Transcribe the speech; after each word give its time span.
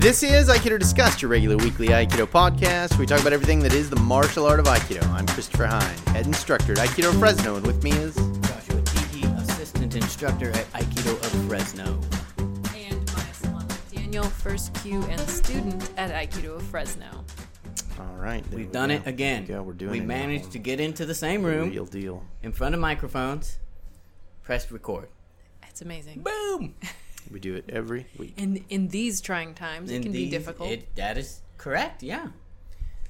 This 0.00 0.22
is 0.22 0.48
Aikido 0.48 0.78
Discussed, 0.78 1.20
your 1.20 1.30
regular 1.30 1.56
weekly 1.58 1.88
Aikido 1.88 2.26
podcast. 2.26 2.98
We 2.98 3.04
talk 3.04 3.20
about 3.20 3.32
everything 3.34 3.58
that 3.60 3.74
is 3.74 3.90
the 3.90 3.96
martial 4.00 4.46
art 4.46 4.58
of 4.58 4.64
Aikido. 4.66 5.06
I'm 5.10 5.26
Christopher 5.26 5.66
Hine, 5.66 5.96
head 6.14 6.26
instructor 6.26 6.72
at 6.72 6.78
Aikido 6.78 7.16
Fresno, 7.18 7.56
and 7.56 7.66
with 7.66 7.82
me 7.84 7.90
is 7.92 8.14
Joshua 8.16 8.80
Tiki, 8.82 9.26
assistant 9.26 9.94
instructor 9.96 10.50
at 10.52 10.72
Aikido 10.72 11.12
of 11.12 11.48
Fresno. 11.48 12.00
And 12.74 13.12
Maya 13.14 13.34
Salama 13.34 13.66
Daniel, 13.94 14.24
first 14.24 14.72
Q 14.82 15.02
and 15.04 15.20
student 15.20 15.90
at 15.98 16.10
Aikido 16.12 16.56
of 16.56 16.62
Fresno. 16.62 17.06
all 18.00 18.16
right. 18.16 18.42
there 18.48 18.58
We've 18.58 18.68
we 18.68 18.72
done 18.72 18.88
go. 18.88 18.94
it 18.96 19.02
again. 19.06 19.44
Yeah, 19.48 19.60
we're 19.60 19.74
doing 19.74 19.92
We 19.92 19.98
it 19.98 20.02
now. 20.02 20.06
managed 20.06 20.50
to 20.52 20.58
get 20.58 20.80
into 20.80 21.04
the 21.04 21.14
same 21.14 21.42
room, 21.42 21.68
Real 21.70 21.84
deal. 21.84 22.22
in 22.42 22.52
front 22.52 22.74
of 22.74 22.80
microphones, 22.80 23.58
pressed 24.44 24.70
record. 24.70 25.08
That's 25.60 25.82
amazing. 25.82 26.22
Boom! 26.22 26.74
We 27.30 27.38
do 27.40 27.54
it 27.54 27.64
every 27.68 28.06
week. 28.18 28.34
In 28.36 28.64
in 28.68 28.88
these 28.88 29.20
trying 29.20 29.54
times, 29.54 29.90
it 29.90 29.96
In 29.96 30.02
can 30.02 30.12
be 30.12 30.28
difficult. 30.30 30.70
It, 30.70 30.94
that 30.96 31.16
is 31.16 31.40
correct. 31.58 32.02
Yeah, 32.02 32.28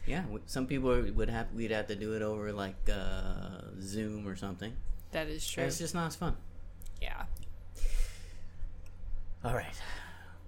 yeah. 0.06 0.24
Some 0.46 0.66
people 0.66 0.90
would 1.00 1.30
have 1.30 1.46
we'd 1.54 1.70
have 1.70 1.86
to 1.88 1.96
do 1.96 2.12
it 2.14 2.22
over 2.22 2.52
like 2.52 2.76
uh, 2.92 3.62
Zoom 3.80 4.26
or 4.28 4.36
something. 4.36 4.72
that 5.12 5.28
is 5.28 5.46
true. 5.46 5.64
It's 5.64 5.78
just 5.78 5.94
not 5.94 6.06
as 6.08 6.16
fun. 6.16 6.36
yeah. 7.00 7.24
All 9.42 9.54
right, 9.54 9.80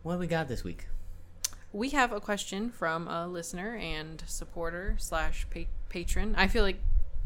what 0.03 0.15
do 0.15 0.19
we 0.19 0.27
got 0.27 0.49
this 0.49 0.63
week? 0.65 0.87
We 1.73 1.91
have 1.91 2.13
a 2.13 2.21
question 2.21 2.71
from 2.71 3.09
a 3.09 3.27
listener 3.27 3.75
and 3.77 4.23
supporter 4.27 4.97
slash 4.99 5.47
pa- 5.51 5.61
patron. 5.89 6.35
I 6.37 6.47
feel 6.49 6.63
like 6.63 6.77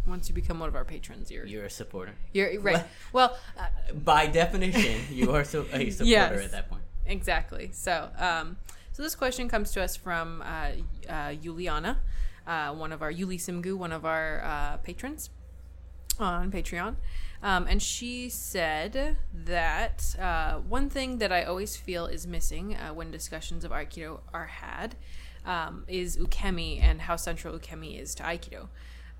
once 0.06 0.28
you 0.28 0.34
become 0.34 0.58
one 0.60 0.68
of 0.68 0.74
our 0.76 0.84
patrons, 0.84 1.30
you're 1.30 1.46
You're 1.46 1.64
a 1.66 1.70
supporter. 1.70 2.14
you're 2.32 2.60
right. 2.60 2.84
Well, 3.12 3.36
uh, 3.58 3.66
By 4.04 4.26
definition, 4.26 5.00
you 5.10 5.32
are 5.32 5.44
so, 5.44 5.66
a 5.72 5.90
supporter 5.90 6.04
Yes. 6.10 6.44
at 6.44 6.50
that 6.52 6.68
point. 6.70 6.82
Exactly. 7.06 7.70
So, 7.72 8.08
um, 8.18 8.56
so 8.92 9.02
this 9.02 9.14
question 9.14 9.48
comes 9.48 9.72
to 9.72 9.82
us 9.82 9.96
from 9.96 10.42
uh, 10.42 10.70
uh, 11.08 11.34
Juliana, 11.34 11.98
uh, 12.46 12.72
one 12.74 12.92
of 12.92 13.02
our 13.02 13.12
Yuli 13.12 13.36
Simgu, 13.38 13.74
one 13.76 13.92
of 13.92 14.04
our 14.04 14.42
uh, 14.44 14.76
patrons 14.78 15.30
on 16.18 16.50
Patreon, 16.50 16.96
um, 17.42 17.66
and 17.68 17.82
she 17.82 18.30
said 18.30 19.16
that 19.34 20.16
uh, 20.18 20.54
one 20.60 20.88
thing 20.88 21.18
that 21.18 21.30
I 21.30 21.42
always 21.44 21.76
feel 21.76 22.06
is 22.06 22.26
missing 22.26 22.74
uh, 22.74 22.94
when 22.94 23.10
discussions 23.10 23.64
of 23.64 23.70
Aikido 23.70 24.20
are 24.32 24.46
had 24.46 24.94
um, 25.44 25.84
is 25.88 26.16
ukemi 26.16 26.82
and 26.82 27.02
how 27.02 27.16
central 27.16 27.56
ukemi 27.58 28.00
is 28.00 28.14
to 28.14 28.22
Aikido. 28.22 28.68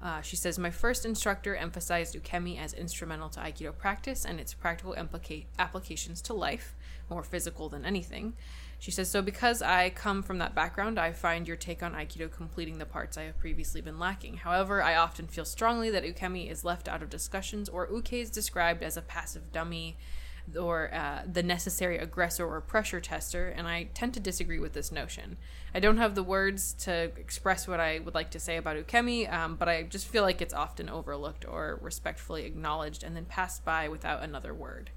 Uh, 0.02 0.20
she 0.20 0.36
says, 0.36 0.58
My 0.58 0.70
first 0.70 1.04
instructor 1.04 1.56
emphasized 1.56 2.14
ukemi 2.14 2.58
as 2.58 2.74
instrumental 2.74 3.28
to 3.30 3.40
Aikido 3.40 3.76
practice 3.76 4.24
and 4.24 4.38
its 4.38 4.52
practical 4.52 4.94
implica- 4.94 5.46
applications 5.58 6.20
to 6.22 6.34
life, 6.34 6.74
more 7.08 7.22
physical 7.22 7.68
than 7.68 7.84
anything. 7.84 8.34
She 8.78 8.90
says, 8.90 9.10
So 9.10 9.22
because 9.22 9.62
I 9.62 9.90
come 9.90 10.22
from 10.22 10.38
that 10.38 10.54
background, 10.54 10.98
I 10.98 11.12
find 11.12 11.48
your 11.48 11.56
take 11.56 11.82
on 11.82 11.94
Aikido 11.94 12.30
completing 12.30 12.78
the 12.78 12.84
parts 12.84 13.16
I 13.16 13.22
have 13.22 13.38
previously 13.38 13.80
been 13.80 13.98
lacking. 13.98 14.38
However, 14.38 14.82
I 14.82 14.96
often 14.96 15.26
feel 15.28 15.46
strongly 15.46 15.90
that 15.90 16.04
ukemi 16.04 16.50
is 16.50 16.64
left 16.64 16.88
out 16.88 17.02
of 17.02 17.08
discussions 17.08 17.68
or 17.68 17.88
uke 17.90 18.12
is 18.12 18.30
described 18.30 18.82
as 18.82 18.96
a 18.96 19.02
passive 19.02 19.50
dummy 19.50 19.96
or 20.58 20.92
uh, 20.94 21.22
the 21.30 21.42
necessary 21.42 21.98
aggressor 21.98 22.46
or 22.46 22.60
pressure 22.60 23.00
tester, 23.00 23.48
and 23.48 23.66
I 23.66 23.88
tend 23.94 24.14
to 24.14 24.20
disagree 24.20 24.58
with 24.58 24.72
this 24.72 24.92
notion. 24.92 25.36
I 25.74 25.80
don't 25.80 25.98
have 25.98 26.14
the 26.14 26.22
words 26.22 26.72
to 26.84 26.92
express 27.18 27.66
what 27.66 27.80
I 27.80 27.98
would 27.98 28.14
like 28.14 28.30
to 28.32 28.38
say 28.40 28.56
about 28.56 28.76
ukemi, 28.76 29.30
um, 29.32 29.56
but 29.56 29.68
I 29.68 29.82
just 29.82 30.06
feel 30.06 30.22
like 30.22 30.40
it's 30.40 30.54
often 30.54 30.88
overlooked 30.88 31.44
or 31.46 31.78
respectfully 31.82 32.44
acknowledged 32.44 33.02
and 33.02 33.16
then 33.16 33.24
passed 33.24 33.64
by 33.64 33.88
without 33.88 34.22
another 34.22 34.54
word. 34.54 34.90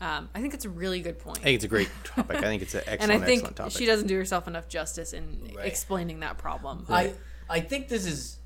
Um, 0.00 0.28
I 0.34 0.40
think 0.40 0.54
it's 0.54 0.64
a 0.64 0.70
really 0.70 1.00
good 1.00 1.18
point. 1.18 1.38
I 1.38 1.42
think 1.44 1.54
it's 1.56 1.64
a 1.64 1.68
great 1.68 1.88
topic. 2.04 2.36
I 2.36 2.40
think 2.42 2.62
it's 2.62 2.74
an 2.74 2.82
excellent, 2.86 3.02
and 3.12 3.22
I 3.22 3.26
think 3.26 3.38
excellent 3.38 3.56
topic. 3.56 3.72
she 3.72 3.86
doesn't 3.86 4.06
do 4.08 4.16
herself 4.16 4.46
enough 4.48 4.68
justice 4.68 5.12
in 5.12 5.52
Right. 5.56 5.66
explaining 5.66 6.20
that 6.20 6.36
problem. 6.36 6.84
I 6.90 7.14
I 7.48 7.60
think 7.60 7.88
this 7.88 8.04
is 8.06 8.38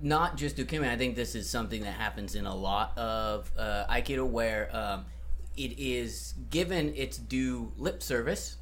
not 0.00 0.36
just 0.36 0.56
ukemi. 0.56 0.88
I 0.88 0.96
think 0.96 1.16
this 1.16 1.34
is 1.34 1.48
something 1.48 1.82
that 1.82 1.94
happens 1.94 2.34
in 2.34 2.46
a 2.46 2.54
lot 2.54 2.96
of 2.98 3.50
uh, 3.56 3.86
aikido, 3.88 4.26
where 4.26 4.68
um, 4.76 5.06
it 5.56 5.78
is 5.78 6.34
given 6.50 6.94
its 6.94 7.18
due 7.18 7.72
lip 7.76 8.02
service, 8.02 8.56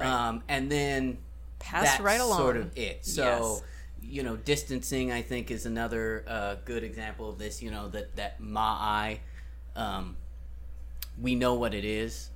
um, 0.00 0.42
and 0.48 0.70
then 0.70 1.18
Passed 1.58 2.00
right 2.00 2.20
along. 2.20 2.38
Sort 2.38 2.56
of 2.56 2.76
it. 2.76 3.04
So. 3.04 3.22
Yes. 3.22 3.62
You 4.00 4.22
know, 4.22 4.36
distancing 4.36 5.10
I 5.10 5.22
think 5.22 5.50
is 5.50 5.66
another 5.66 6.24
uh, 6.28 6.54
good 6.64 6.84
example 6.84 7.28
of 7.28 7.36
this. 7.36 7.60
You 7.60 7.72
know 7.72 7.88
that 7.88 8.14
that 8.14 8.40
ma'ai, 8.40 9.18
um, 9.74 10.16
we 11.20 11.34
know 11.34 11.54
what 11.54 11.74
it 11.74 11.84
is. 11.84 12.30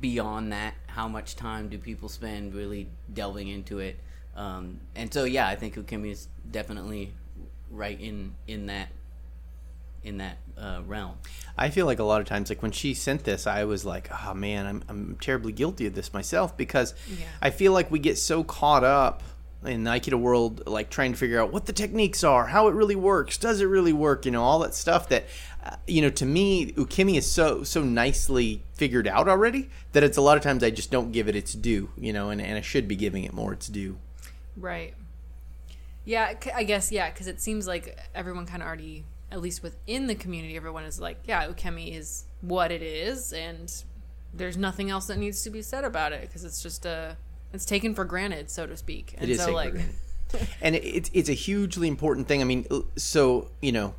Beyond 0.00 0.52
that, 0.52 0.74
how 0.86 1.08
much 1.08 1.34
time 1.36 1.68
do 1.68 1.78
people 1.78 2.08
spend 2.08 2.54
really 2.54 2.88
delving 3.12 3.48
into 3.48 3.80
it? 3.80 3.98
Um, 4.36 4.80
and 4.94 5.12
so, 5.12 5.24
yeah, 5.24 5.48
I 5.48 5.56
think 5.56 5.74
Ukemi 5.74 6.12
is 6.12 6.28
definitely 6.50 7.12
right 7.70 8.00
in 8.00 8.36
in 8.46 8.66
that 8.66 8.88
in 10.04 10.18
that 10.18 10.38
uh, 10.58 10.80
realm. 10.86 11.16
I 11.56 11.70
feel 11.70 11.86
like 11.86 11.98
a 11.98 12.04
lot 12.04 12.20
of 12.20 12.26
times, 12.26 12.48
like 12.48 12.62
when 12.62 12.72
she 12.72 12.94
sent 12.94 13.24
this, 13.24 13.46
I 13.46 13.64
was 13.64 13.84
like, 13.84 14.08
oh 14.24 14.34
man, 14.34 14.66
I'm, 14.66 14.84
I'm 14.88 15.16
terribly 15.20 15.52
guilty 15.52 15.86
of 15.86 15.94
this 15.94 16.12
myself 16.12 16.56
because 16.56 16.94
Yeah. 17.08 17.26
I 17.40 17.50
feel 17.50 17.72
like 17.72 17.90
we 17.90 17.98
get 17.98 18.18
so 18.18 18.44
caught 18.44 18.84
up 18.84 19.22
in 19.64 19.84
the 19.84 19.90
Aikido 19.90 20.20
world, 20.20 20.66
like 20.66 20.90
trying 20.90 21.12
to 21.12 21.18
figure 21.18 21.40
out 21.40 21.52
what 21.52 21.64
the 21.66 21.72
techniques 21.72 22.22
are, 22.22 22.46
how 22.48 22.68
it 22.68 22.74
really 22.74 22.96
works, 22.96 23.38
does 23.38 23.60
it 23.60 23.64
really 23.64 23.94
work, 23.94 24.26
you 24.26 24.30
know, 24.30 24.42
all 24.42 24.58
that 24.58 24.74
stuff 24.74 25.08
that, 25.08 25.24
uh, 25.64 25.76
you 25.86 26.02
know, 26.02 26.10
to 26.10 26.26
me, 26.26 26.72
Ukemi 26.72 27.16
is 27.16 27.30
so, 27.30 27.62
so 27.62 27.82
nicely 27.82 28.62
figured 28.74 29.08
out 29.08 29.26
already 29.26 29.70
that 29.92 30.02
it's 30.02 30.18
a 30.18 30.20
lot 30.20 30.36
of 30.36 30.42
times 30.42 30.62
I 30.62 30.70
just 30.70 30.90
don't 30.90 31.12
give 31.12 31.28
it 31.28 31.34
its 31.36 31.54
due, 31.54 31.88
you 31.96 32.12
know, 32.12 32.28
and, 32.28 32.42
and 32.42 32.58
I 32.58 32.60
should 32.60 32.86
be 32.86 32.94
giving 32.96 33.24
it 33.24 33.32
more 33.32 33.54
its 33.54 33.68
due. 33.68 33.96
Right. 34.56 34.92
Yeah, 36.04 36.34
I 36.54 36.64
guess 36.64 36.92
yeah, 36.92 37.08
because 37.10 37.26
it 37.26 37.40
seems 37.40 37.66
like 37.66 37.98
everyone 38.14 38.44
kind 38.44 38.60
of 38.60 38.66
already, 38.66 39.04
at 39.30 39.40
least 39.40 39.62
within 39.62 40.06
the 40.06 40.14
community, 40.14 40.56
everyone 40.56 40.84
is 40.84 41.00
like, 41.00 41.18
yeah, 41.26 41.46
ukemi 41.46 41.96
is 41.96 42.24
what 42.40 42.70
it 42.70 42.82
is, 42.82 43.32
and 43.32 43.72
there's 44.32 44.56
nothing 44.56 44.90
else 44.90 45.06
that 45.06 45.18
needs 45.18 45.42
to 45.42 45.50
be 45.50 45.62
said 45.62 45.84
about 45.84 46.12
it 46.12 46.20
because 46.22 46.44
it's 46.44 46.62
just 46.62 46.84
a, 46.86 47.16
it's 47.52 47.64
taken 47.64 47.94
for 47.94 48.04
granted, 48.04 48.50
so 48.50 48.66
to 48.66 48.76
speak. 48.76 49.14
And 49.18 49.28
It 49.30 49.34
is 49.34 49.42
so 49.44 49.52
like, 49.52 49.74
and 50.60 50.74
it- 50.74 50.84
it's 50.84 51.10
it's 51.12 51.28
a 51.28 51.34
hugely 51.34 51.88
important 51.88 52.28
thing. 52.28 52.40
I 52.40 52.44
mean, 52.44 52.66
uh, 52.70 52.80
so 52.96 53.50
you 53.62 53.72
know, 53.72 53.94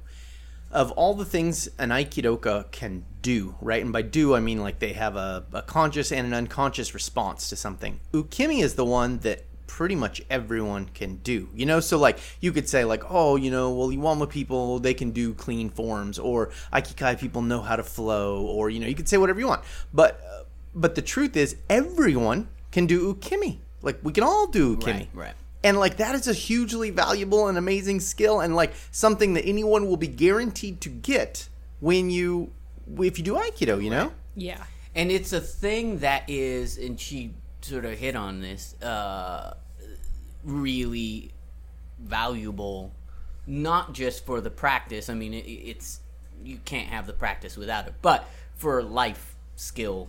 of 0.71 0.91
all 0.91 1.13
the 1.13 1.25
things 1.25 1.67
an 1.79 1.89
aikidoka 1.89 2.69
can 2.71 3.05
do, 3.21 3.55
right? 3.61 3.81
And 3.81 3.93
by 3.93 4.01
do, 4.01 4.35
I 4.35 4.39
mean 4.39 4.61
like 4.61 4.79
they 4.79 4.93
have 4.93 5.15
a, 5.15 5.45
a 5.53 5.61
conscious 5.61 6.11
and 6.11 6.27
an 6.27 6.33
unconscious 6.33 6.93
response 6.93 7.49
to 7.49 7.55
something. 7.55 7.99
Ukemi 8.13 8.61
is 8.61 8.75
the 8.75 8.85
one 8.85 9.19
that 9.19 9.45
pretty 9.67 9.95
much 9.95 10.21
everyone 10.29 10.85
can 10.93 11.17
do. 11.17 11.49
You 11.55 11.65
know, 11.65 11.79
so 11.79 11.97
like 11.97 12.19
you 12.39 12.51
could 12.51 12.69
say 12.69 12.85
like, 12.85 13.03
oh, 13.09 13.35
you 13.35 13.51
know, 13.51 13.73
well, 13.73 13.89
Iwama 13.89 14.29
people 14.29 14.79
they 14.79 14.93
can 14.93 15.11
do 15.11 15.33
clean 15.33 15.69
forms, 15.69 16.19
or 16.19 16.51
Aikikai 16.73 17.19
people 17.19 17.41
know 17.41 17.61
how 17.61 17.75
to 17.75 17.83
flow, 17.83 18.45
or 18.45 18.69
you 18.69 18.79
know, 18.79 18.87
you 18.87 18.95
could 18.95 19.09
say 19.09 19.17
whatever 19.17 19.39
you 19.39 19.47
want. 19.47 19.63
But 19.93 20.21
uh, 20.21 20.43
but 20.73 20.95
the 20.95 21.01
truth 21.01 21.35
is, 21.37 21.55
everyone 21.69 22.49
can 22.71 22.85
do 22.85 23.13
ukemi. 23.13 23.59
Like 23.81 23.99
we 24.03 24.11
can 24.11 24.23
all 24.23 24.47
do 24.47 24.75
ukemi. 24.77 24.85
Right, 24.85 25.09
right. 25.13 25.33
And 25.63 25.79
like 25.79 25.97
that 25.97 26.13
is 26.13 26.27
a 26.27 26.33
hugely 26.33 26.91
valuable 26.91 27.47
and 27.47 27.57
amazing 27.57 27.99
skill 27.99 28.39
and 28.39 28.55
like 28.55 28.73
something 28.91 29.33
that 29.33 29.45
anyone 29.45 29.87
will 29.87 29.97
be 29.97 30.07
guaranteed 30.07 30.79
to 30.81 30.89
get 30.89 31.49
when 31.79 32.09
you 32.09 32.51
if 32.99 33.17
you 33.17 33.23
do 33.23 33.33
aikido, 33.33 33.83
you 33.83 33.89
know? 33.89 34.11
yeah, 34.35 34.63
and 34.93 35.11
it's 35.11 35.33
a 35.33 35.41
thing 35.41 35.99
that 35.99 36.23
is 36.27 36.77
and 36.77 36.99
she 36.99 37.33
sort 37.65 37.85
of 37.85 37.97
hit 37.97 38.15
on 38.15 38.41
this 38.41 38.79
uh 38.81 39.55
really 40.43 41.31
valuable 41.99 42.91
not 43.47 43.93
just 43.93 44.25
for 44.25 44.39
the 44.41 44.49
practice 44.51 45.09
i 45.09 45.13
mean 45.13 45.33
it, 45.33 45.45
it's 45.47 45.99
you 46.43 46.59
can't 46.65 46.89
have 46.89 47.07
the 47.07 47.13
practice 47.13 47.57
without 47.57 47.87
it 47.87 47.93
but 48.01 48.27
for 48.55 48.83
life 48.83 49.35
skill 49.55 50.07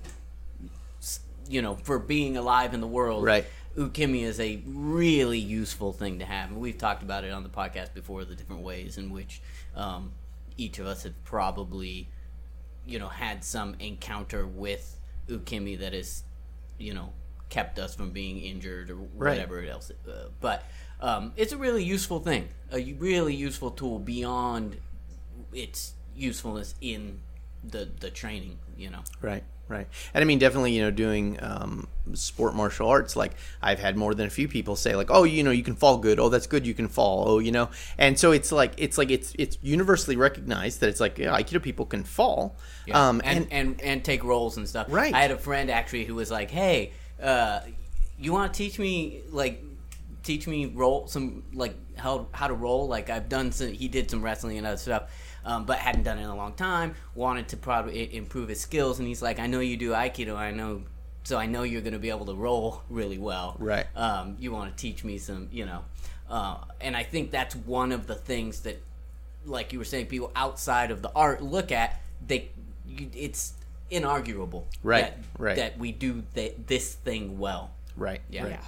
you 1.48 1.62
know 1.62 1.76
for 1.76 1.98
being 1.98 2.36
alive 2.36 2.74
in 2.74 2.80
the 2.80 2.86
world 2.86 3.24
Right. 3.24 3.46
ukemi 3.76 4.22
is 4.22 4.38
a 4.40 4.60
really 4.66 5.38
useful 5.38 5.92
thing 5.92 6.18
to 6.18 6.24
have 6.24 6.50
and 6.50 6.60
we've 6.60 6.76
talked 6.78 7.02
about 7.02 7.24
it 7.24 7.32
on 7.32 7.42
the 7.42 7.48
podcast 7.48 7.94
before 7.94 8.24
the 8.24 8.34
different 8.34 8.62
ways 8.62 8.98
in 8.98 9.10
which 9.10 9.40
um, 9.74 10.12
each 10.56 10.78
of 10.78 10.86
us 10.86 11.04
have 11.04 11.24
probably 11.24 12.08
you 12.84 12.98
know 12.98 13.08
had 13.08 13.44
some 13.44 13.76
encounter 13.78 14.46
with 14.46 14.98
ukemi 15.28 15.78
that 15.78 15.94
is, 15.94 16.22
you 16.78 16.92
know 16.92 17.12
kept 17.48 17.78
us 17.78 17.94
from 17.94 18.10
being 18.10 18.40
injured 18.40 18.90
or 18.90 18.96
Right. 18.96 19.32
whatever 19.38 19.62
else 19.64 19.90
uh, 20.08 20.28
but 20.40 20.64
um, 21.00 21.32
it's 21.36 21.52
a 21.52 21.56
really 21.56 21.84
useful 21.84 22.20
thing 22.20 22.48
a 22.72 22.92
really 22.94 23.34
useful 23.34 23.70
tool 23.70 23.98
beyond 23.98 24.76
its 25.52 25.94
usefulness 26.14 26.74
in 26.80 27.20
the 27.62 27.88
the 28.00 28.10
training 28.10 28.58
you 28.76 28.90
know 28.90 29.00
Right, 29.20 29.42
right. 29.68 29.86
And 30.14 30.22
I 30.22 30.24
mean 30.26 30.38
definitely, 30.38 30.72
you 30.72 30.82
know, 30.82 30.90
doing 30.90 31.38
um 31.42 31.88
sport 32.14 32.54
martial 32.54 32.88
arts 32.88 33.16
like 33.16 33.32
I've 33.60 33.78
had 33.80 33.96
more 33.96 34.14
than 34.14 34.26
a 34.26 34.30
few 34.30 34.46
people 34.48 34.76
say 34.76 34.94
like, 34.94 35.10
"Oh, 35.10 35.24
you 35.24 35.42
know, 35.42 35.50
you 35.50 35.62
can 35.64 35.74
fall 35.74 35.98
good. 35.98 36.20
Oh, 36.20 36.28
that's 36.28 36.46
good 36.46 36.66
you 36.66 36.74
can 36.74 36.88
fall." 36.88 37.24
Oh, 37.26 37.38
you 37.38 37.50
know. 37.52 37.70
And 37.98 38.18
so 38.18 38.32
it's 38.32 38.52
like 38.52 38.74
it's 38.76 38.98
like 38.98 39.10
it's 39.10 39.32
it's 39.38 39.58
universally 39.62 40.16
recognized 40.16 40.80
that 40.80 40.88
it's 40.90 41.00
like 41.00 41.18
yeah, 41.18 41.36
aikido 41.38 41.62
people 41.62 41.86
can 41.86 42.04
fall. 42.04 42.56
Yeah. 42.86 43.08
Um 43.08 43.20
and, 43.24 43.48
and 43.50 43.80
and 43.80 44.04
take 44.04 44.22
rolls 44.22 44.56
and 44.58 44.68
stuff. 44.68 44.86
Right. 44.90 45.12
I 45.14 45.22
had 45.22 45.30
a 45.32 45.38
friend 45.38 45.70
actually 45.70 46.04
who 46.04 46.14
was 46.14 46.30
like, 46.30 46.50
"Hey, 46.50 46.92
uh, 47.22 47.60
you 48.18 48.32
want 48.32 48.52
to 48.52 48.56
teach 48.56 48.78
me 48.78 49.22
like 49.30 49.62
teach 50.22 50.46
me 50.46 50.66
roll 50.66 51.06
some 51.06 51.44
like 51.52 51.74
how 51.96 52.26
how 52.32 52.48
to 52.48 52.54
roll? 52.54 52.88
Like 52.88 53.10
i've 53.10 53.28
done 53.28 53.52
some 53.52 53.72
he 53.72 53.88
did 53.88 54.10
some 54.10 54.22
wrestling 54.22 54.58
and 54.58 54.66
other 54.66 54.76
stuff 54.76 55.10
um, 55.44 55.64
but 55.64 55.78
hadn't 55.78 56.02
done 56.02 56.18
it 56.18 56.22
in 56.22 56.28
a 56.28 56.36
long 56.36 56.54
time. 56.54 56.94
Wanted 57.14 57.48
to 57.48 57.56
probably 57.56 58.14
improve 58.14 58.48
his 58.48 58.60
skills 58.60 58.98
and 58.98 59.06
he's 59.06 59.22
like 59.22 59.38
i 59.38 59.46
know 59.46 59.60
you 59.60 59.76
do 59.76 59.90
aikido 59.92 60.36
i 60.36 60.50
know 60.50 60.82
so 61.22 61.38
i 61.38 61.46
know 61.46 61.62
you're 61.62 61.82
going 61.82 61.92
to 61.92 61.98
be 61.98 62.10
able 62.10 62.26
to 62.26 62.34
roll 62.34 62.82
really 62.90 63.18
well. 63.18 63.56
Right. 63.58 63.86
um, 63.96 64.36
you 64.38 64.52
want 64.52 64.76
to 64.76 64.80
teach 64.80 65.04
me 65.04 65.18
some 65.18 65.48
you 65.52 65.64
know 65.64 65.84
uh, 66.28 66.58
and 66.80 66.96
i 66.96 67.02
think 67.02 67.30
that's 67.30 67.54
one 67.54 67.92
of 67.92 68.06
the 68.06 68.14
things 68.14 68.60
that 68.60 68.82
like 69.44 69.72
you 69.72 69.78
were 69.78 69.84
saying 69.84 70.06
people 70.06 70.32
outside 70.34 70.90
of 70.90 71.02
the 71.02 71.12
art 71.14 71.42
look 71.42 71.70
at 71.70 72.00
they 72.26 72.50
you, 72.86 73.08
it's 73.14 73.52
inarguable 73.90 74.64
Right, 74.82 75.02
that, 75.04 75.18
right. 75.38 75.56
that 75.56 75.78
we 75.78 75.92
do 75.92 76.22
th- 76.34 76.54
this 76.66 76.94
thing 76.94 77.38
well 77.38 77.70
Right. 77.96 78.20
yeah, 78.28 78.44
Right. 78.44 78.60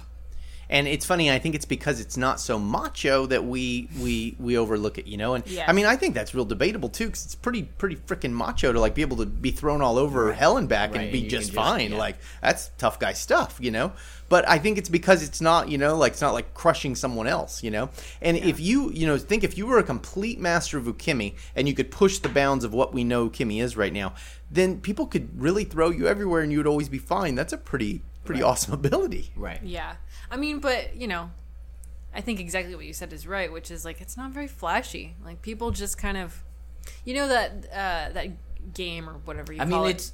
And 0.71 0.87
it's 0.87 1.03
funny. 1.05 1.31
I 1.31 1.39
think 1.39 1.55
it's 1.55 1.65
because 1.65 1.99
it's 1.99 2.15
not 2.15 2.39
so 2.39 2.59
macho 2.59 3.25
that 3.25 3.43
we 3.43 3.89
we 3.99 4.35
we 4.39 4.55
overlook 4.57 4.97
it. 4.99 5.07
You 5.07 5.17
know. 5.17 5.33
And 5.33 5.43
Yes. 5.47 5.65
I 5.67 5.73
mean, 5.73 5.87
I 5.87 5.95
think 5.95 6.13
that's 6.13 6.35
real 6.35 6.45
debatable 6.45 6.89
too, 6.89 7.07
because 7.07 7.25
it's 7.25 7.33
pretty 7.35 7.63
pretty 7.63 7.95
freaking 7.95 8.31
macho 8.33 8.71
to 8.71 8.79
like 8.79 8.93
be 8.93 9.01
able 9.01 9.17
to 9.17 9.25
be 9.25 9.49
thrown 9.49 9.81
all 9.81 9.97
over 9.97 10.31
hell 10.31 10.57
and 10.57 10.69
back 10.69 10.91
Right, 10.93 11.01
and 11.03 11.11
be 11.11 11.21
just 11.23 11.47
just- 11.47 11.53
fine. 11.53 11.91
yeah. 11.91 11.97
Like 11.97 12.17
that's 12.41 12.69
tough 12.77 12.99
guy 12.99 13.13
stuff. 13.13 13.57
You 13.59 13.71
know. 13.71 13.93
But 14.29 14.47
I 14.47 14.59
think 14.59 14.77
it's 14.77 14.89
because 14.89 15.23
it's 15.23 15.41
not, 15.41 15.69
you 15.69 15.79
know, 15.79 15.97
like 15.97 16.11
it's 16.11 16.21
not 16.21 16.35
like 16.35 16.53
crushing 16.53 16.93
someone 16.95 17.25
else, 17.25 17.63
you 17.63 17.71
know. 17.71 17.89
And 18.21 18.37
if 18.37 18.59
you, 18.59 18.91
you 18.91 19.07
know, 19.07 19.17
think 19.17 19.43
if 19.43 19.57
you 19.57 19.65
were 19.65 19.79
a 19.79 19.83
complete 19.83 20.39
master 20.39 20.77
of 20.77 20.83
ukemi 20.85 21.33
and 21.55 21.67
you 21.67 21.73
could 21.73 21.89
push 21.89 22.19
the 22.19 22.29
bounds 22.29 22.63
of 22.63 22.71
what 22.71 22.93
we 22.93 23.03
know 23.03 23.27
ukemi 23.27 23.59
is 23.59 23.75
right 23.75 23.91
now, 23.91 24.13
then 24.51 24.81
people 24.81 25.07
could 25.07 25.41
really 25.41 25.63
throw 25.63 25.89
you 25.89 26.07
everywhere 26.07 26.43
and 26.43 26.51
you 26.51 26.59
would 26.59 26.67
always 26.67 26.89
be 26.89 26.99
fine. 26.99 27.33
That's 27.33 27.53
a 27.53 27.57
pretty 27.57 28.03
pretty 28.29 28.43
awesome 28.43 28.73
ability. 28.81 29.31
right 29.35 29.59
Yeah. 29.63 29.95
I 30.31 30.37
mean, 30.37 30.59
but, 30.59 30.95
you 30.95 31.07
know, 31.07 31.31
I 32.13 32.21
think 32.21 32.39
exactly 32.39 32.75
what 32.75 32.85
you 32.85 32.93
said 32.93 33.11
is 33.13 33.25
right, 33.27 33.51
which 33.51 33.69
is 33.71 33.83
like 33.85 34.01
it's 34.01 34.15
not 34.17 34.31
very 34.31 34.47
flashy. 34.47 35.15
Like 35.23 35.41
people 35.41 35.71
just 35.71 35.97
kind 35.97 36.17
of 36.17 36.43
you 37.05 37.13
know 37.13 37.27
that 37.27 37.51
uh 37.71 38.13
that 38.13 38.27
game 38.73 39.07
or 39.09 39.13
whatever 39.25 39.53
you 39.53 39.61
i 39.61 39.65
call 39.65 39.81
mean 39.81 39.89
it. 39.89 39.95
it's 39.95 40.13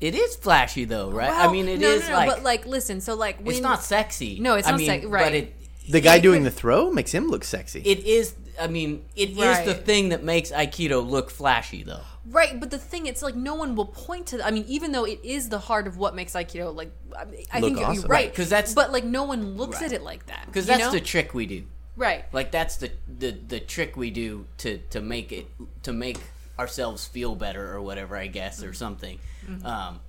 it 0.00 0.14
is 0.14 0.34
flashy 0.36 0.84
though 0.84 1.10
right 1.10 1.28
Well, 1.30 1.48
i 1.48 1.52
mean 1.52 1.68
it 1.68 1.78
no, 1.80 1.88
is 1.88 2.02
no, 2.02 2.08
no, 2.08 2.14
like, 2.16 2.28
but 2.30 2.42
like 2.42 2.66
listen, 2.66 3.00
so 3.00 3.14
like 3.14 3.38
when 3.38 3.52
it's 3.54 3.60
not 3.60 3.82
sexy 3.82 4.38
No, 4.40 4.54
it's 4.56 4.66
I 4.66 4.72
not 4.72 4.78
mean, 4.80 4.86
sec- 4.88 5.04
right. 5.06 5.24
but 5.24 5.34
it 5.34 5.54
The 5.88 6.00
guy 6.00 6.16
it 6.16 6.22
doing 6.22 6.42
the 6.42 6.50
throw 6.50 6.90
makes 6.90 7.12
him 7.12 7.28
look 7.28 7.44
sexy. 7.44 7.80
it 7.84 8.00
is 8.04 8.34
i 8.60 8.66
mean 8.66 9.04
it 9.14 9.30
is 9.30 9.64
the 9.64 9.74
thing 9.74 10.08
that 10.08 10.24
makes 10.24 10.50
aikido 10.50 10.98
look 11.06 11.30
flashy 11.30 11.82
though 11.84 12.02
Right, 12.30 12.58
but 12.60 12.70
the 12.70 12.78
thing, 12.78 13.06
it's 13.06 13.22
like 13.22 13.34
no 13.34 13.54
one 13.56 13.74
will 13.74 13.86
point 13.86 14.28
to. 14.28 14.44
I 14.46 14.50
mean, 14.50 14.64
even 14.68 14.92
though 14.92 15.04
it 15.04 15.20
is 15.24 15.48
the 15.48 15.58
heart 15.58 15.86
of 15.86 15.96
what 15.96 16.14
makes 16.14 16.32
Aikido, 16.34 16.74
like 16.74 16.92
I, 17.16 17.22
I 17.52 17.60
think 17.60 17.72
you're- 17.78 17.84
awesome. 17.84 17.94
you're 17.94 18.02
right, 18.08 18.26
Right, 18.26 18.34
'cause 18.34 18.48
that's- 18.48 18.72
But 18.74 18.92
like, 18.92 19.04
no 19.04 19.24
one 19.24 19.56
looks 19.56 19.76
Right. 19.80 19.86
at 19.86 19.92
it 19.92 20.02
like 20.02 20.26
that 20.26 20.46
because 20.46 20.66
that's 20.66 20.80
know? 20.80 20.90
the 20.92 21.00
trick 21.00 21.34
we 21.34 21.46
do 21.46 21.64
right. 21.96 22.24
like 22.32 22.50
that's 22.50 22.76
the, 22.76 22.90
the 23.18 23.32
the 23.32 23.60
trick 23.60 23.96
we 23.96 24.10
do 24.10 24.46
to 24.58 24.78
to 24.90 25.00
make 25.00 25.32
it 25.32 25.46
to 25.82 25.92
make 25.92 26.18
ourselves 26.58 27.06
feel 27.06 27.34
better 27.34 27.72
or 27.74 27.80
whatever 27.82 28.16
i 28.16 28.26
guess 28.26 28.62
or 28.62 28.72
something 28.72 29.18
Mm-hmm. 29.46 29.66
um, 29.66 30.00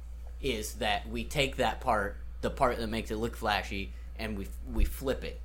is 0.41 0.73
that 0.75 1.07
we 1.09 1.23
take 1.23 1.55
that 1.57 1.79
part 1.81 2.17
the 2.41 2.49
part 2.49 2.77
that 2.77 2.87
makes 2.87 3.11
it 3.11 3.15
look 3.17 3.35
flashy 3.35 3.91
and 4.19 4.37
we 4.37 4.47
we 4.71 4.85
flip 4.85 5.23
it 5.23 5.39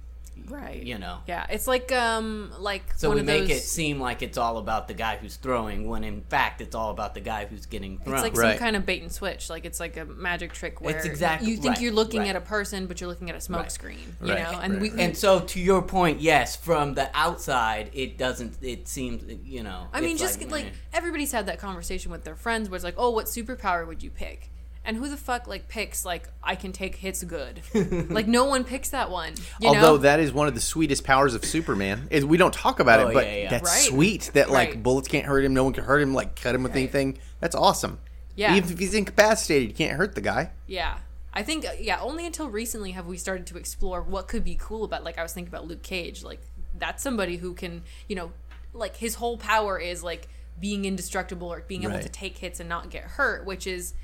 Right. 0.49 0.83
you 0.83 0.99
know 0.99 1.19
Yeah, 1.27 1.47
it's 1.49 1.67
like 1.67 1.91
um 1.93 2.53
like 2.59 2.83
so 2.97 3.09
one 3.09 3.17
we 3.17 3.21
of 3.21 3.27
make 3.27 3.49
those, 3.49 3.59
it 3.59 3.61
seem 3.63 3.99
like 4.01 4.23
it's 4.23 4.39
all 4.39 4.59
about 4.59 4.87
the 4.87 4.95
guy 4.95 5.17
who's 5.17 5.37
throwing 5.37 5.89
when 5.89 6.05
in 6.05 6.21
fact 6.23 6.61
it's 6.61 6.75
all 6.75 6.91
about 6.91 7.15
the 7.15 7.21
guy 7.21 7.47
who's 7.47 7.67
getting 7.67 7.99
thrown 7.99 8.15
It's 8.17 8.23
like 8.23 8.37
Right. 8.37 8.51
some 8.53 8.59
kind 8.59 8.77
of 8.77 8.87
bait 8.87 9.03
and 9.03 9.11
switch. 9.11 9.51
Like 9.51 9.65
it's 9.65 9.81
like 9.81 9.97
a 9.97 10.05
magic 10.05 10.53
trick 10.53 10.81
where 10.81 10.95
it's 10.97 11.05
exactly- 11.07 11.51
you 11.51 11.57
think 11.57 11.71
right, 11.75 11.81
you're 11.81 11.93
looking 11.93 12.21
right. 12.21 12.29
at 12.31 12.37
a 12.37 12.41
person, 12.41 12.87
but 12.87 13.01
you're 13.01 13.09
looking 13.09 13.29
at 13.31 13.35
a 13.37 13.41
smoke 13.41 13.63
Right. 13.63 13.73
screen. 13.73 14.17
You 14.23 14.35
Right, 14.35 14.43
know, 14.43 14.59
and 14.61 14.73
right, 14.75 14.83
we 14.83 14.91
right. 14.91 15.01
and 15.01 15.17
so 15.17 15.41
to 15.41 15.61
your 15.61 15.83
point 15.83 16.21
yes 16.21 16.55
from 16.55 16.95
the 16.95 17.11
outside 17.15 17.91
it 17.93 18.17
doesn't 18.19 18.57
it 18.63 18.87
seems 18.89 19.25
you 19.45 19.63
know 19.63 19.89
I 19.93 20.01
mean, 20.01 20.17
just 20.17 20.41
like, 20.51 20.67
eh. 20.67 20.71
everybody's 20.93 21.33
had 21.33 21.47
that 21.47 21.59
conversation 21.59 22.13
with 22.13 22.25
their 22.25 22.37
friends, 22.37 22.69
where 22.69 22.77
it's 22.77 22.85
like, 22.85 22.95
oh, 22.99 23.11
what 23.11 23.27
superpower 23.27 23.87
would 23.87 24.03
you 24.03 24.11
pick? 24.11 24.51
And 24.87 24.97
who 24.97 25.09
the 25.09 25.17
fuck 25.17 25.47
like 25.49 25.69
picks 25.69 26.05
like 26.05 26.29
I 26.43 26.55
can 26.55 26.71
take 26.73 26.95
hits 26.95 27.23
good? 27.25 27.61
like 28.09 28.27
no 28.29 28.45
one 28.45 28.63
picks 28.65 28.91
that 28.91 29.11
one. 29.11 29.35
You 29.61 29.69
Although 29.69 29.81
know? 29.81 29.97
that 29.99 30.21
is 30.21 30.33
one 30.33 30.47
of 30.49 30.55
the 30.55 30.61
sweetest 30.61 31.03
powers 31.05 31.35
of 31.35 31.45
Superman. 31.45 32.07
Is 32.11 32.25
we 32.25 32.37
don't 32.37 32.55
talk 32.55 32.79
about 32.81 33.01
Oh, 33.01 33.09
it, 33.09 33.15
but 33.15 33.27
yeah, 33.27 33.37
yeah. 33.37 33.51
that's 33.51 33.65
Right. 33.69 33.83
sweet. 33.83 34.31
That 34.35 34.49
like 34.49 34.69
Right. 34.71 34.83
bullets 34.83 35.09
can't 35.09 35.27
hurt 35.27 35.45
him, 35.45 35.53
no 35.55 35.65
one 35.65 35.73
can 35.73 35.85
hurt 35.85 36.01
him, 36.01 36.15
like 36.15 36.41
cut 36.41 36.55
him 36.55 36.63
with 36.63 36.71
Right. 36.73 36.79
anything. 36.83 37.19
That's 37.41 37.57
awesome. 37.57 37.99
Yeah. 38.37 38.55
Even 38.55 38.71
if 38.73 38.79
he's 38.79 38.95
incapacitated, 38.95 39.69
you 39.69 39.75
can't 39.75 39.97
hurt 39.97 40.15
the 40.15 40.21
guy. 40.21 40.51
Yeah. 40.69 40.99
I 41.35 41.43
think 41.43 41.67
uh, 41.67 41.71
yeah, 41.81 41.99
only 42.01 42.25
until 42.25 42.49
recently 42.49 42.93
have 42.93 43.07
we 43.07 43.17
started 43.17 43.47
to 43.49 43.59
explore 43.59 44.01
what 44.03 44.29
could 44.29 44.45
be 44.45 44.55
cool 44.55 44.85
about 44.85 45.03
like 45.05 45.19
I 45.19 45.23
was 45.23 45.33
thinking 45.33 45.53
about 45.53 45.67
Luke 45.67 45.83
Cage, 45.83 46.23
like 46.23 46.41
that's 46.79 47.03
somebody 47.03 47.39
who 47.39 47.55
can, 47.55 47.83
you 48.09 48.15
know, 48.15 48.31
like 48.73 48.97
his 48.97 49.17
whole 49.17 49.37
power 49.37 49.79
is 49.81 50.03
like 50.05 50.29
being 50.61 50.85
indestructible 50.85 51.53
or 51.53 51.63
being 51.67 51.83
able 51.83 51.95
Right. 51.95 52.03
to 52.03 52.09
take 52.09 52.39
hits 52.39 52.61
and 52.61 52.69
not 52.69 52.89
get 52.89 53.03
hurt, 53.03 53.45
which 53.45 53.67
is 53.67 53.95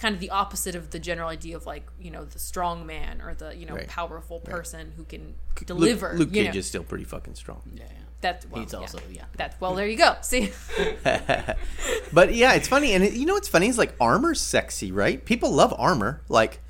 kind 0.00 0.14
of 0.14 0.20
the 0.20 0.30
opposite 0.30 0.74
of 0.74 0.90
the 0.90 0.98
general 0.98 1.28
idea 1.28 1.54
of 1.56 1.66
like, 1.66 1.86
you 2.00 2.10
know, 2.10 2.24
the 2.24 2.38
strong 2.38 2.86
man 2.86 3.20
or 3.20 3.34
the, 3.34 3.54
you 3.54 3.66
know, 3.66 3.74
Right. 3.74 3.86
powerful 3.86 4.40
person 4.40 4.92
who 4.96 5.04
can 5.04 5.34
deliver. 5.66 6.14
Luke, 6.16 6.30
you 6.32 6.44
Cage 6.44 6.54
know. 6.54 6.58
is 6.58 6.66
still 6.66 6.82
pretty 6.84 7.04
fucking 7.04 7.34
strong. 7.34 7.60
yeah, 7.74 7.84
yeah. 7.84 7.96
That's 8.22 8.46
well, 8.50 8.62
He's 8.62 8.74
also- 8.74 8.98
yeah. 9.10 9.24
That's 9.36 9.60
well, 9.60 9.74
there 9.74 9.86
you 9.86 9.96
go. 9.96 10.16
See, 10.22 10.52
But 12.12 12.34
yeah, 12.34 12.54
it's 12.54 12.68
funny, 12.68 12.92
and 12.92 13.04
it, 13.04 13.12
you 13.14 13.26
know 13.26 13.34
what's 13.34 13.48
funny 13.48 13.68
is 13.68 13.78
like 13.78 13.94
armor's 14.00 14.40
sexy, 14.40 14.90
right? 14.92 15.24
People 15.24 15.52
love 15.52 15.74
armor. 15.78 16.22
Like 16.28 16.60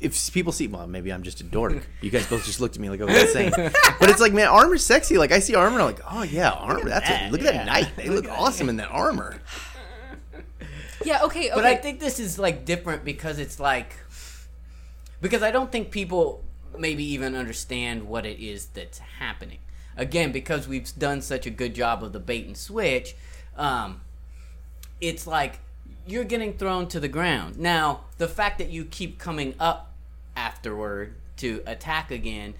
if 0.00 0.32
people 0.32 0.52
see, 0.52 0.66
well, 0.66 0.86
maybe 0.86 1.12
I'm 1.12 1.22
just 1.22 1.40
a 1.40 1.44
dork. 1.44 1.86
You 2.00 2.10
guys 2.10 2.26
both 2.26 2.44
just 2.44 2.60
looked 2.60 2.76
at 2.76 2.82
me 2.82 2.90
like 2.90 3.00
I 3.00 3.04
was 3.04 3.16
insane. 3.16 3.50
but 4.00 4.10
it's 4.10 4.20
like, 4.20 4.32
man, 4.32 4.48
armor's 4.48 4.84
sexy. 4.84 5.16
Like 5.18 5.32
I 5.32 5.38
see 5.38 5.54
armor, 5.54 5.80
I'm 5.80 5.86
like, 5.86 6.00
oh 6.10 6.22
yeah, 6.22 6.50
armor. 6.50 6.88
That's 6.88 7.08
a, 7.08 7.12
that, 7.12 7.32
look 7.32 7.40
at 7.42 7.52
that 7.54 7.66
knight. 7.66 7.88
They 7.96 8.08
look 8.08 8.28
awesome 8.30 8.68
in 8.68 8.76
that 8.76 8.90
armor. 8.90 9.40
Yeah, 11.04 11.22
okay, 11.24 11.50
okay. 11.50 11.54
But 11.54 11.64
I 11.64 11.76
think 11.76 12.00
this 12.00 12.18
is 12.18 12.38
like 12.38 12.64
different 12.64 13.04
because 13.04 13.38
it's 13.38 13.60
like 13.60 13.96
because 15.20 15.42
I 15.42 15.50
don't 15.50 15.72
think 15.72 15.90
people 15.90 16.44
maybe 16.78 17.04
even 17.04 17.34
understand 17.34 18.06
what 18.08 18.26
it 18.26 18.38
is 18.42 18.66
that's 18.66 18.98
happening. 18.98 19.58
Again, 19.96 20.30
because 20.30 20.68
we've 20.68 20.90
done 20.98 21.22
such 21.22 21.46
a 21.46 21.50
good 21.50 21.74
job 21.74 22.04
of 22.04 22.12
the 22.12 22.20
bait 22.20 22.46
and 22.46 22.56
switch, 22.56 23.16
um, 23.56 24.02
it's 25.00 25.26
like 25.26 25.60
you're 26.06 26.24
getting 26.24 26.56
thrown 26.56 26.86
to 26.88 27.00
the 27.00 27.08
ground. 27.08 27.58
Now, 27.58 28.04
the 28.18 28.28
fact 28.28 28.58
that 28.58 28.68
you 28.68 28.84
keep 28.84 29.18
coming 29.18 29.54
up 29.58 29.92
afterward 30.36 31.14
to 31.38 31.62
attack 31.66 32.10
again, 32.10 32.54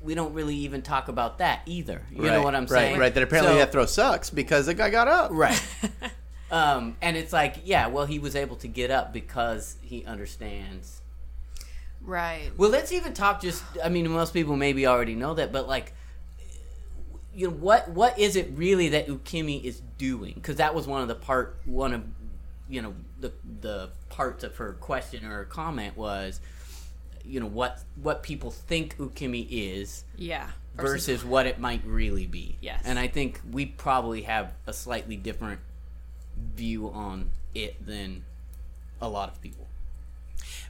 we 0.00 0.14
don't 0.14 0.32
really 0.32 0.54
even 0.54 0.82
talk 0.82 1.08
about 1.08 1.38
that 1.38 1.62
either. 1.66 2.02
You 2.12 2.22
know 2.22 2.42
what 2.42 2.54
I'm 2.54 2.62
right, 2.62 2.68
saying? 2.68 2.92
Right. 2.94 3.00
Right. 3.00 3.14
That 3.14 3.22
apparently 3.24 3.54
So- 3.54 3.58
that 3.58 3.72
throw 3.72 3.86
sucks 3.86 4.30
because 4.30 4.66
the 4.66 4.74
guy 4.74 4.90
got 4.90 5.08
up. 5.08 5.30
Right. 5.32 5.60
um, 6.50 6.96
and 7.02 7.16
it's 7.16 7.32
like, 7.32 7.56
yeah, 7.64 7.86
well, 7.88 8.06
he 8.06 8.18
was 8.18 8.36
able 8.36 8.56
to 8.56 8.68
get 8.68 8.90
up 8.90 9.12
because 9.12 9.76
he 9.82 10.04
understands. 10.04 11.00
right. 12.02 12.50
Well, 12.56 12.70
let's 12.70 12.92
even 12.92 13.12
talk. 13.14 13.40
Just, 13.42 13.64
I 13.82 13.88
mean, 13.88 14.08
most 14.10 14.32
people 14.32 14.56
maybe 14.56 14.86
already 14.86 15.14
know 15.14 15.34
that, 15.34 15.52
but 15.52 15.66
like, 15.68 15.92
you 17.34 17.48
know, 17.48 17.54
what 17.54 17.88
what 17.90 18.18
is 18.18 18.36
it 18.36 18.50
really 18.54 18.88
that 18.90 19.08
Ukemi 19.08 19.62
is 19.62 19.82
doing? 19.98 20.34
Because 20.34 20.56
that 20.56 20.74
was 20.74 20.86
one 20.86 21.02
of 21.02 21.08
the 21.08 21.14
part, 21.14 21.58
one 21.66 21.92
of, 21.92 22.04
you 22.68 22.80
know, 22.80 22.94
the 23.20 23.32
the 23.60 23.90
parts 24.08 24.42
of 24.44 24.56
her 24.56 24.72
question 24.74 25.24
or 25.24 25.30
her 25.30 25.44
comment 25.44 25.96
was, 25.96 26.40
you 27.24 27.40
know, 27.40 27.46
what 27.46 27.80
what 28.00 28.22
people 28.22 28.50
think 28.50 28.96
Ukemi 28.98 29.46
is 29.50 30.04
Yeah. 30.16 30.48
versus 30.76 31.24
what 31.24 31.46
it 31.46 31.58
might 31.58 31.84
really 31.84 32.26
be. 32.26 32.56
Yes. 32.62 32.82
And 32.86 32.98
I 32.98 33.08
think 33.08 33.40
we 33.50 33.66
probably 33.66 34.22
have 34.22 34.52
a 34.66 34.72
slightly 34.72 35.16
different 35.16 35.60
view 36.54 36.90
on 36.90 37.30
it 37.54 37.84
than 37.84 38.24
a 39.00 39.08
lot 39.08 39.28
of 39.28 39.40
people. 39.40 39.66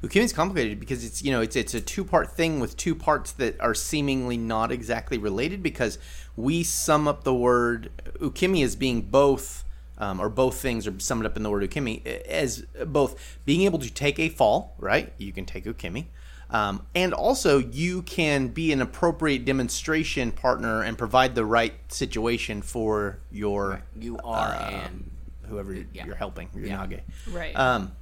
Ukemi's 0.02 0.32
complicated 0.32 0.78
because 0.78 1.04
it's 1.04 1.22
you 1.22 1.32
know 1.32 1.40
it's 1.40 1.56
it's 1.56 1.74
a 1.74 1.80
two 1.80 2.04
part 2.04 2.30
thing 2.30 2.60
with 2.60 2.76
two 2.76 2.94
parts 2.94 3.32
that 3.32 3.58
are 3.60 3.74
seemingly 3.74 4.36
not 4.36 4.70
exactly 4.70 5.18
related 5.18 5.62
because 5.62 5.98
we 6.36 6.62
sum 6.62 7.08
up 7.08 7.24
the 7.24 7.34
word 7.34 7.90
ukemi 8.20 8.62
as 8.62 8.76
being 8.76 9.02
both 9.02 9.64
um, 9.98 10.20
or 10.20 10.28
both 10.28 10.58
things 10.58 10.86
are 10.86 10.98
summed 11.00 11.24
up 11.24 11.36
in 11.36 11.42
the 11.42 11.50
word 11.50 11.68
ukemi 11.68 12.04
as 12.06 12.62
both 12.86 13.38
being 13.44 13.62
able 13.62 13.78
to 13.78 13.90
take 13.90 14.18
a 14.18 14.28
fall 14.28 14.74
right 14.78 15.12
you 15.18 15.32
can 15.32 15.46
take 15.46 15.64
ukemi 15.64 16.06
um, 16.50 16.86
and 16.94 17.12
also 17.12 17.58
you 17.58 18.02
can 18.02 18.48
be 18.48 18.72
an 18.72 18.80
appropriate 18.80 19.44
demonstration 19.44 20.30
partner 20.30 20.82
and 20.82 20.96
provide 20.96 21.34
the 21.34 21.44
right 21.44 21.74
situation 21.92 22.62
for 22.62 23.18
your 23.32 23.82
You 23.98 24.18
are 24.22 24.54
um, 24.54 25.10
whoever 25.48 25.74
Yeah. 25.74 26.06
you're 26.06 26.14
helping 26.16 26.48
your 26.54 26.66
Yeah. 26.66 26.86
nage 26.86 27.00
Right. 27.30 27.54
um, 27.56 27.92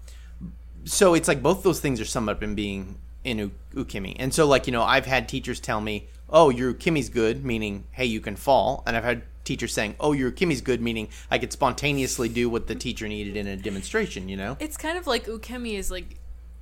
so 0.85 1.15
it's 1.15 1.29
like 1.29 1.43
both 1.43 1.63
those 1.63 1.81
things 1.81 2.01
are 2.01 2.05
summed 2.05 2.29
up 2.29 2.43
in 2.43 2.55
being 2.55 2.99
in 3.25 3.39
u- 3.39 3.51
ukemi. 3.75 4.15
And 4.19 4.35
so 4.35 4.47
like, 4.47 4.67
you 4.67 4.73
know, 4.73 4.83
I've 4.83 5.07
had 5.07 5.29
teachers 5.29 5.59
tell 5.61 5.81
me, 5.81 6.09
"Oh, 6.29 6.51
your 6.51 6.75
ukemi's 6.75 7.09
good," 7.09 7.45
meaning, 7.45 7.85
"Hey, 7.93 8.05
you 8.05 8.21
can 8.21 8.37
fall." 8.37 8.83
And 8.87 8.95
I've 8.97 9.05
had 9.05 9.23
teachers 9.45 9.73
saying, 9.73 9.95
"Oh, 9.99 10.13
your 10.13 10.31
ukemi's 10.31 10.61
good," 10.61 10.83
meaning 10.83 11.09
I 11.31 11.39
could 11.39 11.53
spontaneously 11.53 12.29
do 12.29 12.51
what 12.51 12.67
the 12.67 12.75
teacher 12.75 13.09
needed 13.09 13.37
in 13.37 13.47
a 13.47 13.57
demonstration, 13.57 14.29
you 14.29 14.37
know? 14.37 14.57
It's 14.61 14.77
kind 14.77 14.99
of 14.99 15.07
like 15.07 15.27
ukemi 15.27 15.75
is 15.79 15.91
like 15.91 16.17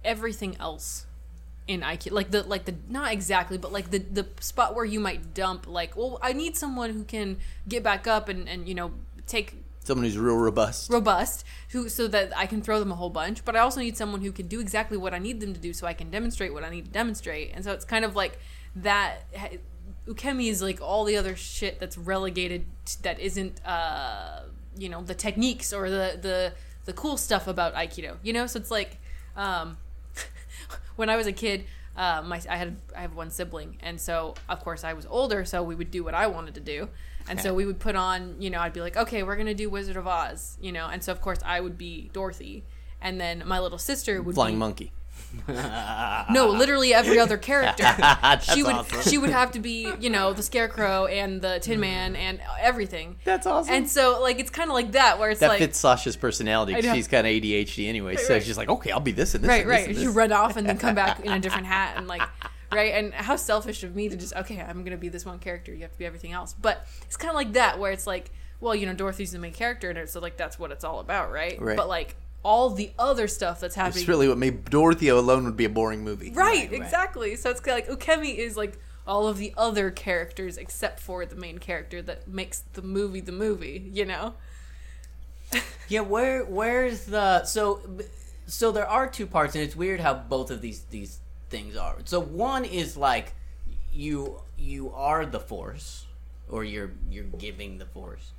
everything 0.05 0.57
else. 0.61 1.07
in 1.69 1.81
Aikido, 1.83 2.11
like 2.11 2.33
the 2.33 2.43
like 2.43 2.65
the 2.65 2.75
not 2.89 3.13
exactly, 3.13 3.57
but 3.57 3.73
like 3.73 3.93
the 3.93 3.99
the 3.99 4.27
spot 4.41 4.75
where 4.75 4.85
you 4.85 4.99
might 4.99 5.33
dump. 5.33 5.65
Like, 5.69 5.97
well, 5.97 6.19
I 6.21 6.33
need 6.33 6.57
someone 6.57 6.91
who 6.91 7.05
can 7.05 7.39
get 7.69 7.85
back 7.85 8.09
up 8.09 8.29
and 8.29 8.49
and 8.49 8.69
you 8.69 8.75
know 8.75 8.91
take 9.29 9.62
Someone 9.85 10.05
who's 10.05 10.17
real 10.17 10.37
robust. 10.37 10.91
robust 10.93 11.45
who 11.71 11.89
so 11.89 12.07
that 12.09 12.37
I 12.37 12.47
can 12.47 12.63
throw 12.63 12.79
them 12.79 12.93
a 12.93 12.95
whole 12.95 13.11
bunch, 13.11 13.45
but 13.45 13.57
I 13.57 13.61
also 13.61 13.81
need 13.81 13.97
someone 13.97 14.21
who 14.21 14.31
can 14.31 14.47
do 14.47 14.61
exactly 14.61 14.97
what 14.97 15.13
I 15.13 15.19
need 15.19 15.41
them 15.41 15.55
to 15.55 15.61
do 15.61 15.73
so 15.73 15.87
I 15.87 15.93
can 15.93 16.11
demonstrate 16.11 16.53
what 16.53 16.63
I 16.63 16.71
need 16.71 16.85
to 16.85 16.91
demonstrate. 16.91 17.51
And 17.55 17.65
so 17.65 17.73
it's 17.73 17.85
kind 17.85 18.05
of 18.05 18.15
like 18.15 18.39
that 18.77 19.25
ukemi 20.07 20.49
is 20.49 20.63
like 20.63 20.81
all 20.81 21.05
the 21.05 21.17
other 21.17 21.37
shit 21.37 21.79
that's 21.79 21.99
relegated 21.99 22.65
to, 22.85 23.03
that 23.03 23.21
isn't 23.21 23.65
uh 23.65 24.43
you 24.77 24.89
know 24.89 25.03
the 25.03 25.15
techniques 25.15 25.73
or 25.73 25.91
the 25.91 26.19
the 26.21 26.53
the 26.85 26.93
cool 26.93 27.17
stuff 27.17 27.47
about 27.47 27.75
aikido. 27.75 28.17
You 28.23 28.33
know, 28.33 28.47
so 28.47 28.59
it's 28.59 28.71
like 28.71 28.99
um 29.37 29.79
when 30.97 31.09
I 31.11 31.17
was 31.17 31.27
a 31.27 31.33
kid, 31.33 31.65
uh, 31.97 32.23
my 32.23 32.41
I 32.49 32.57
had 32.57 32.77
I 32.97 33.01
have 33.03 33.15
one 33.15 33.31
sibling, 33.31 33.77
and 33.81 34.01
so 34.01 34.35
of 34.49 34.61
course 34.61 34.85
I 34.85 34.93
was 34.93 35.07
older, 35.07 35.45
so 35.45 35.63
we 35.63 35.75
would 35.75 35.91
do 35.91 36.03
what 36.05 36.15
I 36.15 36.27
wanted 36.27 36.55
to 36.55 36.61
do, 36.61 36.89
and 37.33 37.41
so 37.41 37.55
we 37.55 37.67
would 37.67 37.79
put 37.79 37.97
on, 37.97 38.37
you 38.39 38.51
know, 38.51 38.61
I'd 38.61 38.73
be 38.73 38.81
like, 38.81 38.97
okay, 38.97 39.23
we're 39.23 39.37
gonna 39.37 39.55
do 39.55 39.69
Wizard 39.71 39.97
of 39.97 40.07
Oz, 40.07 40.59
you 40.61 40.71
know, 40.73 40.87
and 40.89 41.03
so 41.03 41.13
of 41.13 41.21
course 41.21 41.39
I 41.45 41.61
would 41.61 41.77
be 41.77 42.11
Dorothy, 42.13 42.65
and 43.01 43.21
then 43.21 43.43
my 43.47 43.59
little 43.59 43.79
sister 43.79 44.23
would 44.23 44.35
Flying 44.35 44.55
be, 44.55 44.59
monkey. 44.59 44.93
no, 45.49 46.55
literally 46.55 46.93
every 46.93 47.19
other 47.19 47.39
character. 47.39 47.85
She 48.43 48.63
would 48.63 48.75
awesome. 48.75 49.03
she 49.03 49.19
would 49.19 49.31
have 49.31 49.53
to 49.53 49.61
be, 49.61 49.91
you 50.01 50.11
know, 50.11 50.33
the 50.33 50.43
Scarecrow 50.43 51.07
and 51.07 51.41
the 51.41 51.59
Tin 51.61 51.79
mm. 51.79 51.83
Man 51.83 52.17
and 52.17 52.41
everything. 52.61 53.17
That's 53.25 53.47
awesome. 53.47 53.73
And 53.73 53.89
so 53.89 54.21
like 54.21 54.39
it's 54.39 54.51
kind 54.51 54.69
of 54.69 54.75
like 54.75 54.93
that 54.93 55.19
where 55.19 55.31
it's 55.31 55.41
that 55.41 55.49
like 55.49 55.59
fits 55.59 55.79
Sasha's 55.79 56.17
personality. 56.17 56.75
'cause 56.75 56.85
I 56.85 56.89
know. 56.89 56.95
She's 56.95 57.09
kind 57.09 57.27
of 57.27 57.31
ADHD 57.33 57.89
anyway, 57.89 58.17
so 58.17 58.35
right. 58.35 58.43
she's 58.43 58.59
like, 58.59 58.69
okay, 58.69 58.91
I'll 58.91 59.01
be 59.01 59.13
this 59.13 59.35
and 59.35 59.43
this. 59.45 59.49
right, 59.49 59.63
and 59.63 59.71
this 59.71 59.81
right. 59.87 59.89
and 59.89 59.99
You 59.99 60.11
run 60.11 60.33
off 60.33 60.57
and 60.57 60.67
then 60.69 60.77
come 60.79 60.95
back 60.95 61.21
in 61.21 61.33
a 61.33 61.39
different 61.41 61.67
hat 61.77 61.95
and 61.97 62.09
like, 62.09 62.23
right? 62.75 62.95
And 62.95 63.13
how 63.15 63.37
selfish 63.37 63.83
of 63.83 63.95
me 63.95 64.09
to 64.09 64.17
just 64.17 64.35
okay, 64.35 64.61
I'm 64.61 64.85
gonna 64.85 64.97
be 64.97 65.09
this 65.09 65.25
one 65.25 65.39
character. 65.39 65.73
You 65.73 65.83
have 65.83 65.93
to 65.93 65.99
be 65.99 66.07
everything 66.07 66.33
else. 66.33 66.55
But 66.61 66.87
it's 67.03 67.17
kind 67.17 67.31
of 67.31 67.37
like 67.37 67.53
that 67.55 67.79
where 67.79 67.93
it's 67.93 68.07
like, 68.07 68.31
well, 68.61 68.75
you 68.75 68.87
know, 68.87 68.95
Dorothy's 68.95 69.33
the 69.33 69.39
main 69.39 69.53
character 69.53 69.91
and 69.91 69.99
it, 69.99 70.11
so 70.11 70.21
like 70.21 70.37
that's 70.37 70.59
what 70.59 70.71
it's 70.71 70.85
all 70.85 71.01
about, 71.01 71.31
right? 71.33 71.61
Right. 71.61 71.77
But 71.77 71.89
like 71.89 72.17
all 72.43 72.71
the 72.71 72.93
other 72.99 73.29
stuff 73.29 73.61
that's 73.61 73.75
happening, 73.75 74.01
It's 74.01 74.09
really 74.09 74.29
what 74.29 74.39
made 74.39 74.65
Dorothy 74.65 75.09
alone 75.09 75.45
would 75.45 75.57
be 75.57 75.65
a 75.65 75.69
boring 75.69 76.03
movie. 76.03 76.33
right, 76.33 76.71
right. 76.71 76.73
exactly. 76.73 77.37
So 77.37 77.51
it's 77.51 77.65
like 77.67 77.89
Ukemi 77.89 78.37
is 78.37 78.57
like 78.57 78.79
all 79.07 79.27
of 79.27 79.39
the 79.39 79.53
other 79.57 79.91
characters 79.91 80.57
except 80.57 81.01
for 81.01 81.25
the 81.27 81.37
main 81.37 81.59
character 81.59 82.03
that 82.03 82.29
makes 82.29 82.61
the 82.73 82.83
movie 82.83 83.21
the 83.21 83.33
movie. 83.33 83.91
You 83.93 84.07
know? 84.07 84.35
Yeah, 85.89 86.01
where 86.01 86.45
where's 86.45 87.05
the 87.05 87.45
so 87.45 87.81
so 88.47 88.73
there 88.73 88.89
are 88.89 89.07
two 89.07 89.27
parts, 89.27 89.55
and 89.55 89.63
it's 89.63 89.77
weird 89.77 90.01
how 90.01 90.15
both 90.15 90.51
of 90.51 90.63
these 90.63 90.85
these 90.85 91.19
things 91.53 91.77
are. 91.77 91.97
So 92.05 92.19
one 92.19 92.65
is 92.65 92.97
like 92.97 93.35
you 93.95 94.41
you 94.59 94.91
are 94.93 95.25
the 95.25 95.39
force, 95.39 96.07
or 96.49 96.65
you're 96.65 96.91
you're 97.09 97.31
giving 97.39 97.79
the 97.79 97.87
force, 97.87 98.33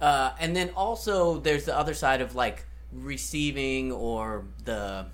uh, 0.00 0.32
and 0.40 0.56
then 0.56 0.70
also 0.70 1.38
there's 1.38 1.66
the 1.66 1.76
other 1.78 1.94
side 1.94 2.20
of 2.20 2.34
like 2.34 2.64
receiving 2.92 3.92
or 3.92 4.44
the 4.64 5.06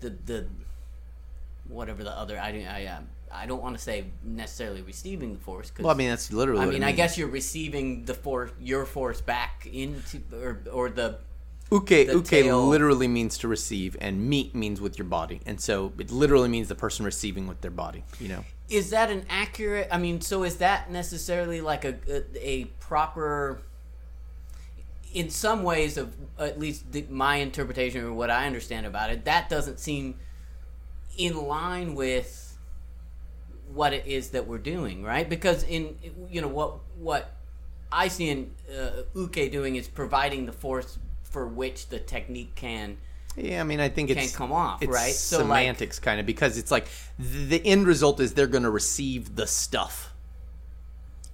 the 0.00 0.10
the 0.24 0.46
whatever 1.68 2.02
the 2.02 2.16
other 2.16 2.38
I 2.38 2.64
I 2.70 2.86
um, 2.86 3.08
I 3.30 3.46
don't 3.46 3.62
want 3.62 3.76
to 3.76 3.82
say 3.82 4.06
necessarily 4.22 4.82
receiving 4.82 5.34
the 5.34 5.40
force 5.40 5.68
because 5.68 5.84
Well, 5.84 5.94
I 5.94 5.98
mean, 5.98 6.08
that's 6.08 6.32
literally. 6.32 6.62
I 6.62 6.66
mean, 6.66 6.82
I 6.82 6.92
guess 6.92 7.18
you're 7.18 7.28
receiving 7.28 8.04
the 8.04 8.14
force, 8.14 8.50
your 8.60 8.86
force 8.86 9.20
back 9.20 9.68
into, 9.70 10.22
or 10.32 10.60
or 10.72 10.90
the 10.90 11.18
uke 11.70 11.90
uke 11.90 12.24
tail- 12.24 12.66
literally 12.66 13.08
means 13.08 13.38
to 13.38 13.48
receive, 13.48 13.96
and 14.00 14.28
meet 14.28 14.54
means 14.54 14.80
with 14.80 14.98
your 14.98 15.06
body, 15.06 15.40
and 15.46 15.60
so 15.60 15.92
it 15.98 16.10
literally 16.10 16.48
means 16.48 16.68
the 16.68 16.74
person 16.74 17.04
receiving 17.04 17.46
with 17.46 17.60
their 17.60 17.70
body. 17.70 18.04
You 18.20 18.28
know. 18.28 18.44
is 18.68 18.90
that 18.90 19.10
an 19.10 19.24
accurate? 19.28 19.88
I 19.90 19.98
mean, 19.98 20.20
so 20.20 20.44
is 20.44 20.56
that 20.56 20.90
necessarily 20.90 21.60
like 21.60 21.84
a 21.84 21.96
a, 22.08 22.24
a 22.40 22.64
proper? 22.80 23.60
In 25.14 25.30
some 25.30 25.62
ways, 25.62 25.96
of 25.96 26.14
at 26.38 26.60
least 26.60 26.92
the, 26.92 27.06
my 27.08 27.36
interpretation 27.36 28.04
or 28.04 28.12
what 28.12 28.30
I 28.30 28.46
understand 28.46 28.84
about 28.84 29.10
it, 29.10 29.24
that 29.24 29.48
doesn't 29.48 29.80
seem 29.80 30.16
in 31.16 31.34
line 31.34 31.94
with 31.94 32.58
what 33.72 33.92
it 33.92 34.06
is 34.06 34.30
that 34.30 34.46
we're 34.46 34.58
doing, 34.58 35.02
right? 35.02 35.28
Because 35.28 35.62
in 35.64 35.96
you 36.30 36.40
know 36.40 36.48
what 36.48 36.80
what 36.98 37.34
I 37.90 38.08
see 38.08 38.28
in 38.28 38.54
uh, 38.74 39.02
Uke 39.14 39.50
doing 39.50 39.76
is 39.76 39.88
providing 39.88 40.46
the 40.46 40.52
force 40.52 40.98
for 41.38 41.46
which 41.46 41.88
the 41.88 42.00
technique 42.00 42.54
can 42.56 42.96
Yeah, 43.36 43.60
I 43.60 43.64
mean, 43.64 43.78
I 43.78 43.88
think 43.88 44.10
it's 44.10 44.20
Can't 44.20 44.34
come 44.34 44.52
off, 44.52 44.82
it's 44.82 44.92
right? 44.92 45.14
So, 45.14 45.38
like- 45.38 45.44
semantics, 45.46 46.00
kind 46.00 46.18
of, 46.18 46.26
because 46.26 46.58
it's 46.58 46.72
like 46.72 46.88
the 47.18 47.64
end 47.64 47.86
result 47.86 48.18
is 48.18 48.34
they're 48.34 48.48
going 48.48 48.64
to 48.64 48.70
receive 48.70 49.36
the 49.36 49.46
stuff. 49.46 50.12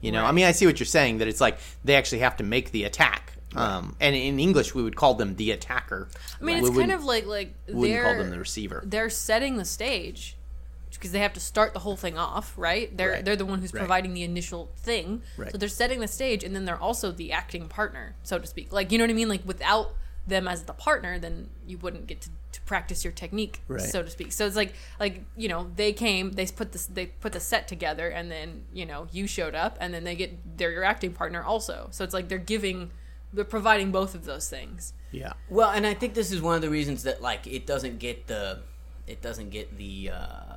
You 0.02 0.12
know, 0.12 0.23
I 0.23 0.32
mean, 0.32 0.44
I 0.44 0.52
see 0.52 0.66
what 0.66 0.78
you're 0.78 0.84
saying 0.87 1.18
that 1.18 1.28
it's 1.28 1.40
like 1.40 1.58
they 1.82 1.94
actually 1.94 2.18
have 2.18 2.37
to 2.37 2.44
make 2.44 2.73
the 2.73 2.84
attack. 2.84 3.32
Um, 3.56 3.96
and 4.00 4.14
in 4.14 4.38
English, 4.38 4.75
we 4.75 4.82
would 4.82 4.96
call 4.96 5.14
them 5.14 5.37
the 5.37 5.52
attacker. 5.52 6.08
I 6.38 6.44
mean, 6.44 6.61
we 6.61 6.68
it's 6.68 6.78
kind 6.78 6.92
of 6.92 7.04
like 7.04 7.25
like 7.25 7.54
we 7.68 7.75
wouldn't 7.75 7.94
they're 7.94 8.04
call 8.04 8.18
them 8.23 8.30
the 8.30 8.38
receiver. 8.38 8.82
they're 8.84 9.08
setting 9.08 9.56
the 9.56 9.64
stage 9.64 10.37
because 10.96 11.12
they 11.12 11.18
have 11.20 11.32
to 11.34 11.40
start 11.40 11.72
the 11.72 11.80
whole 11.80 11.96
thing 11.96 12.16
off, 12.18 12.54
right? 12.56 12.94
They're 12.96 13.10
Right. 13.12 13.24
they're 13.24 13.36
the 13.36 13.46
one 13.46 13.60
who's 13.60 13.72
Right. 13.72 13.80
providing 13.80 14.14
the 14.14 14.22
initial 14.22 14.70
thing. 14.76 15.22
Right. 15.36 15.50
So 15.52 15.58
they're 15.58 15.68
setting 15.68 16.00
the 16.00 16.08
stage, 16.08 16.42
and 16.44 16.54
then 16.54 16.64
they're 16.64 16.80
also 16.80 17.10
the 17.12 17.32
acting 17.32 17.68
partner, 17.68 18.14
so 18.22 18.38
to 18.38 18.46
speak. 18.46 18.72
Like 18.72 18.92
you 18.92 18.98
know 18.98 19.04
what 19.04 19.10
I 19.10 19.14
mean? 19.14 19.28
Like 19.28 19.42
without 19.46 19.94
them 20.26 20.48
as 20.48 20.62
the 20.62 20.72
partner, 20.72 21.18
then 21.18 21.50
you 21.66 21.76
wouldn't 21.76 22.06
get 22.06 22.22
to, 22.22 22.30
to 22.52 22.60
practice 22.62 23.04
your 23.04 23.12
technique, 23.12 23.60
Right. 23.68 23.82
so 23.82 24.02
to 24.02 24.08
speak. 24.08 24.32
So 24.32 24.46
it's 24.46 24.56
like 24.56 24.72
like 24.98 25.22
you 25.36 25.48
know 25.48 25.70
they 25.76 25.92
came, 25.92 26.32
they 26.32 26.46
put 26.46 26.72
this 26.72 26.86
they 26.86 27.06
put 27.06 27.32
the 27.32 27.40
set 27.40 27.68
together, 27.68 28.08
and 28.08 28.30
then 28.30 28.64
you 28.72 28.86
know 28.86 29.06
you 29.12 29.26
showed 29.26 29.54
up, 29.54 29.76
and 29.80 29.92
then 29.92 30.04
they 30.04 30.14
get 30.16 30.56
they're 30.56 30.70
your 30.72 30.84
acting 30.84 31.12
partner 31.12 31.42
also. 31.42 31.88
So 31.90 32.04
it's 32.04 32.14
like 32.14 32.28
they're 32.28 32.38
giving 32.38 32.90
they're 33.34 33.44
providing 33.44 33.90
both 33.90 34.14
of 34.14 34.24
those 34.24 34.48
things. 34.48 34.92
Yeah. 35.10 35.32
Well, 35.48 35.70
and 35.70 35.86
I 35.86 35.92
think 35.94 36.14
this 36.14 36.30
is 36.32 36.40
one 36.40 36.54
of 36.54 36.62
the 36.62 36.70
reasons 36.70 37.02
that 37.02 37.20
like 37.20 37.46
it 37.46 37.66
doesn't 37.66 37.98
get 37.98 38.26
the 38.28 38.62
it 39.06 39.20
doesn't 39.20 39.50
get 39.50 39.76
the 39.76 40.10
uh, 40.10 40.53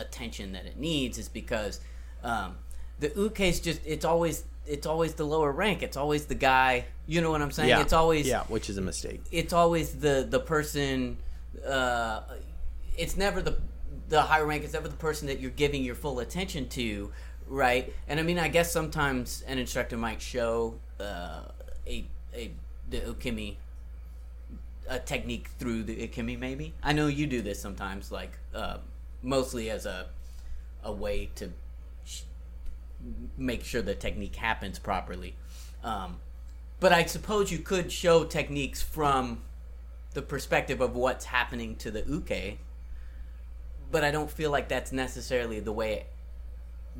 attention 0.00 0.52
that 0.52 0.66
it 0.66 0.78
needs 0.78 1.18
is 1.18 1.28
because 1.28 1.80
um, 2.22 2.56
the 2.98 3.08
uke's 3.10 3.60
just 3.60 3.80
it's 3.84 4.04
always 4.04 4.44
it's 4.66 4.86
always 4.86 5.14
the 5.14 5.24
lower 5.24 5.52
rank. 5.52 5.82
It's 5.82 5.96
always 5.96 6.26
the 6.26 6.34
guy. 6.34 6.84
You 7.06 7.20
know 7.20 7.30
what 7.30 7.42
I'm 7.42 7.50
saying? 7.50 7.70
Yeah. 7.70 7.80
It's 7.80 7.92
always 7.92 8.26
yeah, 8.26 8.42
which 8.44 8.70
is 8.70 8.78
a 8.78 8.82
mistake. 8.82 9.22
it's 9.30 9.52
always 9.52 9.94
the 9.96 10.26
the 10.28 10.40
person. 10.40 11.16
Uh, 11.66 12.20
it's 12.96 13.16
never 13.16 13.42
the 13.42 13.58
the 14.08 14.22
higher 14.22 14.46
rank. 14.46 14.64
It's 14.64 14.74
never 14.74 14.88
the 14.88 14.96
person 14.96 15.26
that 15.28 15.40
you're 15.40 15.50
giving 15.50 15.82
your 15.82 15.94
full 15.94 16.20
attention 16.20 16.68
to, 16.70 17.10
right? 17.48 17.92
And 18.08 18.20
I 18.20 18.22
mean, 18.22 18.38
I 18.38 18.48
guess 18.48 18.70
sometimes 18.70 19.42
an 19.46 19.58
instructor 19.58 19.96
might 19.96 20.20
show 20.20 20.74
uh, 21.00 21.42
a 21.86 22.04
a 22.34 22.52
the 22.88 23.00
ukemi 23.00 23.56
a 24.88 24.98
technique 24.98 25.48
through 25.58 25.84
the 25.84 26.06
ukemi. 26.08 26.38
Maybe 26.38 26.74
I 26.82 26.92
know 26.92 27.06
you 27.06 27.26
do 27.26 27.42
this 27.42 27.60
sometimes, 27.60 28.12
like 28.12 28.38
uh, 28.54 28.78
mostly 29.22 29.70
as 29.70 29.86
a 29.86 30.06
a 30.82 30.90
way 30.92 31.30
to 31.34 31.50
sh- 32.04 32.22
make 33.36 33.62
sure 33.64 33.82
the 33.82 33.94
technique 33.94 34.36
happens 34.36 34.78
properly. 34.78 35.34
Um, 35.84 36.18
but 36.80 36.92
I 36.92 37.04
suppose 37.04 37.52
you 37.52 37.58
could 37.58 37.92
show 37.92 38.24
techniques 38.24 38.80
from 38.80 39.42
the 40.14 40.22
perspective 40.22 40.80
of 40.80 40.96
what's 40.96 41.26
happening 41.26 41.76
to 41.76 41.90
the 41.90 42.02
uke. 42.08 42.58
But 43.92 44.04
I 44.04 44.10
don't 44.10 44.30
feel 44.30 44.50
like 44.50 44.68
that's 44.68 44.92
necessarily 44.92 45.60
the 45.60 45.72
way 45.72 46.06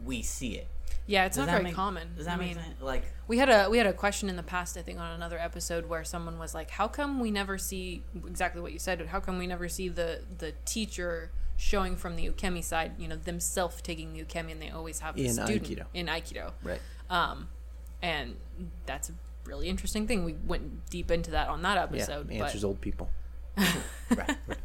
we 0.05 0.23
see 0.23 0.57
it. 0.57 0.67
Yeah, 1.07 1.25
it's 1.25 1.37
Does 1.37 1.47
not 1.47 1.53
very 1.53 1.65
make- 1.65 1.75
common. 1.75 2.15
Does 2.17 2.27
that 2.27 2.39
I 2.39 2.41
mean, 2.45 2.55
sense? 2.55 2.81
Like, 2.81 3.05
We 3.27 3.39
had 3.39 3.49
a 3.49 3.69
we 3.71 3.79
had 3.79 3.87
a 3.87 3.93
question 3.93 4.29
in 4.29 4.37
the 4.37 4.43
past, 4.43 4.77
I 4.77 4.83
think, 4.83 4.99
on 5.01 5.11
another 5.13 5.39
episode 5.39 5.87
where 5.87 6.05
someone 6.05 6.39
was 6.39 6.55
like, 6.55 6.71
"How 6.71 6.87
come 6.87 7.19
we 7.19 7.31
never 7.31 7.57
see 7.59 8.03
exactly 8.27 8.61
what 8.61 8.73
you 8.73 8.79
said? 8.79 9.01
How 9.07 9.21
come 9.21 9.39
we 9.39 9.47
never 9.47 9.69
see 9.69 9.89
the 9.89 10.21
the 10.39 10.53
teacher 10.67 11.31
showing 11.61 11.95
from 11.97 12.17
the 12.17 12.27
ukemi 12.29 12.65
side? 12.65 12.93
You 12.99 13.09
know, 13.09 13.17
themselves 13.17 13.81
taking 13.83 14.13
the 14.15 14.23
ukemi, 14.25 14.53
and 14.53 14.63
they 14.63 14.71
always 14.71 15.01
have 15.01 15.15
the 15.17 15.27
In 15.27 15.35
student 15.35 15.63
Aikido. 15.65 15.85
in 15.95 16.07
aikido. 16.07 16.53
Right. 16.65 16.81
Um, 17.11 17.49
and 18.03 18.37
that's 18.87 19.11
a 19.11 19.13
really 19.45 19.69
interesting 19.69 20.07
thing. 20.07 20.25
We 20.25 20.35
went 20.47 20.89
deep 20.91 21.11
into 21.11 21.31
that 21.33 21.49
on 21.49 21.63
that 21.63 21.77
Yeah. 21.77 21.83
episode. 21.85 22.29
but 22.29 22.37
Answers 22.37 22.65
old 22.65 22.81
people. 22.81 23.11
right, 23.57 24.37
right. 24.47 24.59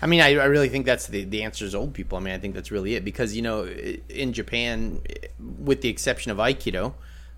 I 0.00 0.06
mean, 0.06 0.20
I, 0.20 0.30
I 0.34 0.44
really 0.46 0.68
think 0.68 0.84
that's 0.84 1.06
the, 1.06 1.24
the 1.24 1.42
answer 1.44 1.64
is 1.64 1.74
old 1.76 1.94
people. 1.94 2.18
I 2.18 2.20
mean, 2.20 2.34
I 2.34 2.38
think 2.38 2.54
that's 2.54 2.70
really 2.72 2.96
it 2.96 3.04
because, 3.04 3.36
you 3.36 3.42
know, 3.42 3.64
in 4.08 4.32
Japan, 4.32 5.00
with 5.58 5.80
the 5.80 5.88
exception 5.88 6.32
of 6.32 6.38
Aikido, 6.38 6.94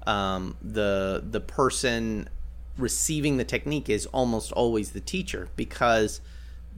um, 0.06 0.56
the 0.62 1.22
the 1.30 1.40
person 1.40 2.28
receiving 2.78 3.36
the 3.36 3.44
technique 3.44 3.88
is 3.88 4.06
almost 4.06 4.50
always 4.52 4.90
the 4.92 5.00
teacher 5.00 5.48
because 5.56 6.20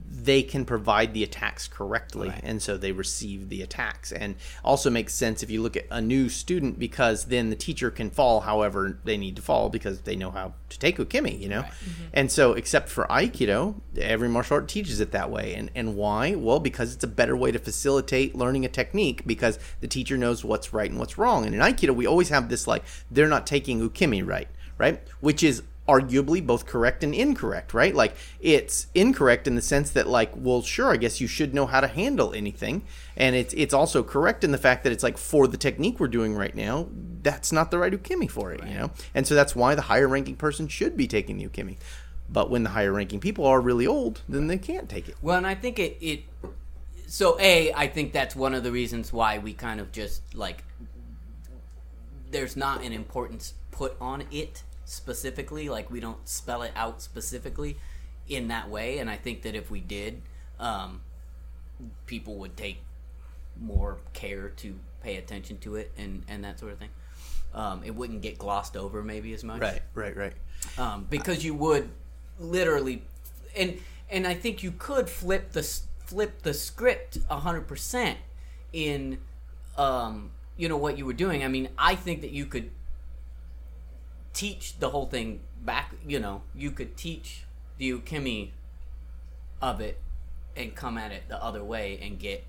they 0.09 0.41
can 0.41 0.63
provide 0.65 1.13
the 1.13 1.23
attacks 1.23 1.67
correctly 1.67 2.29
Right. 2.29 2.39
and 2.43 2.61
so 2.61 2.77
they 2.77 2.91
receive 2.91 3.49
the 3.49 3.61
attacks. 3.61 4.11
And 4.11 4.35
also 4.63 4.89
makes 4.89 5.13
sense 5.13 5.43
if 5.43 5.49
you 5.49 5.61
look 5.61 5.75
at 5.75 5.85
a 5.91 6.01
new 6.01 6.29
student 6.29 6.79
because 6.79 7.25
then 7.25 7.49
the 7.49 7.55
teacher 7.55 7.91
can 7.91 8.09
fall 8.09 8.41
however 8.41 8.99
they 9.03 9.17
need 9.17 9.35
to 9.35 9.41
fall 9.41 9.69
because 9.69 10.01
they 10.01 10.15
know 10.15 10.31
how 10.31 10.53
to 10.69 10.79
take 10.79 10.97
ukemi 10.97 11.39
you 11.39 11.49
know? 11.49 11.61
Right. 11.61 11.71
Mm-hmm. 11.71 12.03
and 12.13 12.31
so 12.31 12.53
except 12.53 12.89
for 12.89 13.05
aikido 13.05 13.75
every 13.97 14.29
martial 14.29 14.55
art 14.55 14.67
teaches 14.67 14.99
it 14.99 15.11
that 15.11 15.29
way. 15.29 15.53
And 15.55 15.69
and 15.75 15.95
why? 15.95 16.35
Well 16.35 16.59
because 16.59 16.93
it's 16.95 17.03
a 17.03 17.07
better 17.07 17.35
way 17.35 17.51
to 17.51 17.59
facilitate 17.59 18.35
learning 18.35 18.65
a 18.65 18.69
technique 18.69 19.23
because 19.25 19.59
the 19.81 19.87
teacher 19.87 20.17
knows 20.17 20.43
what's 20.45 20.71
right 20.73 20.89
and 20.89 20.99
what's 20.99 21.17
wrong. 21.17 21.45
And 21.45 21.53
in 21.53 21.61
aikido 21.61 21.93
we 21.95 22.07
always 22.07 22.29
have 22.29 22.49
this 22.49 22.65
like 22.67 22.83
they're 23.11 23.27
not 23.27 23.45
taking 23.45 23.87
ukemi 23.87 24.25
right 24.25 24.47
right? 24.77 25.01
Which 25.21 25.41
is 25.41 25.63
arguably 25.87 26.45
both 26.45 26.65
correct 26.65 27.03
and 27.03 27.15
incorrect, 27.15 27.73
right? 27.73 27.95
Like 27.95 28.15
it's 28.39 28.87
incorrect 28.93 29.47
in 29.47 29.55
the 29.55 29.61
sense 29.61 29.91
that 29.91 30.07
like, 30.07 30.31
well, 30.35 30.61
sure, 30.61 30.91
I 30.91 30.97
guess 30.97 31.21
you 31.21 31.27
should 31.27 31.53
know 31.53 31.65
how 31.65 31.79
to 31.79 31.87
handle 31.87 32.33
anything. 32.33 32.83
And 33.15 33.35
it's 33.35 33.53
it's 33.53 33.73
also 33.73 34.03
correct 34.03 34.43
in 34.43 34.51
the 34.51 34.57
fact 34.57 34.83
that 34.83 34.91
it's 34.91 35.03
like 35.03 35.17
for 35.17 35.47
the 35.47 35.57
technique 35.57 35.99
we're 35.99 36.07
doing 36.07 36.35
right 36.35 36.55
now, 36.55 36.87
that's 37.23 37.51
not 37.51 37.71
the 37.71 37.77
right 37.77 37.93
ukemi 37.93 38.29
for 38.29 38.51
it, 38.51 38.63
you 38.65 38.75
know? 38.75 38.91
And 39.15 39.25
so 39.25 39.33
that's 39.35 39.55
why 39.55 39.75
the 39.75 39.83
higher 39.83 40.07
ranking 40.07 40.35
person 40.35 40.67
should 40.67 40.97
be 40.97 41.07
taking 41.07 41.37
the 41.37 41.47
ukemi. 41.47 41.77
But 42.29 42.49
when 42.49 42.63
the 42.63 42.71
higher 42.71 42.91
ranking 42.91 43.19
people 43.19 43.45
are 43.45 43.61
really 43.61 43.87
old, 43.87 44.21
then 44.27 44.47
they 44.47 44.57
can't 44.57 44.89
take 44.89 45.07
it. 45.07 45.15
Well, 45.21 45.37
and 45.37 45.47
I 45.47 45.55
think 45.55 45.79
it, 45.79 45.97
it. 46.01 46.23
So, 47.07 47.39
A, 47.39 47.71
I 47.71 47.87
think 47.87 48.11
that's 48.11 48.35
one 48.35 48.53
of 48.53 48.63
the 48.63 48.71
reasons 48.71 49.13
why 49.13 49.37
we 49.37 49.53
kind 49.53 49.79
of 49.79 49.93
just, 49.93 50.35
like, 50.35 50.65
there's 52.29 52.57
not 52.57 52.83
an 52.83 52.91
importance 52.91 53.53
put 53.71 53.95
on 54.01 54.25
it 54.29 54.63
specifically. 54.87 55.69
Like, 55.69 55.91
we 55.91 55.99
don't 55.99 56.27
spell 56.27 56.61
it 56.63 56.71
out 56.75 57.01
specifically 57.01 57.77
in 58.27 58.47
that 58.49 58.69
way. 58.69 58.99
And 58.99 59.09
I 59.09 59.15
think 59.15 59.43
that 59.43 59.55
if 59.55 59.69
we 59.69 59.79
did, 59.79 60.21
um, 60.59 61.01
people 62.05 62.35
would 62.35 62.57
take 62.57 62.81
more 63.59 63.97
care 64.13 64.49
to 64.49 64.79
pay 65.03 65.17
attention 65.17 65.57
to 65.59 65.75
it 65.75 65.91
and, 65.97 66.23
and 66.27 66.43
that 66.43 66.59
sort 66.59 66.71
of 66.73 66.79
thing. 66.79 66.89
Um, 67.53 67.81
it 67.83 67.95
wouldn't 67.95 68.21
get 68.21 68.37
glossed 68.37 68.75
over 68.75 69.01
maybe 69.01 69.33
as 69.33 69.43
much 69.43 69.61
Right, 69.61 69.81
right, 69.93 70.15
right. 70.15 70.33
um, 70.77 71.07
because 71.09 71.45
you 71.45 71.55
would 71.55 71.89
literally 72.39 73.01
and 73.55 73.79
and 74.09 74.27
I 74.27 74.35
think 74.35 74.61
you 74.61 74.71
could 74.71 75.09
flip 75.09 75.53
the 75.53 75.63
flip 76.05 76.43
the 76.43 76.53
script 76.53 77.17
hundred 77.29 77.61
percent 77.67 78.17
in 78.73 79.17
um, 79.77 80.31
you 80.57 80.69
know 80.69 80.77
what 80.77 80.97
you 80.97 81.05
were 81.05 81.13
doing. 81.13 81.43
I 81.43 81.47
mean, 81.47 81.69
I 81.77 81.95
think 81.95 82.21
that 82.21 82.31
you 82.31 82.45
could 82.45 82.69
teach 84.37 84.79
the 84.79 84.89
whole 84.89 85.07
thing 85.07 85.39
back. 85.65 85.93
You 86.07 86.19
know, 86.19 86.41
you 86.55 86.71
could 86.71 86.95
teach 86.95 87.43
the 87.77 87.91
ukemi 87.91 88.51
of 89.61 89.81
it 89.81 89.99
and 90.55 90.75
come 90.75 90.97
at 90.97 91.11
it 91.11 91.23
the 91.27 91.43
other 91.43 91.63
way 91.63 91.99
and 92.01 92.19
get 92.19 92.43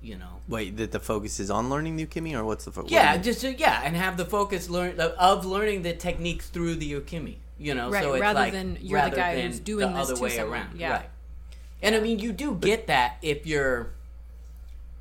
you 0.00 0.16
know 0.16 0.40
Wait, 0.48 0.76
that 0.78 0.90
the 0.90 0.98
focus 0.98 1.38
is 1.38 1.48
on 1.50 1.70
learning 1.70 1.94
the 1.96 2.04
ukemi 2.06 2.34
or 2.34 2.44
what's 2.44 2.64
the 2.64 2.72
focus? 2.72 2.90
yeah, 2.90 3.16
just 3.16 3.44
uh, 3.44 3.48
yeah, 3.48 3.82
and 3.84 3.96
have 3.96 4.16
the 4.16 4.24
focus 4.24 4.68
learn 4.68 4.98
of 5.00 5.44
learning 5.46 5.82
the 5.82 5.92
techniques 5.92 6.48
through 6.48 6.74
the 6.76 6.92
ukemi. 6.92 7.36
You 7.58 7.74
know, 7.74 7.90
Right, 7.90 8.02
so 8.02 8.14
it's 8.14 8.20
rather 8.20 8.40
like, 8.40 8.52
than 8.52 8.78
you're 8.80 9.00
the 9.08 9.14
guy 9.14 9.40
who's 9.40 9.60
doing 9.60 9.92
the 9.92 9.98
this 9.98 10.08
other 10.10 10.16
to 10.16 10.22
way 10.22 10.30
someone. 10.30 10.58
around. 10.58 10.80
Yeah. 10.80 10.90
Right. 10.92 11.10
And 11.80 11.94
I 11.94 12.00
mean, 12.00 12.18
you 12.18 12.32
do 12.32 12.54
get 12.54 12.86
that 12.88 13.18
if 13.22 13.46
you're 13.46 13.90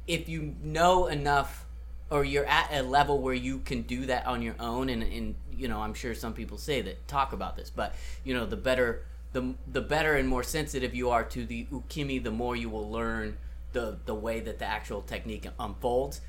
if 0.07 0.29
you 0.29 0.55
know 0.63 1.07
enough, 1.07 1.65
or 2.11 2.25
you're 2.25 2.45
at 2.45 2.69
a 2.71 2.83
level 2.83 3.19
where 3.19 3.33
you 3.33 3.59
can 3.59 3.81
do 3.83 4.05
that 4.05 4.27
on 4.27 4.41
your 4.43 4.55
own. 4.59 4.89
And 4.89 5.01
and 5.01 5.35
you 5.57 5.67
know, 5.67 5.79
I'm 5.79 5.93
sure 5.93 6.13
some 6.13 6.33
people 6.33 6.57
say 6.57 6.81
that 6.81 7.07
talk 7.07 7.33
about 7.33 7.55
this, 7.55 7.69
but 7.69 7.95
you 8.23 8.33
know, 8.33 8.45
the 8.45 8.57
better 8.57 9.03
the 9.33 9.55
the 9.71 9.81
better 9.81 10.15
and 10.15 10.27
more 10.27 10.43
sensitive 10.43 10.93
you 10.93 11.09
are 11.09 11.23
to 11.23 11.45
the 11.45 11.65
ukemi, 11.71 12.21
the 12.21 12.31
more 12.31 12.55
you 12.55 12.69
will 12.69 12.89
learn 12.91 13.37
the 13.71 13.97
the 14.05 14.13
way 14.13 14.41
that 14.41 14.59
the 14.59 14.65
actual 14.65 15.01
technique 15.01 15.47
unfolds. 15.59 16.21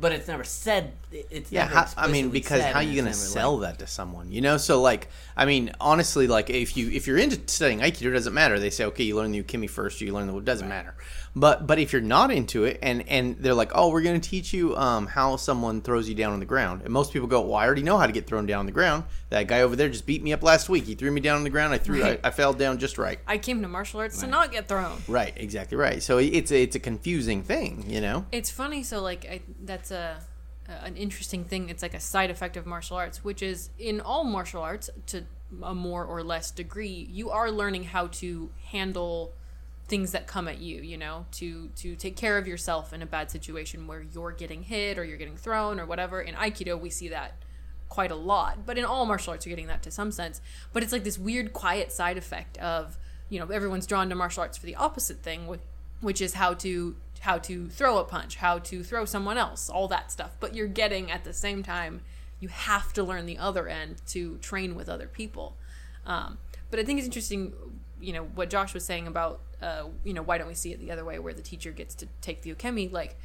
But 0.00 0.12
it's 0.12 0.28
never 0.28 0.44
said. 0.44 0.92
It's 1.10 1.50
Yeah, 1.50 1.64
never 1.64 1.74
how, 1.74 1.86
I 1.96 2.06
mean, 2.06 2.30
because 2.30 2.62
how 2.62 2.74
are 2.74 2.82
you 2.84 2.94
going 3.02 3.12
to 3.12 3.18
sell 3.18 3.58
like- 3.58 3.72
that 3.72 3.78
to 3.80 3.88
someone? 3.88 4.30
You 4.30 4.40
know, 4.40 4.56
so 4.56 4.80
like, 4.80 5.08
I 5.36 5.44
mean, 5.44 5.72
honestly, 5.80 6.28
like 6.28 6.50
if 6.50 6.76
you 6.76 6.88
if 6.90 7.08
you're 7.08 7.18
into 7.18 7.40
studying 7.46 7.80
aikido, 7.80 8.06
it 8.06 8.10
doesn't 8.12 8.32
matter. 8.32 8.60
They 8.60 8.70
say, 8.70 8.84
okay, 8.84 9.02
you 9.02 9.16
learn 9.16 9.32
the 9.32 9.42
ukemi 9.42 9.68
first, 9.68 10.00
or 10.00 10.04
you 10.04 10.12
learn 10.14 10.28
the. 10.28 10.36
It 10.36 10.44
doesn't 10.44 10.68
matter. 10.68 10.94
But 11.38 11.66
but 11.66 11.78
if 11.78 11.92
you're 11.92 12.02
not 12.02 12.30
into 12.30 12.64
it, 12.64 12.78
and 12.82 13.08
and 13.08 13.36
they're 13.38 13.54
like, 13.54 13.70
oh, 13.74 13.90
we're 13.90 14.02
going 14.02 14.20
to 14.20 14.28
teach 14.28 14.52
you 14.52 14.76
um, 14.76 15.06
how 15.06 15.36
someone 15.36 15.82
throws 15.82 16.08
you 16.08 16.14
down 16.14 16.32
on 16.32 16.40
the 16.40 16.46
ground, 16.46 16.82
and 16.82 16.92
most 16.92 17.12
people 17.12 17.28
go, 17.28 17.40
well, 17.42 17.54
I 17.54 17.66
already 17.66 17.82
know 17.82 17.96
how 17.96 18.06
to 18.06 18.12
get 18.12 18.26
thrown 18.26 18.46
down 18.46 18.60
on 18.60 18.66
the 18.66 18.72
ground. 18.72 19.04
That 19.30 19.46
guy 19.46 19.60
over 19.60 19.76
there 19.76 19.88
just 19.88 20.06
beat 20.06 20.22
me 20.22 20.32
up 20.32 20.42
last 20.42 20.68
week. 20.68 20.84
He 20.84 20.94
threw 20.94 21.10
me 21.10 21.20
down 21.20 21.36
on 21.36 21.44
the 21.44 21.50
ground. 21.50 21.72
I 21.72 21.78
threw. 21.78 22.02
Right. 22.02 22.20
I, 22.24 22.28
I 22.28 22.30
fell 22.30 22.52
down 22.52 22.78
just 22.78 22.98
right. 22.98 23.20
I 23.26 23.38
came 23.38 23.62
to 23.62 23.68
martial 23.68 24.00
arts 24.00 24.20
to 24.20 24.26
not 24.26 24.50
get 24.50 24.66
thrown. 24.68 25.00
Right, 25.06 25.32
exactly 25.36 25.76
right. 25.76 26.02
So 26.02 26.18
it's 26.18 26.50
a, 26.50 26.62
it's 26.62 26.76
a 26.76 26.80
confusing 26.80 27.42
thing, 27.42 27.84
you 27.86 28.00
know. 28.00 28.26
It's 28.32 28.50
funny. 28.50 28.82
So 28.82 29.00
like, 29.00 29.24
I, 29.26 29.40
that's 29.62 29.90
a 29.90 30.20
an 30.84 30.96
interesting 30.96 31.44
thing. 31.44 31.70
It's 31.70 31.82
like 31.82 31.94
a 31.94 32.00
side 32.00 32.30
effect 32.30 32.56
of 32.56 32.66
martial 32.66 32.96
arts, 32.96 33.24
which 33.24 33.42
is 33.42 33.70
in 33.78 34.00
all 34.00 34.24
martial 34.24 34.62
arts 34.62 34.90
to 35.06 35.24
a 35.62 35.74
more 35.74 36.04
or 36.04 36.22
less 36.22 36.50
degree, 36.50 37.08
you 37.10 37.30
are 37.30 37.50
learning 37.50 37.84
how 37.84 38.08
to 38.08 38.50
handle 38.66 39.32
things 39.88 40.12
that 40.12 40.26
come 40.26 40.46
at 40.48 40.58
you. 40.58 40.80
You 40.82 40.96
know, 40.96 41.26
to 41.32 41.68
to 41.76 41.96
take 41.96 42.16
care 42.16 42.38
of 42.38 42.46
yourself 42.46 42.92
in 42.92 43.02
a 43.02 43.06
bad 43.06 43.30
situation 43.30 43.86
where 43.86 44.02
you're 44.02 44.32
getting 44.32 44.62
hit 44.62 44.98
or 44.98 45.04
you're 45.04 45.18
getting 45.18 45.36
thrown 45.36 45.80
or 45.80 45.86
whatever. 45.86 46.20
In 46.20 46.34
Aikido, 46.34 46.78
we 46.80 46.90
see 46.90 47.08
that 47.08 47.34
quite 47.88 48.10
a 48.10 48.16
lot. 48.16 48.66
But 48.66 48.78
in 48.78 48.84
all 48.84 49.06
martial 49.06 49.32
arts, 49.32 49.46
you're 49.46 49.52
getting 49.52 49.68
that 49.68 49.82
to 49.82 49.90
some 49.90 50.12
sense. 50.12 50.40
But 50.72 50.82
it's 50.82 50.92
like 50.92 51.04
this 51.04 51.18
weird, 51.18 51.52
quiet 51.52 51.92
side 51.92 52.18
effect 52.18 52.58
of 52.58 52.98
you 53.28 53.38
know 53.38 53.46
everyone's 53.46 53.86
drawn 53.86 54.08
to 54.08 54.14
martial 54.14 54.42
arts 54.42 54.56
for 54.58 54.66
the 54.66 54.76
opposite 54.76 55.22
thing, 55.22 55.46
which, 56.00 56.20
is 56.20 56.34
how 56.34 56.54
to 56.54 56.96
how 57.20 57.38
to 57.38 57.68
throw 57.68 57.98
a 57.98 58.04
punch, 58.04 58.36
how 58.36 58.58
to 58.58 58.82
throw 58.82 59.04
someone 59.04 59.38
else, 59.38 59.68
all 59.68 59.88
that 59.88 60.12
stuff. 60.12 60.36
But 60.38 60.54
you're 60.54 60.68
getting 60.68 61.10
at 61.10 61.24
the 61.24 61.32
same 61.32 61.62
time, 61.62 62.02
you 62.40 62.48
have 62.48 62.92
to 62.92 63.02
learn 63.02 63.26
the 63.26 63.38
other 63.38 63.66
end 63.68 64.02
to 64.08 64.38
train 64.38 64.74
with 64.74 64.88
other 64.88 65.08
people. 65.08 65.56
Um, 66.06 66.38
but 66.70 66.78
I 66.78 66.84
think 66.84 66.98
it's 66.98 67.06
interesting, 67.06 67.52
you 68.00 68.12
know, 68.12 68.24
what 68.34 68.50
Josh 68.50 68.74
was 68.74 68.84
saying 68.84 69.06
about, 69.06 69.40
uh, 69.60 69.84
you 70.04 70.14
know, 70.14 70.22
why 70.22 70.38
don't 70.38 70.48
we 70.48 70.54
see 70.54 70.72
it 70.72 70.80
the 70.80 70.90
other 70.90 71.04
way, 71.04 71.18
where 71.18 71.34
the 71.34 71.42
teacher 71.42 71.72
gets 71.72 71.94
to 71.96 72.06
take 72.20 72.42
the 72.42 72.54
ukemi, 72.54 72.90
like 72.92 73.16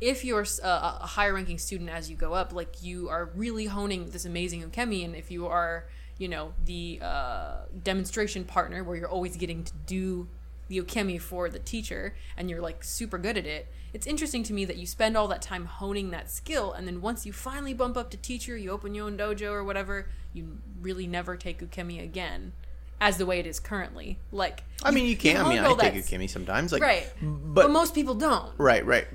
if 0.00 0.24
you're 0.24 0.44
a 0.64 1.06
higher 1.06 1.34
ranking 1.34 1.58
student 1.58 1.88
as 1.88 2.10
you 2.10 2.16
go 2.16 2.32
up, 2.32 2.52
like 2.52 2.82
you 2.82 3.08
are 3.08 3.30
really 3.36 3.66
honing 3.66 4.10
this 4.10 4.24
amazing 4.24 4.62
ukemi, 4.62 5.04
and 5.04 5.14
if 5.14 5.30
you 5.30 5.46
are, 5.46 5.86
you 6.18 6.26
know, 6.26 6.54
the 6.64 6.98
uh, 7.00 7.58
demonstration 7.84 8.44
partner 8.44 8.82
where 8.82 8.96
you're 8.96 9.08
always 9.08 9.36
getting 9.36 9.62
to 9.62 9.72
do 9.86 10.26
the 10.66 10.80
ukemi 10.80 11.20
for 11.20 11.48
the 11.48 11.58
teacher 11.58 12.16
and 12.36 12.50
you're 12.50 12.60
like 12.60 12.82
super 12.82 13.16
good 13.16 13.36
at 13.36 13.46
it, 13.46 13.68
it's 13.92 14.06
interesting 14.06 14.42
to 14.42 14.52
me 14.52 14.64
that 14.64 14.76
you 14.76 14.86
spend 14.86 15.16
all 15.16 15.28
that 15.28 15.42
time 15.42 15.66
honing 15.66 16.10
that 16.10 16.30
skill, 16.30 16.72
and 16.72 16.86
then 16.86 17.00
once 17.00 17.24
you 17.24 17.32
finally 17.32 17.74
bump 17.74 17.96
up 17.96 18.10
to 18.10 18.16
teacher, 18.16 18.56
you 18.56 18.70
open 18.70 18.94
your 18.94 19.06
own 19.06 19.16
dojo 19.16 19.52
or 19.52 19.62
whatever, 19.62 20.08
you 20.32 20.58
really 20.80 21.06
never 21.06 21.36
take 21.36 21.60
ukemi 21.60 22.02
again. 22.02 22.52
As 23.04 23.16
the 23.16 23.26
way 23.26 23.40
it 23.40 23.46
is 23.48 23.58
currently, 23.58 24.18
like 24.30 24.62
I 24.84 24.92
mean, 24.92 25.06
you 25.06 25.16
can. 25.16 25.44
I 25.44 25.48
mean, 25.48 25.58
I 25.58 25.68
take 25.74 25.78
that- 25.94 25.94
Kimmy 26.04 26.30
sometimes, 26.30 26.70
like, 26.72 26.82
right? 26.82 27.06
but 27.20 27.54
but 27.64 27.70
most 27.72 27.94
people 27.94 28.14
don't. 28.14 28.52
Right, 28.58 28.84
right. 28.86 29.06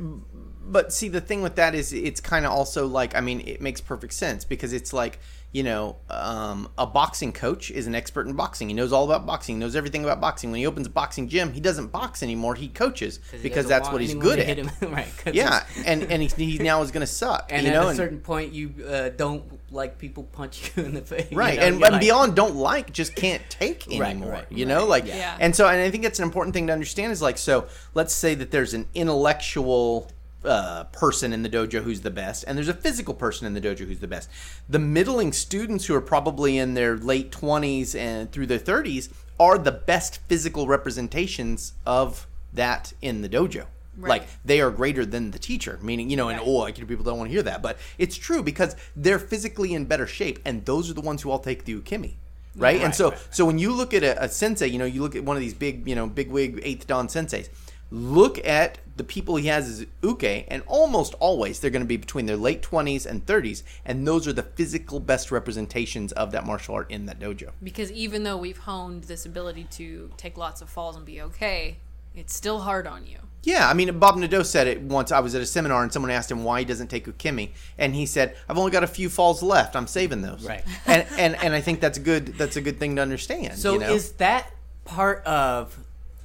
But 0.70 0.92
see, 0.92 1.08
the 1.08 1.22
thing 1.22 1.42
with 1.42 1.56
that 1.56 1.74
is, 1.74 1.94
it's 1.94 2.20
kind 2.20 2.46
of 2.46 2.52
also 2.52 2.88
like, 2.88 3.16
I 3.16 3.22
mean, 3.22 3.40
it 3.48 3.62
makes 3.62 3.80
perfect 3.80 4.12
sense 4.12 4.44
because 4.44 4.74
it's 4.74 4.92
like, 4.92 5.20
you 5.54 5.64
know, 5.64 5.96
um, 6.10 6.70
a 6.78 6.86
boxing 6.86 7.32
coach 7.32 7.72
is 7.72 7.88
an 7.88 7.96
expert 7.96 8.28
in 8.28 8.34
boxing. 8.34 8.68
He 8.68 8.74
knows 8.76 8.92
all 8.92 9.06
about 9.06 9.26
boxing, 9.26 9.56
he 9.56 9.60
knows 9.62 9.78
everything 9.78 10.04
about 10.04 10.20
boxing. 10.20 10.52
When 10.52 10.60
he 10.60 10.68
opens 10.68 10.86
a 10.88 10.90
boxing 10.90 11.30
gym, 11.30 11.54
he 11.54 11.62
doesn't 11.62 11.88
box 11.94 12.22
anymore; 12.22 12.56
he 12.56 12.68
coaches 12.68 13.22
he 13.32 13.38
because 13.38 13.66
that's 13.68 13.90
what 13.90 14.02
he's 14.02 14.14
good 14.14 14.40
at. 14.40 14.46
hit 14.48 14.58
him. 14.58 14.70
right. 14.92 15.08
'cause 15.24 15.34
Yeah, 15.34 15.64
and 15.86 16.04
and 16.12 16.22
he, 16.22 16.28
he 16.46 16.58
now 16.58 16.82
is 16.82 16.92
going 16.92 17.00
to 17.06 17.08
suck. 17.08 17.50
And 17.54 17.66
you 17.66 17.72
at 17.72 17.76
know, 17.76 17.84
a 17.86 17.88
and- 17.88 17.98
certain 17.98 18.20
point, 18.20 18.52
you 18.52 18.74
uh, 18.86 19.10
don't 19.10 19.46
like 19.72 19.98
people 19.98 20.24
punch 20.24 20.72
you 20.78 20.84
in 20.84 20.94
the 20.94 21.02
face. 21.02 21.28
you 21.32 21.38
right 21.38 21.58
know? 21.60 21.66
and, 21.66 21.84
and 21.84 21.92
like- 21.94 22.02
beyond 22.02 22.36
don't 22.36 22.56
like 22.56 22.92
just 22.94 23.16
can't 23.16 23.42
take 23.50 23.86
anymore 23.88 24.32
right, 24.32 24.46
you 24.52 24.66
know 24.66 24.86
like 24.86 25.06
Yeah. 25.06 25.38
and 25.40 25.56
so 25.56 25.68
and 25.68 25.82
i 25.82 25.92
think 25.92 26.04
that's 26.04 26.20
an 26.20 26.24
important 26.26 26.54
thing 26.54 26.68
to 26.68 26.74
understand 26.74 27.12
is 27.12 27.22
like 27.22 27.38
so 27.38 27.68
let's 27.94 28.14
say 28.14 28.34
that 28.36 28.52
there's 28.52 28.74
an 28.74 28.88
intellectual 28.96 30.10
uh, 30.46 30.86
person 30.86 31.34
in 31.34 31.44
the 31.44 31.50
dojo 31.50 31.82
who's 31.84 32.02
the 32.02 32.12
best 32.12 32.46
and 32.48 32.58
there's 32.58 32.70
a 32.70 32.74
physical 32.74 33.14
person 33.14 33.46
in 33.46 33.54
the 33.54 33.60
dojo 33.62 33.80
who's 33.86 34.00
the 34.00 34.08
best 34.08 34.30
the 34.70 34.80
middling 34.80 35.34
students 35.34 35.86
who 35.86 35.96
are 35.96 36.00
probably 36.02 36.58
in 36.58 36.74
their 36.74 36.96
late 36.96 37.32
20s 37.32 37.94
and 37.96 38.32
through 38.32 38.46
their 38.46 38.60
30s 38.60 39.10
are 39.40 39.58
the 39.58 39.72
best 39.72 40.20
physical 40.30 40.66
representations 40.68 41.74
of 41.86 42.28
that 42.54 42.94
in 43.02 43.22
the 43.22 43.28
dojo 43.30 43.66
Right. 43.98 44.10
like 44.10 44.28
they 44.46 44.62
are 44.62 44.70
greater 44.70 45.06
than 45.06 45.32
the 45.32 45.40
teacher 45.40 45.80
meaning 45.82 46.10
you 46.10 46.18
know 46.18 46.30
and 46.30 46.38
Right. 46.40 46.48
oh 46.48 46.60
Aikido 46.62 46.88
people 46.88 47.04
don't 47.04 47.18
want 47.18 47.30
to 47.30 47.34
hear 47.34 47.44
that 47.44 47.62
but 47.62 47.78
it's 47.98 48.16
true 48.16 48.44
because 48.44 48.76
they're 48.96 49.20
physically 49.20 49.74
in 49.74 49.86
better 49.86 50.06
shape 50.06 50.40
and 50.46 50.66
those 50.66 50.90
are 50.90 50.94
the 50.94 51.02
ones 51.02 51.24
who 51.24 51.32
all 51.32 51.40
take 51.40 51.66
the 51.66 51.74
ukemi 51.74 52.14
right, 52.56 52.82
and 52.82 52.94
so 52.94 53.10
right, 53.10 53.28
so 53.32 53.44
when 53.46 53.58
you 53.58 53.72
look 53.72 53.94
at 53.94 54.04
a, 54.04 54.24
a 54.24 54.30
sensei 54.30 54.68
you 54.68 54.78
know 54.78 54.86
you 54.86 55.02
look 55.02 55.16
at 55.16 55.24
one 55.24 55.36
of 55.36 55.42
these 55.42 55.56
big 55.56 55.88
you 55.88 55.96
know 55.96 56.06
big 56.06 56.30
wig 56.30 56.60
eighth 56.64 56.86
dan 56.86 57.08
senseis 57.08 57.50
look 57.90 58.46
at 58.46 58.80
the 58.98 59.04
people 59.04 59.36
he 59.36 59.48
has 59.48 59.70
as 59.70 59.86
uke, 60.02 60.46
and 60.50 60.64
almost 60.68 61.14
always 61.20 61.60
they're 61.60 61.72
going 61.72 61.84
to 61.84 61.88
be 61.88 61.98
between 61.98 62.26
their 62.26 62.36
late 62.36 62.62
20s 62.62 63.06
and 63.06 63.26
30s, 63.26 63.64
and 63.86 64.08
those 64.08 64.28
are 64.28 64.34
the 64.34 64.44
physical 64.44 65.00
best 65.00 65.32
representations 65.32 66.12
of 66.14 66.32
that 66.32 66.46
martial 66.46 66.76
art 66.76 66.90
in 66.92 67.06
that 67.06 67.20
dojo. 67.20 67.52
Because 67.64 67.92
even 67.92 68.24
though 68.24 68.38
we've 68.38 68.58
honed 68.58 69.04
this 69.06 69.26
ability 69.26 69.66
to 69.72 70.10
take 70.18 70.38
lots 70.38 70.62
of 70.62 70.70
falls 70.70 70.96
and 70.96 71.06
be 71.06 71.22
okay, 71.22 71.78
it's 72.16 72.36
still 72.36 72.60
hard 72.60 72.88
on 72.88 73.06
you. 73.06 73.20
Yeah, 73.44 73.70
I 73.70 73.74
mean, 73.74 73.98
Bob 73.98 74.18
Nadeau 74.18 74.44
said 74.44 74.68
it 74.68 74.82
once. 74.82 75.12
I 75.12 75.20
was 75.20 75.34
at 75.36 75.42
a 75.42 75.46
seminar 75.46 75.84
and 75.84 75.94
someone 75.94 76.12
asked 76.12 76.30
him 76.30 76.44
why 76.44 76.60
he 76.60 76.66
doesn't 76.66 76.88
take 76.88 77.06
ukemi, 77.06 77.52
and 77.78 77.96
he 77.96 78.06
said, 78.06 78.36
"I've 78.50 78.58
only 78.58 78.72
got 78.72 78.84
a 78.84 78.88
few 78.88 79.10
falls 79.10 79.42
left. 79.42 79.76
I'm 79.76 79.88
saving 79.88 80.22
those." 80.22 80.46
Right. 80.46 80.64
and 80.86 81.06
and 81.18 81.36
and 81.42 81.54
I 81.54 81.62
think 81.62 81.80
that's 81.80 81.98
a 81.98 82.02
good 82.02 82.38
that's 82.38 82.58
a 82.58 82.62
good 82.62 82.80
thing 82.80 82.96
to 82.98 83.02
understand. 83.02 83.58
So 83.58 83.74
you 83.74 83.80
know? 83.80 83.94
is 83.94 84.12
that 84.14 84.52
part 84.86 85.24
of 85.26 85.78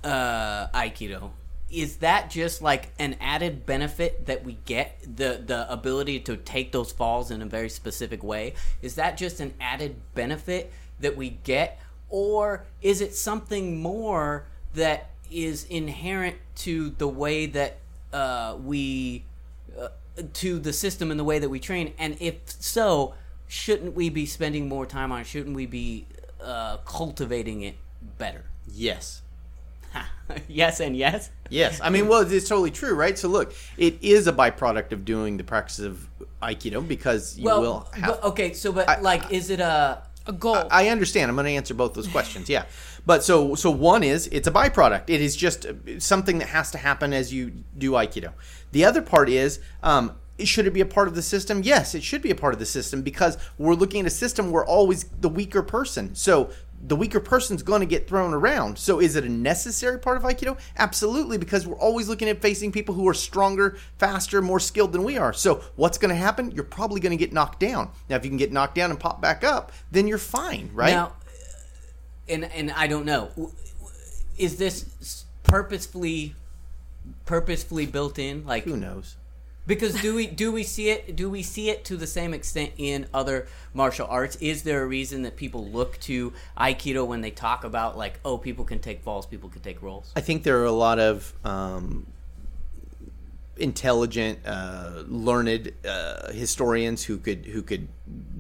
uh, 0.03 0.69
Aikido? 0.69 1.31
Is 1.71 1.99
that 1.99 2.29
just 2.29 2.61
like 2.61 2.91
an 2.99 3.17
added 3.21 3.67
benefit 3.67 4.27
that 4.27 4.45
we 4.45 4.59
get 4.65 4.99
the 5.03 5.43
the 5.45 5.71
ability 5.73 6.21
to 6.21 6.37
take 6.37 6.73
those 6.73 6.93
falls 6.93 7.31
in 7.31 7.41
a 7.41 7.47
very 7.47 7.69
specific 7.69 8.23
way? 8.23 8.55
Is 8.83 8.97
that 8.97 9.17
just 9.17 9.41
an 9.41 9.55
added 9.61 9.97
benefit 10.15 10.73
that 10.99 11.17
we 11.17 11.31
get, 11.45 11.81
or 12.09 12.65
is 12.81 13.01
it 13.01 13.15
something 13.15 13.81
more 13.81 14.47
that 14.75 15.11
is 15.33 15.65
inherent 15.65 16.37
to 16.57 16.91
the 16.91 17.09
way 17.09 17.47
that 17.47 17.79
uh, 18.13 18.57
we 18.63 19.25
uh, 19.79 19.89
to 20.35 20.59
the 20.59 20.73
system 20.73 21.11
and 21.11 21.19
the 21.19 21.25
way 21.25 21.39
that 21.39 21.49
we 21.49 21.59
train? 21.59 21.95
And 21.99 22.17
if 22.21 22.35
so, 22.47 23.15
shouldn't 23.49 23.95
we 23.95 24.09
be 24.11 24.27
spending 24.27 24.69
more 24.69 24.87
time 24.87 25.11
on 25.13 25.21
it? 25.23 25.27
Shouldn't 25.27 25.57
we 25.57 25.67
be 25.67 26.07
uh, 26.41 26.79
cultivating 26.79 27.63
it 27.63 27.77
better? 28.19 28.45
yes. 28.73 29.23
yes 30.49 30.81
and 30.81 30.97
yes. 30.97 31.31
Yes, 31.51 31.79
I 31.83 31.91
mean, 31.91 32.09
well, 32.09 32.23
it's 32.23 32.49
totally 32.49 32.71
true, 32.71 32.95
right? 32.95 33.19
So, 33.19 33.29
look, 33.29 33.53
it 33.77 33.99
is 34.01 34.27
a 34.27 34.33
byproduct 34.33 34.93
of 34.93 35.05
doing 35.05 35.37
the 35.37 35.45
practice 35.45 35.81
of 35.81 36.09
Aikido 36.43 36.87
because 36.87 37.37
you 37.39 37.45
Well, 37.45 37.61
will 37.61 37.89
have. 37.93 38.07
but, 38.21 38.25
okay, 38.25 38.55
so 38.55 38.73
but 38.73 38.89
I- 38.89 39.01
like, 39.01 39.31
is 39.31 39.51
it 39.51 39.61
a 39.61 40.03
A 40.27 40.33
goal. 40.33 40.67
I 40.71 40.89
understand. 40.89 41.29
I'm 41.29 41.35
going 41.37 41.45
to 41.47 41.53
answer 41.53 41.75
both 41.75 41.93
those 41.93 42.09
questions. 42.09 42.49
Yeah, 42.49 42.65
but 43.07 43.23
so 43.25 43.55
so 43.55 43.71
one 43.71 44.03
is 44.03 44.29
it's 44.29 44.49
a 44.49 44.53
byproduct. 44.53 45.05
It 45.09 45.21
is 45.21 45.37
just 45.37 45.67
something 45.99 46.39
that 46.39 46.49
has 46.49 46.71
to 46.73 46.79
happen 46.79 47.13
as 47.13 47.33
you 47.33 47.53
do 47.77 47.93
Aikido. 47.93 48.33
The 48.73 48.85
other 48.85 49.03
part 49.03 49.29
is. 49.29 49.61
Um, 49.83 50.17
should 50.39 50.67
it 50.67 50.73
be 50.73 50.81
a 50.81 50.87
part 50.87 51.07
of 51.07 51.15
the 51.15 51.23
system? 51.23 51.63
Yes, 51.63 51.95
it 51.95 52.03
should 52.03 52.23
be 52.23 52.31
a 52.31 52.35
part 52.35 52.53
of 52.53 52.59
the 52.59 52.67
system 52.67 53.03
because 53.03 53.39
we're 53.59 53.75
looking 53.75 54.01
at 54.01 54.07
a 54.07 54.11
system 54.11 54.51
where 54.51 54.65
always 54.65 55.05
the 55.21 55.29
weaker 55.29 55.63
person. 55.63 56.15
So 56.17 56.51
the 56.83 56.97
weaker 56.97 57.21
person's 57.21 57.63
going 57.63 57.81
to 57.81 57.87
get 57.87 58.09
thrown 58.09 58.35
around. 58.35 58.77
So 58.77 59.01
is 59.01 59.15
it 59.15 59.25
a 59.25 59.29
necessary 59.29 59.99
part 59.99 60.17
of 60.17 60.25
Aikido? 60.25 60.59
Absolutely, 60.77 61.39
because 61.39 61.67
we're 61.67 61.79
always 61.79 62.09
looking 62.09 62.29
at 62.29 62.43
facing 62.43 62.73
people 62.73 62.95
who 62.95 63.09
are 63.09 63.15
stronger, 63.15 63.77
faster, 63.99 64.43
more 64.43 64.59
skilled 64.59 64.93
than 64.93 65.05
we 65.05 65.17
are. 65.17 65.33
So 65.33 65.63
what's 65.77 65.97
going 65.97 66.09
to 66.09 66.17
happen? 66.17 66.51
You're 66.51 66.65
probably 66.65 67.01
going 67.01 67.17
to 67.17 67.25
get 67.25 67.33
knocked 67.33 67.61
down. 67.61 67.91
Now, 68.09 68.17
if 68.17 68.25
you 68.25 68.31
can 68.31 68.37
get 68.37 68.53
knocked 68.53 68.75
down 68.75 68.91
and 68.91 68.99
pop 68.99 69.21
back 69.21 69.45
up, 69.45 69.71
then 69.93 70.09
you're 70.09 70.19
fine, 70.19 70.71
right? 70.75 70.91
now? 70.91 71.13
And 72.29 72.45
and 72.45 72.71
I 72.73 72.87
don't 72.87 73.05
know. 73.05 73.53
Is 74.39 74.57
this 74.57 75.25
purposefully 75.43 76.35
purposefully 77.25 77.87
built 77.87 78.19
in? 78.19 78.47
Like, 78.47 78.65
Who 78.65 78.77
knows? 78.77 79.17
because 79.67 80.01
do 80.01 80.15
we 80.15 80.27
do 80.27 80.51
we 80.51 80.63
see 80.63 80.91
it? 80.91 81.15
Do 81.15 81.31
we 81.31 81.43
see 81.43 81.71
it 81.71 81.85
to 81.87 81.97
the 81.97 82.07
same 82.07 82.35
extent 82.35 82.73
in 82.79 83.07
other 83.15 83.47
martial 83.75 84.07
arts? 84.09 84.37
Is 84.37 84.63
there 84.63 84.83
a 84.83 84.87
reason 84.87 85.23
that 85.23 85.37
people 85.37 85.67
look 85.69 85.99
to 86.01 86.33
Aikido 86.59 87.07
when 87.07 87.21
they 87.21 87.31
talk 87.31 87.65
about 87.65 87.97
like, 87.97 88.19
oh, 88.25 88.39
people 88.39 88.65
can 88.65 88.79
take 88.79 89.03
falls, 89.03 89.27
people 89.27 89.49
can 89.49 89.63
take 89.63 89.83
rolls? 89.83 90.13
I 90.17 90.21
think 90.21 90.43
there 90.43 90.61
are 90.61 90.65
a 90.65 90.73
lot 90.73 90.99
of 90.99 91.33
um, 91.45 92.07
intelligent, 93.57 94.41
uh, 94.45 95.03
learned 95.07 95.73
uh, 95.89 96.33
historians 96.33 97.05
who 97.05 97.19
could 97.19 97.47
who 97.47 97.63
could 97.63 97.89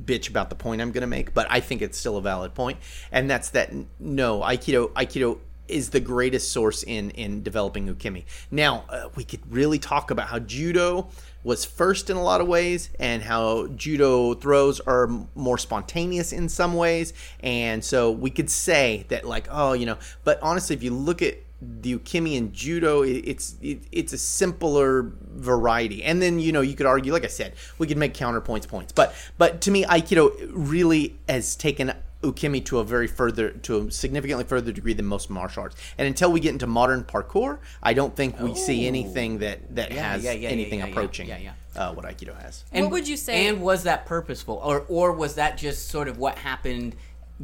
bitch 0.05 0.29
about 0.29 0.51
the 0.51 0.57
point 0.57 0.81
I'm 0.81 0.93
going 0.93 1.03
to 1.03 1.07
make, 1.07 1.35
but 1.35 1.47
I 1.51 1.61
think 1.61 1.83
it's 1.83 1.99
still 1.99 2.17
a 2.17 2.23
valid 2.23 2.55
point, 2.55 2.79
and 3.11 3.31
that's 3.31 3.51
that 3.51 3.73
no 3.99 4.41
Aikido 4.41 4.91
Aikido 4.93 5.39
is 5.69 5.91
the 5.91 6.01
greatest 6.01 6.53
source 6.53 6.83
in 6.83 7.11
in 7.11 7.43
developing 7.43 7.93
ukemi. 7.93 8.25
Now 8.51 8.85
uh, 8.89 9.09
we 9.15 9.25
could 9.25 9.41
really 9.51 9.79
talk 9.79 10.11
about 10.11 10.29
how 10.29 10.39
judo 10.39 11.09
was 11.45 11.65
first 11.65 12.11
in 12.11 12.17
a 12.17 12.23
lot 12.23 12.41
of 12.41 12.47
ways 12.47 12.91
and 13.01 13.23
how 13.23 13.67
judo 13.69 14.35
throws 14.35 14.81
are 14.81 15.09
more 15.35 15.59
spontaneous 15.59 16.33
in 16.33 16.49
some 16.49 16.75
ways 16.75 17.13
and 17.41 17.85
so 17.85 18.11
we 18.13 18.31
could 18.31 18.49
say 18.49 19.05
that 19.09 19.25
like 19.25 19.49
oh 19.51 19.73
you 19.73 19.85
know 19.85 19.99
but 20.23 20.39
honestly 20.41 20.77
if 20.77 20.83
you 20.83 20.93
look 20.93 21.21
at 21.21 21.37
the 21.81 21.97
ukemi 21.97 22.37
and 22.37 22.53
judo 22.53 23.03
it's 23.03 23.55
it, 23.63 23.83
it's 23.93 24.13
a 24.13 24.19
simpler 24.19 25.13
variety 25.31 26.03
and 26.03 26.21
then 26.21 26.41
you 26.41 26.51
know 26.51 26.61
you 26.61 26.75
could 26.75 26.87
argue 26.87 27.13
like 27.13 27.25
i 27.25 27.29
said 27.29 27.53
we 27.79 27.87
could 27.87 27.97
make 27.97 28.15
counterpoints 28.15 28.67
points 28.67 28.93
but 28.93 29.15
but 29.39 29.61
to 29.61 29.71
me 29.71 29.85
aikido 29.85 30.33
really 30.53 31.17
has 31.29 31.55
taken 31.55 31.93
ukemi 32.23 32.65
to 32.65 32.79
a 32.81 32.85
very 32.85 33.07
further 33.07 33.51
to 33.51 33.87
a 33.87 33.91
significantly 33.93 34.45
further 34.45 34.73
degree 34.73 34.93
than 34.93 35.07
most 35.07 35.31
martial 35.31 35.63
arts 35.63 35.77
and 35.99 36.09
until 36.09 36.33
we 36.33 36.41
get 36.41 36.53
into 36.53 36.67
modern 36.67 37.05
parkour 37.05 37.59
i 37.83 37.93
don't 37.95 38.17
think 38.17 38.39
we 38.41 38.55
see 38.57 38.85
Oh. 38.85 38.89
anything 38.89 39.39
that 39.39 39.75
that 39.77 39.93
Yeah, 39.93 40.13
has 40.13 40.25
yeah, 40.25 40.33
yeah, 40.33 40.49
anything 40.49 40.81
yeah, 40.81 40.87
yeah, 40.87 40.91
approaching 40.91 41.29
yeah, 41.29 41.39
yeah. 41.39 41.53
Uh, 41.77 41.93
what 41.95 42.05
aikido 42.05 42.37
has 42.43 42.65
And, 42.73 42.87
What 42.87 42.93
would 42.93 43.09
you 43.09 43.17
say- 43.17 43.47
And 43.47 43.63
was 43.63 43.85
that 43.85 44.05
purposeful, 44.05 44.61
or 44.63 44.85
or 44.89 45.13
was 45.13 45.37
that 45.37 45.57
just 45.57 45.89
sort 45.89 46.07
of 46.09 46.19
what 46.19 46.37
happened 46.39 46.97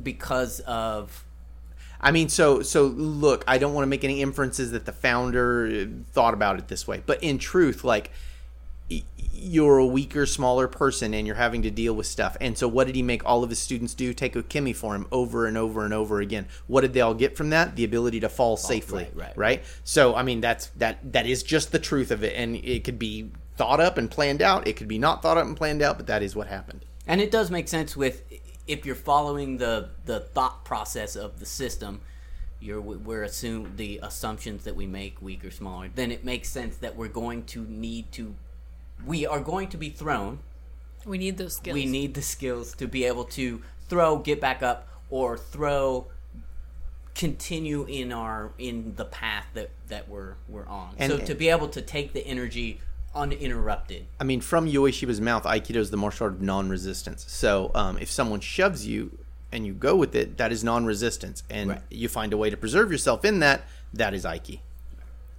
because 0.03 0.61
of? 0.61 1.25
I 2.01 2.11
mean, 2.11 2.29
so 2.29 2.63
so 2.63 2.85
look, 2.87 3.45
I 3.49 3.59
don't 3.59 3.75
want 3.75 3.83
to 3.83 3.89
make 3.89 4.05
any 4.05 4.23
inferences 4.23 4.71
that 4.73 4.85
the 4.85 4.93
founder 4.93 5.67
uh, 5.67 5.87
thought 6.13 6.35
about 6.35 6.59
it 6.59 6.69
this 6.69 6.87
way, 6.87 7.03
but 7.05 7.23
in 7.23 7.39
truth, 7.39 7.85
like 7.85 8.11
you're 9.41 9.79
a 9.79 9.87
weaker, 9.87 10.27
smaller 10.27 10.67
person, 10.67 11.15
and 11.15 11.27
you're 11.27 11.37
having 11.37 11.63
to 11.63 11.71
deal 11.71 11.95
with 11.95 12.07
stuff. 12.07 12.37
And 12.41 12.57
so, 12.57 12.67
what 12.67 12.87
did 12.87 12.97
he 12.97 13.03
make 13.03 13.25
all 13.25 13.45
of 13.45 13.51
his 13.51 13.59
students 13.59 13.95
do? 13.95 14.13
Take 14.13 14.35
ukemi 14.35 14.75
for 14.75 14.95
him 14.95 15.07
over 15.13 15.47
and 15.47 15.57
over 15.57 15.85
and 15.85 15.95
over 15.95 16.21
again. 16.21 16.47
What 16.67 16.81
did 16.81 16.93
they 16.93 17.01
all 17.01 17.15
get 17.15 17.37
from 17.37 17.51
that? 17.51 17.77
The 17.77 17.85
ability 17.85 18.21
to 18.21 18.29
fall 18.29 18.57
safely, 18.57 19.05
right, 19.15 19.17
right. 19.17 19.37
right? 19.37 19.65
So, 19.85 20.15
I 20.15 20.23
mean, 20.23 20.41
that's 20.41 20.69
that 20.77 21.13
that 21.13 21.27
is 21.27 21.43
just 21.43 21.73
the 21.73 21.79
truth 21.79 22.11
of 22.11 22.25
it, 22.25 22.35
and 22.37 22.57
it 22.57 22.85
could 22.85 22.99
be 22.99 23.31
thought 23.57 23.81
up 23.81 23.99
and 23.99 24.11
planned 24.11 24.43
out. 24.43 24.67
It 24.67 24.77
could 24.77 24.89
be 24.89 24.99
not 24.99 25.23
thought 25.23 25.37
up 25.37 25.47
and 25.47 25.57
planned 25.57 25.83
out, 25.83 25.97
but 25.99 26.07
that 26.07 26.23
is 26.23 26.35
what 26.35 26.47
happened. 26.47 26.85
And 27.07 27.21
it 27.21 27.31
does 27.31 27.51
make 27.51 27.69
sense 27.69 27.97
with 27.97 28.23
if 28.69 28.87
you're 28.87 28.95
following 28.95 29.57
the 29.57 29.89
the 30.05 30.21
thought 30.21 30.65
process 30.65 31.17
of 31.17 31.41
the 31.41 31.47
system. 31.47 32.01
You're 32.61 32.81
we're 32.81 33.23
assume 33.23 33.75
the 33.77 34.01
assumptions 34.03 34.65
that 34.65 34.75
we 34.75 34.87
make 34.87 35.23
weak 35.23 35.45
or 35.45 35.51
smaller. 35.53 35.91
Then 35.95 36.11
it 36.11 36.25
makes 36.25 36.49
sense 36.49 36.77
that 36.79 36.97
we're 36.97 37.07
going 37.07 37.45
to 37.45 37.65
need 37.65 38.11
to. 38.13 38.35
We 39.07 39.27
are 39.27 39.39
going 39.41 39.69
to 39.69 39.77
be 39.77 39.91
thrown. 39.91 40.41
we 41.07 41.19
need 41.19 41.39
those 41.39 41.55
skills. 41.55 41.75
We 41.75 41.87
need 41.87 42.15
the 42.15 42.23
skills 42.23 42.75
to 42.75 42.89
be 42.89 43.05
able 43.05 43.25
to 43.27 43.63
throw, 43.89 44.17
get 44.19 44.41
back 44.41 44.61
up, 44.63 44.89
or 45.09 45.39
throw. 45.39 46.09
Continue 47.15 47.85
in 47.89 48.13
our 48.13 48.53
in 48.59 48.95
the 48.97 49.05
path 49.05 49.47
that 49.55 49.71
that 49.89 50.09
we're 50.09 50.35
we're 50.49 50.67
on. 50.67 50.95
And- 50.99 51.13
so 51.13 51.19
to 51.19 51.35
be 51.35 51.49
able 51.49 51.69
to 51.69 51.83
take 51.83 52.13
the 52.13 52.25
energy 52.27 52.81
uninterrupted. 53.19 54.07
I 54.21 54.25
mean, 54.25 54.41
from 54.41 54.67
Ueshiba's 54.67 55.21
mouth, 55.21 55.45
Aikido 55.45 55.77
is 55.77 55.91
the 55.91 55.97
martial 55.97 56.25
art 56.25 56.35
of 56.35 56.41
non-resistance. 56.43 57.25
So, 57.29 57.71
um, 57.75 57.99
if 57.99 58.11
someone 58.11 58.41
shoves 58.41 58.87
you 58.87 59.19
and 59.53 59.67
you 59.67 59.73
go 59.75 59.97
with 59.97 60.15
it, 60.15 60.37
that 60.39 60.53
is 60.53 60.63
non-resistance, 60.63 61.43
and 61.51 61.71
Right. 61.71 61.83
you 61.91 62.09
find 62.09 62.33
a 62.33 62.37
way 62.37 62.51
to 62.51 62.57
preserve 62.57 62.91
yourself 62.93 63.25
in 63.25 63.41
that. 63.41 63.63
That 63.93 64.15
is 64.15 64.25
Aiki. 64.25 64.61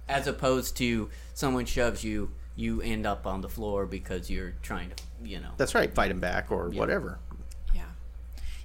as 0.08 0.26
opposed 0.26 0.76
to 0.76 1.08
someone 1.34 1.64
shoves 1.64 2.02
you, 2.02 2.32
you 2.56 2.80
end 2.82 3.06
up 3.06 3.28
on 3.28 3.42
the 3.42 3.48
floor 3.48 3.86
because 3.86 4.28
you're 4.28 4.54
trying 4.60 4.90
to, 4.90 4.96
you 5.22 5.38
know. 5.38 5.50
That's 5.56 5.72
right. 5.72 5.94
Fight 5.94 6.10
him 6.10 6.18
back 6.18 6.50
or 6.50 6.68
whatever. 6.70 7.20
Yeah. 7.72 7.82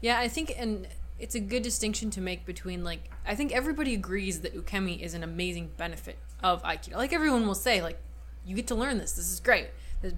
Yeah, 0.01 0.19
I 0.19 0.27
think 0.27 0.51
and 0.57 0.87
it's 1.19 1.35
a 1.35 1.39
good 1.39 1.61
distinction 1.61 2.09
to 2.09 2.19
make 2.19 2.47
between 2.47 2.83
like 2.83 3.11
I 3.27 3.35
think 3.35 3.51
everybody 3.51 3.93
agrees 3.93 4.41
that 4.41 4.55
ukemi 4.55 4.99
is 4.99 5.13
an 5.13 5.21
amazing 5.23 5.69
benefit 5.77 6.17
of 6.41 6.63
aikido. 6.63 6.95
Like 6.95 7.13
everyone 7.13 7.45
will 7.45 7.53
say 7.53 7.79
like 7.83 7.99
you 8.45 8.55
get 8.55 8.67
to 8.67 8.75
learn 8.75 8.97
this. 8.97 9.13
This 9.13 9.31
is 9.31 9.39
great. 9.39 9.67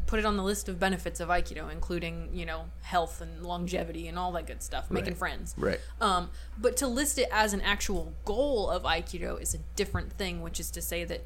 Put 0.05 0.19
it 0.19 0.25
on 0.25 0.35
the 0.35 0.43
list 0.43 0.67
of 0.67 0.79
benefits 0.79 1.19
of 1.21 1.29
aikido 1.29 1.71
including, 1.71 2.29
you 2.33 2.45
know, 2.45 2.65
health 2.81 3.21
and 3.21 3.45
longevity 3.45 4.07
and 4.07 4.19
all 4.19 4.31
that 4.33 4.45
good 4.45 4.61
stuff, 4.61 4.91
making 4.91 5.11
Right. 5.11 5.17
friends. 5.17 5.55
Right. 5.57 5.79
Um, 6.01 6.29
but 6.57 6.75
to 6.77 6.87
list 6.87 7.17
it 7.17 7.29
as 7.31 7.53
an 7.53 7.61
actual 7.61 8.13
goal 8.25 8.69
of 8.69 8.83
Aikido 8.83 9.41
is 9.41 9.53
a 9.53 9.59
different 9.77 10.11
thing, 10.13 10.41
which 10.41 10.59
is 10.59 10.69
to 10.71 10.81
say 10.81 11.05
that 11.05 11.21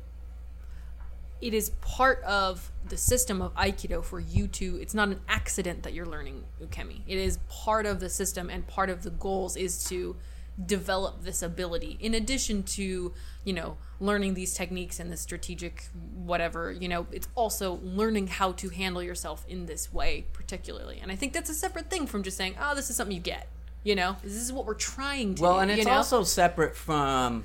it 1.39 1.55
is 1.55 1.71
part 1.81 2.21
of 2.23 2.71
the 2.87 2.97
system 2.97 3.41
of 3.41 3.51
Aikido 3.55 4.03
for 4.03 4.19
you 4.19 4.47
to. 4.47 4.79
It's 4.79 4.93
not 4.93 5.07
an 5.09 5.21
accident 5.27 5.81
that 5.81 5.93
you're 5.93 6.05
learning 6.05 6.43
Ukemi. 6.61 7.01
It 7.07 7.17
is 7.17 7.39
part 7.49 7.87
of 7.87 7.99
the 7.99 8.09
system, 8.09 8.47
and 8.49 8.67
part 8.67 8.91
of 8.91 9.01
the 9.01 9.09
goals 9.09 9.55
is 9.55 9.83
to 9.85 10.15
develop 10.63 11.23
this 11.23 11.41
ability 11.41 11.97
in 11.99 12.13
addition 12.13 12.61
to 12.61 13.11
you 13.43 13.53
know 13.53 13.77
learning 13.99 14.33
these 14.33 14.53
techniques 14.53 14.99
and 14.99 15.11
the 15.11 15.17
strategic 15.17 15.85
whatever 16.15 16.71
you 16.71 16.87
know 16.87 17.05
it's 17.11 17.27
also 17.35 17.79
learning 17.83 18.27
how 18.27 18.51
to 18.51 18.69
handle 18.69 19.01
yourself 19.01 19.45
in 19.47 19.65
this 19.65 19.91
way 19.93 20.25
particularly 20.33 20.99
and 21.01 21.11
i 21.11 21.15
think 21.15 21.33
that's 21.33 21.49
a 21.49 21.53
separate 21.53 21.89
thing 21.89 22.07
from 22.07 22.23
just 22.23 22.37
saying 22.37 22.55
oh 22.61 22.75
this 22.75 22.89
is 22.89 22.95
something 22.95 23.15
you 23.15 23.21
get 23.21 23.47
you 23.83 23.95
know 23.95 24.15
this 24.23 24.33
is 24.33 24.51
what 24.51 24.65
we're 24.65 24.73
trying 24.73 25.35
to 25.35 25.41
well, 25.41 25.55
do, 25.55 25.59
and 25.59 25.71
it's 25.71 25.85
know? 25.85 25.93
also 25.93 26.23
separate 26.23 26.75
from 26.75 27.43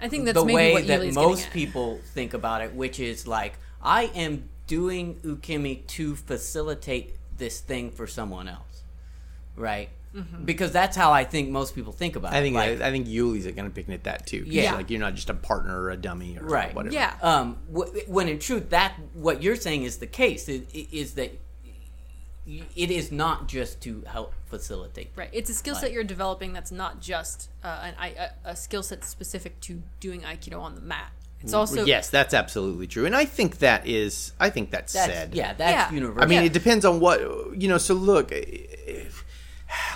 I 0.00 0.08
think 0.08 0.26
that's 0.26 0.38
the 0.38 0.44
way 0.44 0.82
that 0.82 1.14
most 1.14 1.50
people 1.50 1.98
think 2.12 2.34
about 2.34 2.62
it, 2.62 2.74
which 2.74 3.00
is 3.00 3.26
like 3.26 3.54
I 3.82 4.04
am 4.14 4.48
doing 4.66 5.16
ukemi 5.24 5.86
to 5.86 6.16
facilitate 6.16 7.16
this 7.36 7.60
thing 7.60 7.90
for 7.90 8.06
someone 8.06 8.48
else, 8.48 8.82
right? 9.56 9.88
Mm-hmm. 10.14 10.44
Because 10.44 10.70
that's 10.70 10.96
how 10.96 11.10
I 11.12 11.24
think 11.24 11.50
most 11.50 11.74
people 11.74 11.92
think 11.92 12.14
about 12.14 12.32
I 12.32 12.38
it. 12.38 12.42
think 12.42 12.54
like, 12.54 12.80
I, 12.80 12.88
I 12.88 12.90
think 12.92 13.08
Yuli's 13.08 13.44
going 13.46 13.68
to 13.68 13.70
pick 13.74 13.88
at 13.88 14.04
that 14.04 14.26
too. 14.26 14.44
Yeah. 14.46 14.74
like 14.76 14.88
you're 14.90 15.00
not 15.00 15.14
just 15.16 15.28
a 15.28 15.34
partner 15.34 15.80
or 15.80 15.90
a 15.90 15.96
dummy 15.96 16.38
or 16.38 16.44
Right. 16.46 16.72
whatever. 16.74 16.94
Yeah. 16.94 17.14
um, 17.20 17.56
wh- 17.74 18.08
when 18.08 18.28
in 18.28 18.38
truth, 18.38 18.70
that 18.70 18.94
what 19.14 19.42
you're 19.42 19.56
saying 19.56 19.82
is 19.82 19.98
the 19.98 20.06
case. 20.06 20.48
Is, 20.48 20.62
is 20.72 21.14
that 21.14 21.32
it 22.46 22.90
is 22.90 23.10
not 23.10 23.48
just 23.48 23.80
to 23.82 24.02
help 24.06 24.34
facilitate. 24.46 25.10
Right. 25.16 25.30
It's 25.32 25.48
a 25.50 25.54
skill 25.54 25.74
set 25.74 25.84
Like- 25.84 25.92
you're 25.94 26.04
developing 26.04 26.52
that's 26.52 26.70
not 26.70 27.00
just 27.00 27.48
uh, 27.62 27.80
an, 27.82 27.94
I- 27.98 28.30
a, 28.44 28.50
a 28.50 28.56
skill 28.56 28.82
set 28.82 29.02
specific 29.04 29.60
to 29.62 29.82
doing 29.98 30.20
Aikido 30.20 30.60
on 30.60 30.74
the 30.74 30.80
mat. 30.82 31.10
It's 31.40 31.52
also 31.52 31.84
yes, 31.84 32.08
that's 32.08 32.32
absolutely 32.32 32.86
true, 32.86 33.04
and 33.04 33.14
I 33.14 33.26
think 33.26 33.58
that 33.58 33.86
is. 33.86 34.32
I 34.40 34.48
think 34.48 34.70
that's, 34.70 34.94
That's, 34.94 35.12
said. 35.12 35.34
yeah, 35.34 35.52
that's 35.52 35.90
Yeah. 35.90 35.94
universal. 35.94 36.22
I 36.22 36.26
mean, 36.26 36.40
Yeah. 36.40 36.46
it 36.46 36.54
depends 36.54 36.86
on 36.86 37.00
what 37.00 37.20
you 37.60 37.68
know. 37.68 37.76
So 37.76 37.92
look, 37.92 38.32
if- 38.32 39.23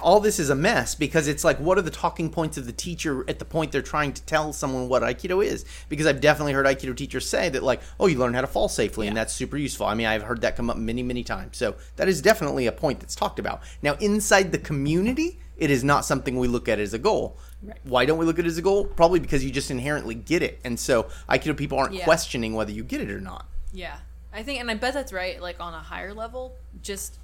all 0.02 0.20
this 0.20 0.38
is 0.38 0.50
a 0.50 0.54
mess 0.54 0.94
because 0.94 1.28
it's 1.28 1.44
like, 1.44 1.58
what 1.58 1.78
are 1.78 1.82
the 1.82 1.90
talking 1.90 2.30
points 2.30 2.56
of 2.56 2.66
the 2.66 2.72
teacher 2.72 3.24
at 3.28 3.38
the 3.38 3.44
point 3.44 3.72
they're 3.72 3.82
trying 3.82 4.12
to 4.12 4.22
tell 4.22 4.52
someone 4.52 4.88
what 4.88 5.02
Aikido 5.02 5.44
is? 5.44 5.64
Because 5.88 6.06
I've 6.06 6.20
definitely 6.20 6.52
heard 6.52 6.66
Aikido 6.66 6.96
teachers 6.96 7.28
say 7.28 7.48
that, 7.50 7.62
like, 7.62 7.80
oh, 8.00 8.06
you 8.06 8.18
learn 8.18 8.34
how 8.34 8.40
to 8.40 8.46
fall 8.46 8.68
safely, 8.68 9.06
and 9.08 9.16
that's 9.16 9.32
super 9.32 9.56
useful. 9.56 9.86
I 9.86 9.94
mean, 9.94 10.06
I've 10.06 10.22
heard 10.22 10.40
that 10.40 10.56
come 10.56 10.70
up 10.70 10.76
many, 10.76 11.02
many 11.02 11.22
times. 11.22 11.56
So 11.56 11.74
that 11.96 12.08
is 12.08 12.22
definitely 12.22 12.66
a 12.66 12.72
point 12.72 13.00
that's 13.00 13.14
talked 13.14 13.38
about. 13.38 13.62
Now, 13.82 13.94
inside 13.94 14.52
the 14.52 14.58
community, 14.58 15.38
it 15.56 15.70
is 15.70 15.82
not 15.84 16.04
something 16.04 16.38
we 16.38 16.48
look 16.48 16.68
at 16.68 16.78
as 16.78 16.94
a 16.94 16.98
goal. 16.98 17.38
Right. 17.62 17.76
Why 17.82 18.04
don't 18.04 18.18
we 18.18 18.24
look 18.24 18.38
at 18.38 18.44
it 18.44 18.48
as 18.48 18.58
a 18.58 18.62
goal? 18.62 18.84
Probably 18.84 19.18
because 19.18 19.44
you 19.44 19.50
just 19.50 19.70
inherently 19.70 20.14
get 20.14 20.42
it, 20.42 20.60
and 20.64 20.78
so 20.78 21.08
Aikido 21.28 21.56
people 21.56 21.78
aren't 21.78 21.94
Yeah. 21.94 22.04
questioning 22.04 22.54
whether 22.54 22.70
you 22.70 22.84
get 22.84 23.00
it 23.00 23.10
or 23.10 23.20
not. 23.20 23.46
Yeah, 23.72 23.98
I 24.32 24.44
think, 24.44 24.60
and 24.60 24.70
I 24.70 24.74
bet 24.74 24.94
that's 24.94 25.12
right. 25.12 25.42
Like 25.42 25.60
on 25.60 25.74
a 25.74 25.80
higher 25.80 26.14
level, 26.14 26.54
just 26.82 27.18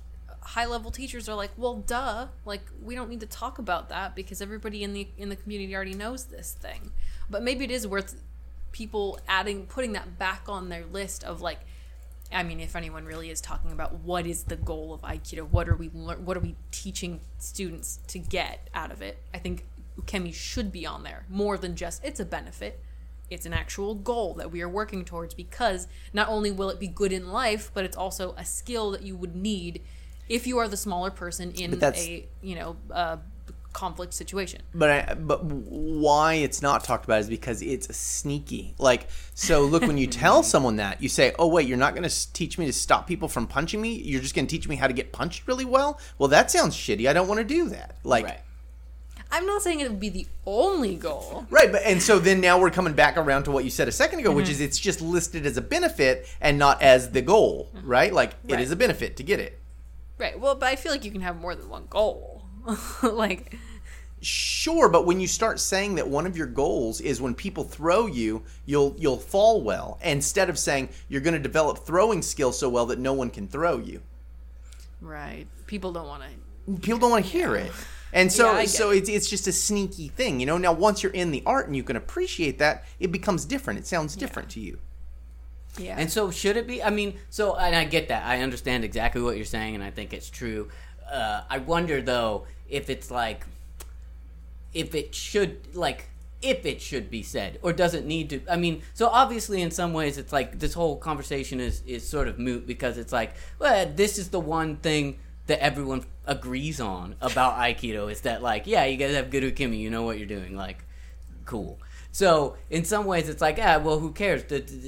high 0.44 0.66
level 0.66 0.90
teachers 0.90 1.28
are 1.28 1.34
like, 1.34 1.50
well, 1.56 1.76
duh. 1.76 2.28
Like 2.44 2.62
we 2.82 2.94
don't 2.94 3.08
need 3.08 3.20
to 3.20 3.26
talk 3.26 3.58
about 3.58 3.88
that 3.88 4.14
because 4.14 4.40
everybody 4.40 4.82
in 4.82 4.92
the 4.92 5.08
in 5.18 5.28
the 5.28 5.36
community 5.36 5.74
already 5.74 5.94
knows 5.94 6.26
this 6.26 6.52
thing. 6.52 6.92
But 7.28 7.42
maybe 7.42 7.64
it 7.64 7.70
is 7.70 7.86
worth 7.86 8.20
people 8.72 9.18
adding, 9.28 9.66
putting 9.66 9.92
that 9.92 10.18
back 10.18 10.44
on 10.48 10.68
their 10.68 10.84
list 10.86 11.24
of 11.24 11.40
like. 11.40 11.60
I 12.32 12.42
mean, 12.42 12.58
if 12.58 12.74
anyone 12.74 13.04
really 13.04 13.30
is 13.30 13.40
talking 13.40 13.70
about 13.70 14.00
what 14.00 14.26
is 14.26 14.44
the 14.44 14.56
goal 14.56 14.92
of 14.94 15.02
Aikido, 15.02 15.48
what 15.50 15.68
are 15.68 15.76
we 15.76 15.90
lear- 15.92 16.18
what 16.18 16.36
are 16.36 16.40
we 16.40 16.56
teaching 16.72 17.20
students 17.38 18.00
to 18.08 18.18
get 18.18 18.68
out 18.74 18.90
of 18.90 19.02
it? 19.02 19.18
I 19.32 19.38
think 19.38 19.64
ukemi 20.00 20.34
should 20.34 20.72
be 20.72 20.86
on 20.86 21.02
there 21.02 21.24
more 21.28 21.56
than 21.56 21.76
just 21.76 22.04
it's 22.04 22.20
a 22.20 22.24
benefit 22.24 22.80
it's 23.30 23.46
an 23.46 23.52
actual 23.52 23.94
goal 23.94 24.34
that 24.34 24.50
we 24.50 24.60
are 24.60 24.68
working 24.68 25.04
towards 25.04 25.34
because 25.34 25.86
not 26.12 26.28
only 26.28 26.50
will 26.50 26.68
it 26.68 26.78
be 26.78 26.88
good 26.88 27.12
in 27.12 27.30
life 27.30 27.70
but 27.72 27.84
it's 27.84 27.96
also 27.96 28.34
a 28.36 28.44
skill 28.44 28.90
that 28.90 29.02
you 29.02 29.16
would 29.16 29.34
need 29.34 29.82
if 30.28 30.46
you 30.46 30.58
are 30.58 30.68
the 30.68 30.76
smaller 30.76 31.10
person 31.10 31.52
in 31.52 31.82
a 31.82 32.26
you 32.42 32.54
know 32.54 32.76
uh, 32.90 33.16
conflict 33.72 34.14
situation 34.14 34.62
But 34.72 34.90
I, 34.90 35.14
but 35.14 35.44
why 35.44 36.34
it's 36.34 36.62
not 36.62 36.84
talked 36.84 37.04
about 37.04 37.18
is 37.20 37.28
because 37.28 37.60
it's 37.60 37.94
sneaky. 37.96 38.74
Like 38.78 39.08
so, 39.34 39.62
look 39.62 39.82
when 39.82 39.98
you 39.98 40.06
tell 40.06 40.42
someone 40.54 40.76
that 40.76 41.02
you 41.02 41.08
say, 41.08 41.32
"Oh 41.40 41.48
wait, 41.48 41.66
you're 41.66 41.76
not 41.76 41.94
going 41.96 42.08
to 42.08 42.32
teach 42.32 42.56
me 42.56 42.66
to 42.66 42.72
stop 42.72 43.06
people 43.08 43.26
from 43.28 43.46
punching 43.48 43.80
me. 43.80 43.94
You're 43.94 44.20
just 44.22 44.34
going 44.34 44.46
to 44.46 44.50
teach 44.56 44.68
me 44.68 44.76
how 44.76 44.86
to 44.86 44.92
get 44.92 45.10
punched 45.12 45.48
really 45.48 45.64
well." 45.64 45.98
Well, 46.18 46.28
that 46.28 46.50
sounds 46.52 46.76
shitty. 46.76 47.08
I 47.08 47.12
don't 47.12 47.26
want 47.26 47.38
to 47.38 47.44
do 47.44 47.68
that. 47.70 47.96
Like 48.04 48.24
right. 48.26 48.40
i'm 49.32 49.44
not 49.46 49.60
saying 49.62 49.80
it 49.80 49.90
would 49.90 49.98
be 49.98 50.10
the 50.10 50.26
only 50.46 50.94
goal 50.94 51.44
Right, 51.50 51.72
but 51.72 51.82
and 51.84 52.00
so 52.00 52.18
then 52.20 52.40
now 52.40 52.60
we're 52.60 52.70
coming 52.70 52.92
back 52.92 53.16
around 53.16 53.42
to 53.44 53.50
what 53.50 53.64
you 53.64 53.70
said 53.70 53.88
a 53.88 53.92
second 53.92 54.20
ago, 54.20 54.28
Mm-hmm. 54.30 54.36
which 54.36 54.48
is 54.50 54.60
it's 54.60 54.78
just 54.78 55.00
listed 55.00 55.44
as 55.46 55.56
a 55.56 55.60
benefit 55.62 56.28
and 56.40 56.58
not 56.58 56.80
as 56.80 57.10
the 57.10 57.22
goal, 57.22 57.70
right? 57.82 58.12
Like 58.12 58.34
it 58.46 58.52
Right. 58.54 58.60
is 58.62 58.70
a 58.70 58.76
benefit 58.76 59.16
to 59.16 59.24
get 59.24 59.40
it. 59.40 59.58
Right 60.24 60.40
well 60.40 60.54
but 60.54 60.66
i 60.68 60.76
feel 60.76 60.90
like 60.92 61.04
you 61.04 61.10
can 61.10 61.20
have 61.20 61.36
more 61.36 61.54
than 61.54 61.68
one 61.68 61.86
goal 61.88 62.44
like 63.02 63.56
Sure, 64.26 64.88
but 64.88 65.04
when 65.04 65.20
you 65.20 65.26
start 65.26 65.60
saying 65.60 65.96
that 65.96 66.08
one 66.08 66.24
of 66.26 66.34
your 66.34 66.46
goals 66.46 67.02
is 67.02 67.20
when 67.20 67.34
people 67.34 67.62
throw 67.62 68.06
you, 68.06 68.42
you'll 68.64 68.94
you'll 68.98 69.18
fall 69.18 69.60
well, 69.60 69.98
instead 70.02 70.48
of 70.48 70.58
saying 70.58 70.88
you're 71.10 71.20
going 71.20 71.34
to 71.34 71.38
develop 71.40 71.84
throwing 71.84 72.22
skills 72.22 72.58
so 72.58 72.70
well 72.70 72.86
that 72.86 72.98
no 72.98 73.12
one 73.12 73.28
can 73.28 73.46
throw 73.46 73.76
you. 73.76 74.00
right 75.02 75.46
people 75.66 75.92
don't 75.92 76.06
want 76.06 76.22
to 76.22 76.28
People 76.80 76.98
don't 76.98 77.10
want 77.10 77.26
to 77.26 77.30
hear 77.30 77.54
it. 77.56 77.70
And 78.14 78.32
so 78.32 78.58
Yeah, 78.58 78.64
so 78.64 78.90
it. 78.90 78.98
it's 78.98 79.08
it's 79.10 79.28
just 79.28 79.46
a 79.46 79.52
sneaky 79.52 80.08
thing, 80.08 80.40
you 80.40 80.46
know. 80.46 80.56
Now 80.56 80.72
once 80.72 81.02
you're 81.02 81.12
in 81.12 81.30
the 81.30 81.42
art 81.44 81.66
and 81.66 81.76
you 81.76 81.82
can 81.82 81.96
appreciate 81.96 82.58
that, 82.58 82.84
it 82.98 83.12
becomes 83.12 83.44
different. 83.44 83.78
It 83.78 83.86
sounds 83.86 84.16
different 84.16 84.48
to 84.50 84.60
you. 84.60 84.78
Yeah 85.78 85.96
And 85.98 86.10
so, 86.10 86.30
should 86.30 86.56
it 86.56 86.66
be? 86.66 86.82
I 86.82 86.90
mean, 86.90 87.18
so 87.30 87.56
and 87.56 87.74
I 87.74 87.84
get 87.84 88.08
that. 88.08 88.24
I 88.24 88.40
understand 88.42 88.84
exactly 88.84 89.20
what 89.22 89.36
you're 89.36 89.44
saying, 89.44 89.74
and 89.74 89.82
I 89.82 89.90
think 89.90 90.12
it's 90.12 90.30
true. 90.30 90.68
Uh, 91.10 91.42
I 91.50 91.58
wonder 91.58 92.00
though 92.00 92.46
if 92.68 92.88
it's 92.90 93.10
like, 93.10 93.44
if 94.72 94.94
it 94.94 95.14
should 95.14 95.74
like, 95.74 96.08
if 96.42 96.64
it 96.66 96.80
should 96.80 97.10
be 97.10 97.22
said, 97.22 97.58
or 97.62 97.72
does 97.72 97.94
it 97.94 98.04
need 98.04 98.30
to? 98.30 98.40
I 98.48 98.56
mean, 98.56 98.82
so 98.94 99.08
obviously, 99.08 99.62
in 99.62 99.70
some 99.70 99.92
ways, 99.92 100.18
it's 100.18 100.32
like 100.32 100.58
this 100.58 100.74
whole 100.74 100.96
conversation 100.96 101.60
is 101.60 101.82
is 101.86 102.06
sort 102.08 102.28
of 102.28 102.38
moot 102.38 102.66
because 102.66 102.98
it's 102.98 103.12
like, 103.12 103.34
well, 103.58 103.90
this 103.94 104.18
is 104.18 104.28
the 104.28 104.40
one 104.40 104.76
thing 104.76 105.18
that 105.46 105.62
everyone 105.62 106.04
agrees 106.26 106.80
on 106.80 107.16
about 107.20 107.56
Aikido 107.66 108.10
is 108.10 108.20
that 108.22 108.42
like, 108.42 108.66
yeah, 108.66 108.84
you 108.84 108.96
guys 108.96 109.14
have 109.14 109.30
good 109.30 109.42
ukemi, 109.42 109.78
you 109.78 109.90
know 109.90 110.02
what 110.02 110.18
you're 110.18 110.26
doing, 110.26 110.56
like, 110.56 110.84
cool. 111.44 111.78
So 112.12 112.56
in 112.70 112.84
some 112.84 113.06
ways, 113.06 113.28
it's 113.28 113.42
like, 113.42 113.58
ah, 113.60 113.78
well, 113.78 113.98
who 113.98 114.12
cares? 114.12 114.44
D- 114.44 114.60
does 114.60 114.82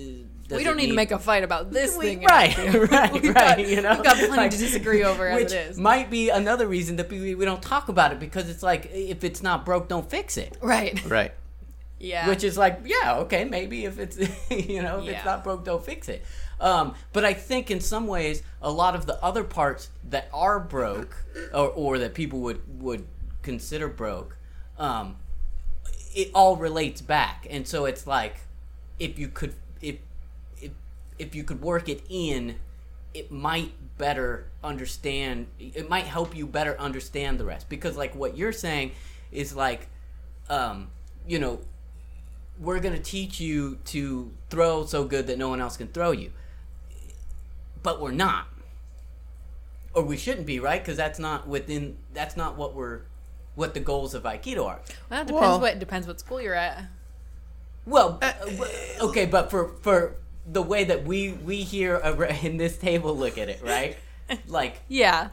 we 0.50 0.64
don't 0.64 0.76
need 0.76 0.88
to 0.88 0.94
make 0.94 1.10
a 1.10 1.18
fight 1.18 1.42
about 1.44 1.70
this 1.72 1.96
we- 1.96 2.04
thing 2.16 2.22
right, 2.28 2.56
We've 2.56 2.90
right, 2.90 3.12
got- 3.22 3.34
right. 3.34 3.68
You 3.68 3.80
know, 3.82 3.94
we've 3.94 4.04
got 4.04 4.16
plenty 4.16 4.36
Like, 4.36 4.50
to 4.52 4.56
disagree 4.58 5.02
over 5.04 5.28
as 5.28 5.42
which 5.42 5.52
it 5.52 5.70
is 5.70 5.78
might 5.78 6.10
be 6.10 6.28
another 6.30 6.66
reason 6.66 6.96
that 6.96 7.10
we, 7.10 7.34
we 7.34 7.44
don't 7.44 7.62
talk 7.62 7.88
about 7.88 8.12
it 8.12 8.20
because 8.20 8.48
it's 8.48 8.62
like 8.62 8.90
if 8.92 9.24
it's 9.24 9.42
not 9.42 9.64
broke, 9.64 9.88
don't 9.88 10.08
fix 10.08 10.36
it. 10.36 10.56
right 10.62 11.04
Right. 11.06 11.32
yeah 11.98 12.28
Which 12.28 12.44
is 12.44 12.56
like, 12.58 12.80
yeah, 12.84 13.16
okay, 13.20 13.44
maybe 13.44 13.84
if 13.84 13.98
it's 13.98 14.16
you 14.50 14.82
know 14.82 14.98
if 15.00 15.04
Yeah. 15.06 15.12
it's 15.12 15.24
not 15.24 15.42
broke, 15.44 15.64
don't 15.64 15.84
fix 15.84 16.08
it. 16.08 16.24
Um, 16.58 16.94
but 17.12 17.24
I 17.24 17.34
think 17.34 17.70
in 17.70 17.80
some 17.80 18.06
ways, 18.06 18.42
a 18.62 18.70
lot 18.70 18.94
of 18.94 19.04
the 19.04 19.22
other 19.22 19.44
parts 19.44 19.90
that 20.08 20.28
are 20.32 20.58
broke, 20.58 21.14
or, 21.52 21.68
or 21.68 21.98
that 21.98 22.14
people 22.14 22.40
would 22.40 22.62
would 22.80 23.04
consider 23.42 23.88
broke, 23.88 24.38
um, 24.78 25.16
it 26.14 26.30
all 26.34 26.56
relates 26.56 27.02
back, 27.02 27.46
and 27.50 27.68
so 27.68 27.84
it's 27.84 28.06
like 28.06 28.36
if 28.98 29.18
you 29.18 29.28
could 29.28 29.52
if 29.82 29.96
if 31.18 31.26
if 31.28 31.34
you 31.34 31.44
could 31.44 31.60
work 31.60 31.88
it 31.88 32.02
in, 32.08 32.56
it 33.14 33.30
might 33.30 33.72
better 33.98 34.50
understand. 34.62 35.46
It 35.58 35.88
might 35.88 36.04
help 36.04 36.36
you 36.36 36.46
better 36.46 36.78
understand 36.78 37.38
the 37.40 37.44
rest 37.44 37.68
because 37.68 37.96
like 37.96 38.14
what 38.14 38.36
you're 38.36 38.52
saying 38.52 38.92
is 39.32 39.54
like, 39.54 39.88
um, 40.48 40.88
you 41.26 41.38
know, 41.38 41.60
we're 42.58 42.80
gonna 42.80 42.98
teach 42.98 43.40
you 43.40 43.76
to 43.86 44.32
throw 44.50 44.84
so 44.86 45.04
good 45.04 45.26
that 45.26 45.38
no 45.38 45.48
one 45.48 45.60
else 45.60 45.76
can 45.76 45.88
throw 45.88 46.10
you, 46.10 46.32
but 47.82 48.00
we're 48.00 48.12
not, 48.12 48.46
or 49.94 50.02
we 50.02 50.16
shouldn't 50.16 50.46
be, 50.46 50.60
right? 50.60 50.80
Because 50.82 50.96
that's 50.96 51.18
not 51.18 51.46
within. 51.46 51.96
That's 52.14 52.36
not 52.36 52.56
what 52.56 52.74
we're. 52.74 53.02
What 53.54 53.72
the 53.72 53.80
goals 53.80 54.12
of 54.12 54.24
Aikido 54.24 54.66
are. 54.66 54.80
well, 55.08 55.22
it 55.22 55.26
depends 55.28 55.32
Well- 55.32 55.60
what 55.60 55.78
depends 55.78 56.06
what 56.06 56.20
school 56.20 56.42
you're 56.42 56.54
at 56.54 56.84
Well, 57.86 58.18
uh, 58.20 58.32
okay, 59.00 59.24
but 59.24 59.50
for 59.50 59.68
for 59.80 60.16
the 60.46 60.62
way 60.62 60.84
that 60.84 61.04
we 61.04 61.32
we 61.32 61.62
here 61.62 61.96
in 62.42 62.56
this 62.56 62.76
table 62.76 63.16
look 63.16 63.36
at 63.38 63.48
it, 63.48 63.60
right? 63.62 63.96
Like, 64.48 64.80
yeah 64.88 65.28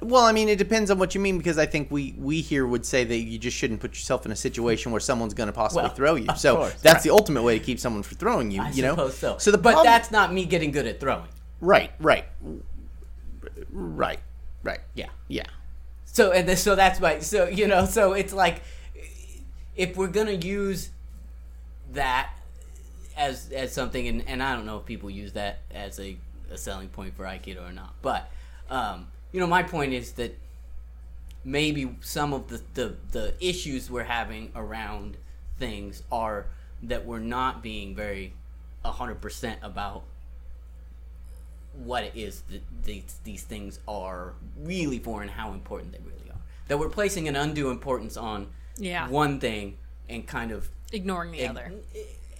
Well, 0.00 0.24
I 0.24 0.32
mean, 0.32 0.48
it 0.48 0.56
depends 0.58 0.90
on 0.90 0.98
what 0.98 1.14
you 1.14 1.20
mean 1.20 1.38
because 1.38 1.58
I 1.58 1.66
think 1.66 1.90
we 1.90 2.14
we 2.18 2.40
here 2.40 2.66
would 2.66 2.84
say 2.86 3.04
that 3.04 3.16
you 3.16 3.38
just 3.38 3.56
shouldn't 3.56 3.80
put 3.80 3.92
yourself 3.92 4.26
in 4.26 4.32
a 4.32 4.36
situation 4.36 4.92
where 4.92 5.00
someone's 5.00 5.34
going 5.34 5.46
to 5.48 5.52
possibly 5.52 5.84
Well, 5.84 5.94
throw 5.94 6.14
you. 6.16 6.28
So 6.36 6.56
course, 6.56 6.74
that's 6.82 6.94
right. 6.96 7.02
the 7.04 7.10
ultimate 7.10 7.42
way 7.42 7.58
to 7.58 7.64
keep 7.64 7.78
someone 7.80 8.02
from 8.02 8.16
throwing 8.18 8.50
you. 8.50 8.62
I 8.62 8.70
you 8.70 8.82
know, 8.82 9.08
so. 9.10 9.38
So 9.38 9.50
the 9.50 9.58
but 9.58 9.72
problem- 9.72 9.86
that's 9.86 10.10
not 10.10 10.32
me 10.32 10.44
getting 10.44 10.70
good 10.70 10.86
at 10.86 11.00
throwing. 11.00 11.28
right, 11.60 11.90
right, 11.98 12.24
right, 13.70 14.20
right. 14.62 14.80
Yeah. 14.94 15.08
Yeah. 15.28 15.44
So 16.04 16.32
and 16.32 16.48
this, 16.48 16.62
so 16.62 16.74
that's 16.74 17.00
why. 17.00 17.20
so 17.20 17.48
you 17.48 17.66
know 17.66 17.84
so 17.86 18.12
it's 18.12 18.32
like 18.32 18.62
if 19.76 19.96
we're 19.96 20.08
gonna 20.08 20.32
use 20.32 20.90
that 21.92 22.30
as 23.16 23.50
as 23.52 23.72
something 23.72 24.06
and, 24.08 24.24
and 24.26 24.42
I 24.42 24.54
don't 24.54 24.66
know 24.66 24.78
if 24.78 24.84
people 24.86 25.08
use 25.10 25.32
that 25.32 25.60
as 25.74 25.98
a, 26.00 26.16
a 26.50 26.56
selling 26.58 26.88
point 26.88 27.16
for 27.16 27.24
Aikido 27.24 27.68
or 27.68 27.72
not, 27.72 27.94
but 28.02 28.30
um, 28.70 29.08
you 29.32 29.40
know 29.40 29.46
my 29.46 29.62
point 29.62 29.92
is 29.92 30.12
that 30.12 30.38
maybe 31.44 31.96
some 32.00 32.32
of 32.32 32.48
the, 32.48 32.60
the 32.74 32.94
the 33.12 33.34
issues 33.40 33.90
we're 33.90 34.04
having 34.04 34.50
around 34.54 35.16
things 35.58 36.02
are 36.12 36.46
that 36.82 37.06
we're 37.06 37.18
not 37.18 37.62
being 37.62 37.94
very 37.94 38.32
hundred 38.84 39.20
percent 39.20 39.58
about 39.62 40.04
what 41.74 42.04
it 42.04 42.12
is 42.14 42.42
that 42.50 42.62
these, 42.84 43.16
these 43.24 43.42
things 43.42 43.80
are 43.86 44.32
really 44.62 44.98
for 44.98 45.22
and 45.22 45.30
how 45.30 45.52
important 45.52 45.92
they 45.92 45.98
really 45.98 46.30
are. 46.30 46.38
That 46.68 46.78
we're 46.78 46.88
placing 46.88 47.28
an 47.28 47.36
undue 47.36 47.70
importance 47.70 48.16
on 48.16 48.48
Yeah. 48.78 49.08
one 49.08 49.40
thing 49.40 49.76
and 50.08 50.26
kind 50.26 50.52
of 50.52 50.68
ignoring 50.92 51.32
the 51.32 51.46
other. 51.46 51.72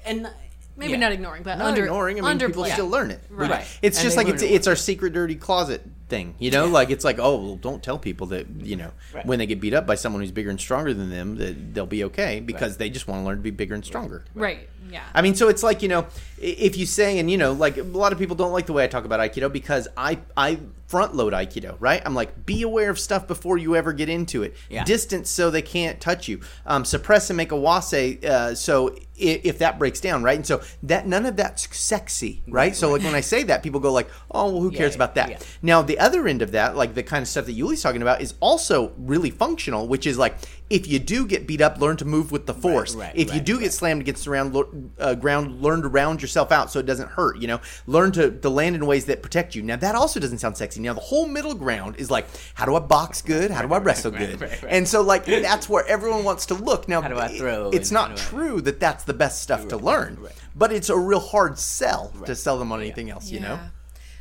and 0.04 0.30
Maybe 0.76 0.92
yeah. 0.92 0.98
not 0.98 1.12
ignoring, 1.12 1.42
but 1.42 1.58
Not 1.58 1.68
under 1.68 1.84
ignoring. 1.84 2.18
I 2.18 2.22
mean, 2.34 2.38
people 2.38 2.62
underplaying. 2.64 2.72
still 2.72 2.88
learn 2.88 3.10
it. 3.10 3.20
But 3.30 3.50
Right. 3.50 3.66
It's 3.82 3.98
And 3.98 4.04
just 4.04 4.16
like 4.16 4.28
it's 4.28 4.42
it's 4.42 4.66
our 4.66 4.76
secret 4.76 5.12
dirty 5.12 5.36
closet 5.36 5.82
thing. 6.08 6.34
You 6.38 6.50
know, 6.50 6.66
like 6.66 6.90
it's 6.90 7.04
like 7.04 7.18
oh, 7.18 7.36
well, 7.36 7.56
don't 7.56 7.82
tell 7.82 7.98
people 7.98 8.28
that 8.28 8.46
you 8.62 8.76
know 8.76 8.92
Right. 9.14 9.26
when 9.26 9.38
they 9.38 9.46
get 9.46 9.60
beat 9.60 9.74
up 9.74 9.86
by 9.86 9.94
someone 9.94 10.22
who's 10.22 10.32
bigger 10.32 10.50
and 10.50 10.60
stronger 10.60 10.92
than 10.94 11.10
them 11.10 11.36
that 11.36 11.74
they'll 11.74 11.86
be 11.86 12.04
okay 12.04 12.40
because 12.40 12.76
they 12.76 12.90
just 12.90 13.08
want 13.08 13.22
to 13.22 13.26
learn 13.26 13.36
to 13.36 13.42
be 13.42 13.50
bigger 13.50 13.74
and 13.74 13.84
stronger. 13.84 14.24
Right. 14.34 14.68
Yeah. 14.90 15.02
I 15.14 15.22
mean, 15.22 15.34
so 15.34 15.48
it's 15.48 15.62
like 15.62 15.82
you 15.82 15.88
know, 15.88 16.06
if 16.38 16.76
you 16.76 16.86
say, 16.86 17.18
and 17.18 17.30
you 17.30 17.38
know, 17.38 17.52
like 17.52 17.76
a 17.76 17.82
lot 17.82 18.12
of 18.12 18.18
people 18.18 18.36
don't 18.36 18.52
like 18.52 18.66
the 18.66 18.72
way 18.72 18.84
I 18.84 18.86
talk 18.86 19.04
about 19.04 19.20
Aikido 19.20 19.52
because 19.52 19.88
I 19.96 20.18
I 20.36 20.58
front 20.86 21.16
load 21.16 21.32
Aikido, 21.32 21.76
right? 21.80 22.00
I'm 22.04 22.14
like, 22.14 22.46
be 22.46 22.62
aware 22.62 22.90
of 22.90 22.98
stuff 22.98 23.26
before 23.26 23.58
you 23.58 23.74
ever 23.74 23.92
get 23.92 24.08
into 24.08 24.42
it. 24.44 24.54
Yeah. 24.70 24.84
Distance 24.84 25.28
so 25.28 25.50
they 25.50 25.62
can't 25.62 26.00
touch 26.00 26.28
you. 26.28 26.40
Um, 26.64 26.84
suppress 26.84 27.28
and 27.28 27.36
make 27.36 27.50
a 27.50 27.56
wase. 27.56 28.24
Uh, 28.24 28.54
so 28.54 28.96
if, 29.16 29.44
if 29.44 29.58
that 29.58 29.78
breaks 29.78 30.00
down, 30.00 30.22
right? 30.22 30.36
And 30.36 30.46
so 30.46 30.62
that 30.84 31.06
none 31.06 31.26
of 31.26 31.36
that's 31.36 31.76
sexy, 31.76 32.42
right? 32.46 32.76
so 32.76 32.92
like 32.92 33.02
when 33.02 33.14
I 33.14 33.20
say 33.20 33.42
that, 33.44 33.62
people 33.62 33.80
go 33.80 33.92
like, 33.92 34.08
oh, 34.30 34.52
well, 34.52 34.62
who 34.62 34.70
cares 34.70 34.92
yeah, 34.92 34.96
about 34.96 35.14
that? 35.16 35.30
yeah. 35.30 35.38
Now 35.62 35.82
the 35.82 35.95
other 35.98 36.26
end 36.26 36.42
of 36.42 36.52
that, 36.52 36.76
like 36.76 36.94
the 36.94 37.02
kind 37.02 37.22
of 37.22 37.28
stuff 37.28 37.46
that 37.46 37.52
Yuli's 37.52 37.82
talking 37.82 38.02
about, 38.02 38.20
is 38.20 38.34
also 38.40 38.92
really 38.96 39.30
functional, 39.30 39.88
which 39.88 40.06
is 40.06 40.18
like 40.18 40.36
if 40.68 40.88
you 40.88 40.98
do 40.98 41.26
get 41.26 41.46
beat 41.46 41.60
up, 41.60 41.78
learn 41.80 41.96
to 41.96 42.04
move 42.04 42.32
with 42.32 42.46
the 42.46 42.54
force. 42.54 42.94
right, 42.94 43.12
if 43.14 43.28
you 43.28 43.34
right, 43.34 43.44
do 43.44 43.60
get 43.60 43.72
slammed 43.72 44.00
against 44.00 44.24
the 44.24 44.30
round, 44.30 44.90
uh, 44.98 45.14
ground, 45.14 45.62
learn 45.62 45.82
to 45.82 45.88
round 45.88 46.20
yourself 46.20 46.50
out 46.50 46.72
so 46.72 46.80
it 46.80 46.86
doesn't 46.86 47.08
hurt. 47.10 47.38
You 47.38 47.46
know, 47.46 47.60
learn 47.86 48.10
to, 48.12 48.30
to 48.32 48.50
land 48.50 48.74
in 48.74 48.84
ways 48.84 49.04
that 49.06 49.22
protect 49.22 49.54
you. 49.54 49.62
Now 49.62 49.76
that 49.76 49.94
also 49.94 50.18
doesn't 50.18 50.38
sound 50.38 50.56
sexy. 50.56 50.80
Now 50.80 50.92
the 50.92 51.00
whole 51.00 51.26
middle 51.26 51.54
ground 51.54 51.96
is 51.98 52.10
like, 52.10 52.26
how 52.54 52.64
do 52.64 52.74
I 52.74 52.80
box 52.80 53.22
good? 53.22 53.50
How 53.50 53.62
do 53.62 53.72
I 53.72 53.78
wrestle 53.78 54.10
good? 54.10 54.40
right, 54.40 54.62
right. 54.62 54.72
And 54.72 54.88
so 54.88 55.02
like 55.02 55.24
that's 55.26 55.68
where 55.68 55.86
everyone 55.86 56.24
wants 56.24 56.46
to 56.46 56.54
look. 56.54 56.88
Now 56.88 57.00
How 57.00 57.08
do 57.08 57.18
I 57.18 57.28
throw 57.28 57.70
It's 57.70 57.90
not 57.90 58.16
do 58.16 58.22
I- 58.22 58.24
true 58.24 58.60
that 58.62 58.80
that's 58.80 59.04
the 59.04 59.14
best 59.14 59.42
stuff 59.42 59.68
to 59.68 59.76
learn, 59.76 60.18
right. 60.20 60.32
but 60.54 60.72
it's 60.72 60.88
a 60.88 60.98
real 60.98 61.20
hard 61.20 61.58
sell 61.58 62.12
to 62.24 62.34
sell 62.34 62.58
them 62.58 62.72
on 62.72 62.80
anything 62.80 63.10
else. 63.10 63.30
You 63.30 63.40
know. 63.40 63.60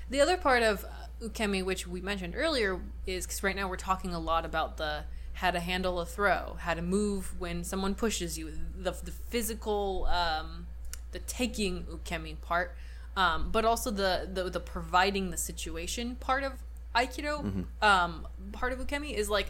The 0.10 0.22
other 0.22 0.38
part 0.38 0.62
of 0.62 0.86
ukemi, 1.22 1.64
which 1.64 1.88
we 1.88 2.02
mentioned 2.02 2.36
earlier, 2.36 2.80
is 3.06 3.26
because 3.26 3.44
right 3.44 3.56
now 3.56 3.68
we're 3.68 3.78
talking 3.78 4.14
a 4.14 4.20
lot 4.20 4.46
about 4.46 4.78
the 4.78 5.04
how 5.34 5.52
to 5.52 5.60
handle 5.60 6.00
a 6.00 6.06
throw, 6.06 6.56
how 6.60 6.74
to 6.74 6.82
move 6.82 7.40
when 7.40 7.64
someone 7.64 7.94
pushes 7.94 8.38
you, 8.38 8.52
the, 8.78 8.92
the 8.92 9.12
physical, 9.12 10.06
um, 10.06 10.66
the 11.12 11.20
taking 11.20 11.84
ukemi 11.84 12.40
part, 12.40 12.74
um, 13.18 13.50
but 13.52 13.66
also 13.66 13.92
the, 13.92 14.30
the 14.32 14.50
the 14.50 14.60
providing 14.60 15.32
the 15.32 15.38
situation 15.38 16.16
part 16.16 16.44
of 16.44 16.54
aikido. 16.96 17.44
Mm-hmm. 17.44 17.62
Um, 17.82 18.28
part 18.52 18.72
of 18.72 18.80
ukemi 18.80 19.14
is 19.14 19.30
like 19.30 19.48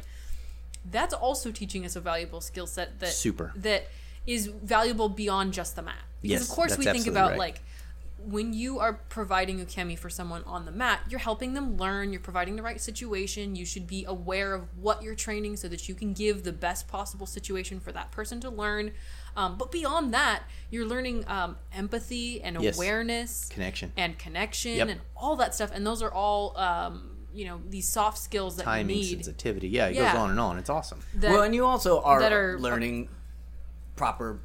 that's 0.89 1.13
also 1.13 1.51
teaching 1.51 1.85
us 1.85 1.95
a 1.95 2.01
valuable 2.01 2.41
skill 2.41 2.67
set 2.67 2.99
that 2.99 3.13
Super. 3.13 3.51
that 3.55 3.87
is 4.27 4.47
valuable 4.47 5.09
beyond 5.09 5.53
just 5.53 5.75
the 5.75 5.81
mat. 5.81 5.95
Because 6.21 6.41
Yes, 6.41 6.49
of 6.49 6.55
course 6.55 6.77
we 6.77 6.85
think 6.85 7.07
about 7.07 7.31
right. 7.31 7.39
like 7.39 7.61
when 8.25 8.53
you 8.53 8.79
are 8.79 8.93
providing 9.09 9.59
ukemi 9.63 9.97
for 9.97 10.09
someone 10.09 10.43
on 10.45 10.65
the 10.65 10.71
mat, 10.71 11.01
you're 11.09 11.19
helping 11.19 11.53
them 11.53 11.77
learn, 11.77 12.11
you're 12.11 12.19
providing 12.21 12.55
the 12.55 12.63
right 12.63 12.81
situation. 12.81 13.55
You 13.55 13.65
should 13.65 13.85
be 13.87 14.03
aware 14.05 14.53
of 14.53 14.63
what 14.77 15.03
you're 15.03 15.15
training 15.15 15.57
so 15.57 15.67
that 15.67 15.87
you 15.87 15.95
can 15.95 16.13
give 16.13 16.43
the 16.43 16.51
best 16.51 16.87
possible 16.87 17.25
situation 17.25 17.79
for 17.79 17.91
that 17.91 18.11
person 18.11 18.39
to 18.41 18.49
learn. 18.49 18.91
Um, 19.37 19.57
but 19.57 19.71
beyond 19.71 20.13
that, 20.13 20.43
you're 20.71 20.85
learning 20.85 21.25
um, 21.27 21.57
empathy 21.73 22.41
and 22.41 22.61
Yes. 22.61 22.77
awareness, 22.77 23.47
Connection. 23.49 23.91
and 23.97 24.17
connection, 24.17 24.75
Yep. 24.75 24.87
and 24.89 25.01
all 25.15 25.35
that 25.35 25.53
stuff. 25.53 25.71
And 25.73 25.85
those 25.85 26.01
are 26.01 26.11
all, 26.11 26.57
um, 26.57 27.11
you 27.33 27.45
know, 27.45 27.61
these 27.69 27.87
soft 27.87 28.17
skills 28.17 28.55
that 28.55 28.63
Timing, 28.63 28.95
you 28.97 29.01
need. 29.03 29.09
sensitivity. 29.25 29.67
Yeah, 29.67 29.87
it 29.87 29.95
Yeah. 29.95 30.13
goes 30.13 30.21
on 30.21 30.29
and 30.31 30.39
on. 30.39 30.57
It's 30.57 30.69
awesome. 30.69 31.01
That, 31.15 31.31
well, 31.31 31.43
and 31.43 31.53
you 31.53 31.65
also 31.65 32.01
are, 32.01 32.19
that 32.21 32.31
are- 32.33 32.57
learning 32.59 33.09
proper 33.95 34.39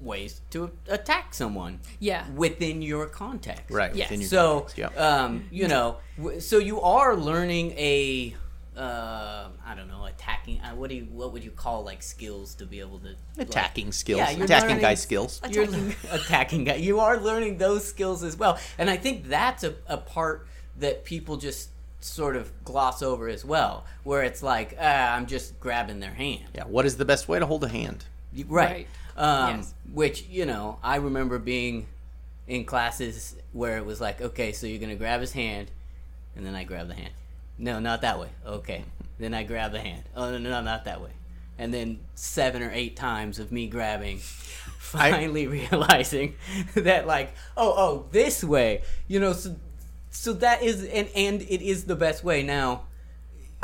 ways 0.00 0.40
to 0.50 0.70
attack 0.88 1.34
someone. 1.34 1.80
Yeah. 2.00 2.28
Within 2.34 2.82
your 2.82 3.06
context. 3.06 3.70
Right. 3.70 3.94
Yes. 3.94 4.08
within 4.10 4.20
your 4.20 4.28
So, 4.30 4.60
context, 4.60 4.78
yeah. 4.78 4.86
um, 5.24 5.48
you 5.50 5.68
know, 5.68 5.96
so 6.40 6.58
you 6.58 6.80
are 6.82 7.16
learning 7.16 7.72
a, 7.72 8.34
uh, 8.76 9.48
I 9.64 9.74
don't 9.74 9.88
know, 9.88 10.04
attacking. 10.04 10.60
Uh, 10.60 10.74
what 10.74 10.90
do 10.90 10.96
you, 10.96 11.04
what 11.10 11.32
would 11.32 11.42
you 11.42 11.50
call 11.50 11.82
like 11.82 12.02
skills 12.02 12.54
to 12.56 12.66
be 12.66 12.80
able 12.80 12.98
to 13.00 13.14
like- 13.36 13.48
attacking 13.48 13.92
skills. 13.92 14.18
Yeah, 14.18 14.30
you're 14.30 14.44
attacking 14.44 14.68
learning- 14.68 14.82
guy 14.82 14.94
skills. 14.94 15.40
You're 15.50 15.66
attacking 16.10 16.64
guy. 16.68 16.74
You 16.76 17.00
are 17.00 17.18
learning 17.18 17.58
those 17.58 17.86
skills 17.86 18.22
as 18.22 18.36
well, 18.36 18.58
and 18.78 18.90
I 18.90 18.96
think 18.98 19.28
that's 19.28 19.64
a, 19.64 19.74
a 19.86 19.96
part 19.96 20.46
that 20.78 21.04
people 21.04 21.38
just 21.38 21.70
sort 22.00 22.36
of 22.36 22.52
gloss 22.64 23.02
over 23.02 23.28
as 23.28 23.44
well, 23.44 23.84
where 24.04 24.22
it's 24.22 24.42
like, 24.42 24.76
ah, 24.78 25.14
I'm 25.14 25.26
just 25.26 25.58
grabbing 25.58 26.00
their 26.00 26.12
hand. 26.14 26.44
Yeah. 26.54 26.64
What 26.64 26.84
is 26.84 26.98
the 26.98 27.04
best 27.06 27.28
way 27.28 27.38
to 27.38 27.46
hold 27.46 27.64
a 27.64 27.68
hand? 27.68 28.04
You- 28.32 28.44
Right. 28.48 28.70
Right. 28.70 28.86
Um, 29.16 29.56
Yes. 29.56 29.74
Which, 29.92 30.26
you 30.28 30.44
know, 30.46 30.78
I 30.82 30.96
remember 30.96 31.38
being 31.38 31.86
in 32.46 32.64
classes 32.64 33.34
where 33.52 33.78
it 33.78 33.86
was 33.86 34.00
like, 34.00 34.20
okay, 34.20 34.52
so 34.52 34.66
you're 34.66 34.78
going 34.78 34.90
to 34.90 34.96
grab 34.96 35.20
his 35.20 35.32
hand, 35.32 35.70
and 36.36 36.44
then 36.46 36.54
I 36.54 36.64
grab 36.64 36.88
the 36.88 36.94
hand. 36.94 37.12
No, 37.58 37.80
not 37.80 38.02
that 38.02 38.20
way. 38.20 38.28
Okay. 38.46 38.84
Then 39.18 39.32
I 39.32 39.42
grab 39.42 39.72
the 39.72 39.80
hand. 39.80 40.02
Oh, 40.14 40.30
no, 40.30 40.38
no, 40.38 40.60
not 40.60 40.84
that 40.84 41.00
way. 41.00 41.10
And 41.58 41.72
then 41.72 42.00
seven 42.14 42.62
or 42.62 42.70
eight 42.70 42.96
times 42.96 43.38
of 43.38 43.50
me 43.50 43.66
grabbing, 43.66 44.18
finally 44.78 45.46
realizing 45.46 46.34
that, 46.74 47.06
like, 47.06 47.32
oh, 47.56 47.74
oh, 47.76 48.06
this 48.12 48.44
way. 48.44 48.82
You 49.08 49.20
know, 49.20 49.32
so, 49.32 49.56
so 50.10 50.34
that 50.34 50.62
is, 50.62 50.84
and, 50.84 51.08
and 51.16 51.40
it 51.42 51.62
is 51.62 51.84
the 51.84 51.96
best 51.96 52.22
way. 52.22 52.42
Now, 52.42 52.82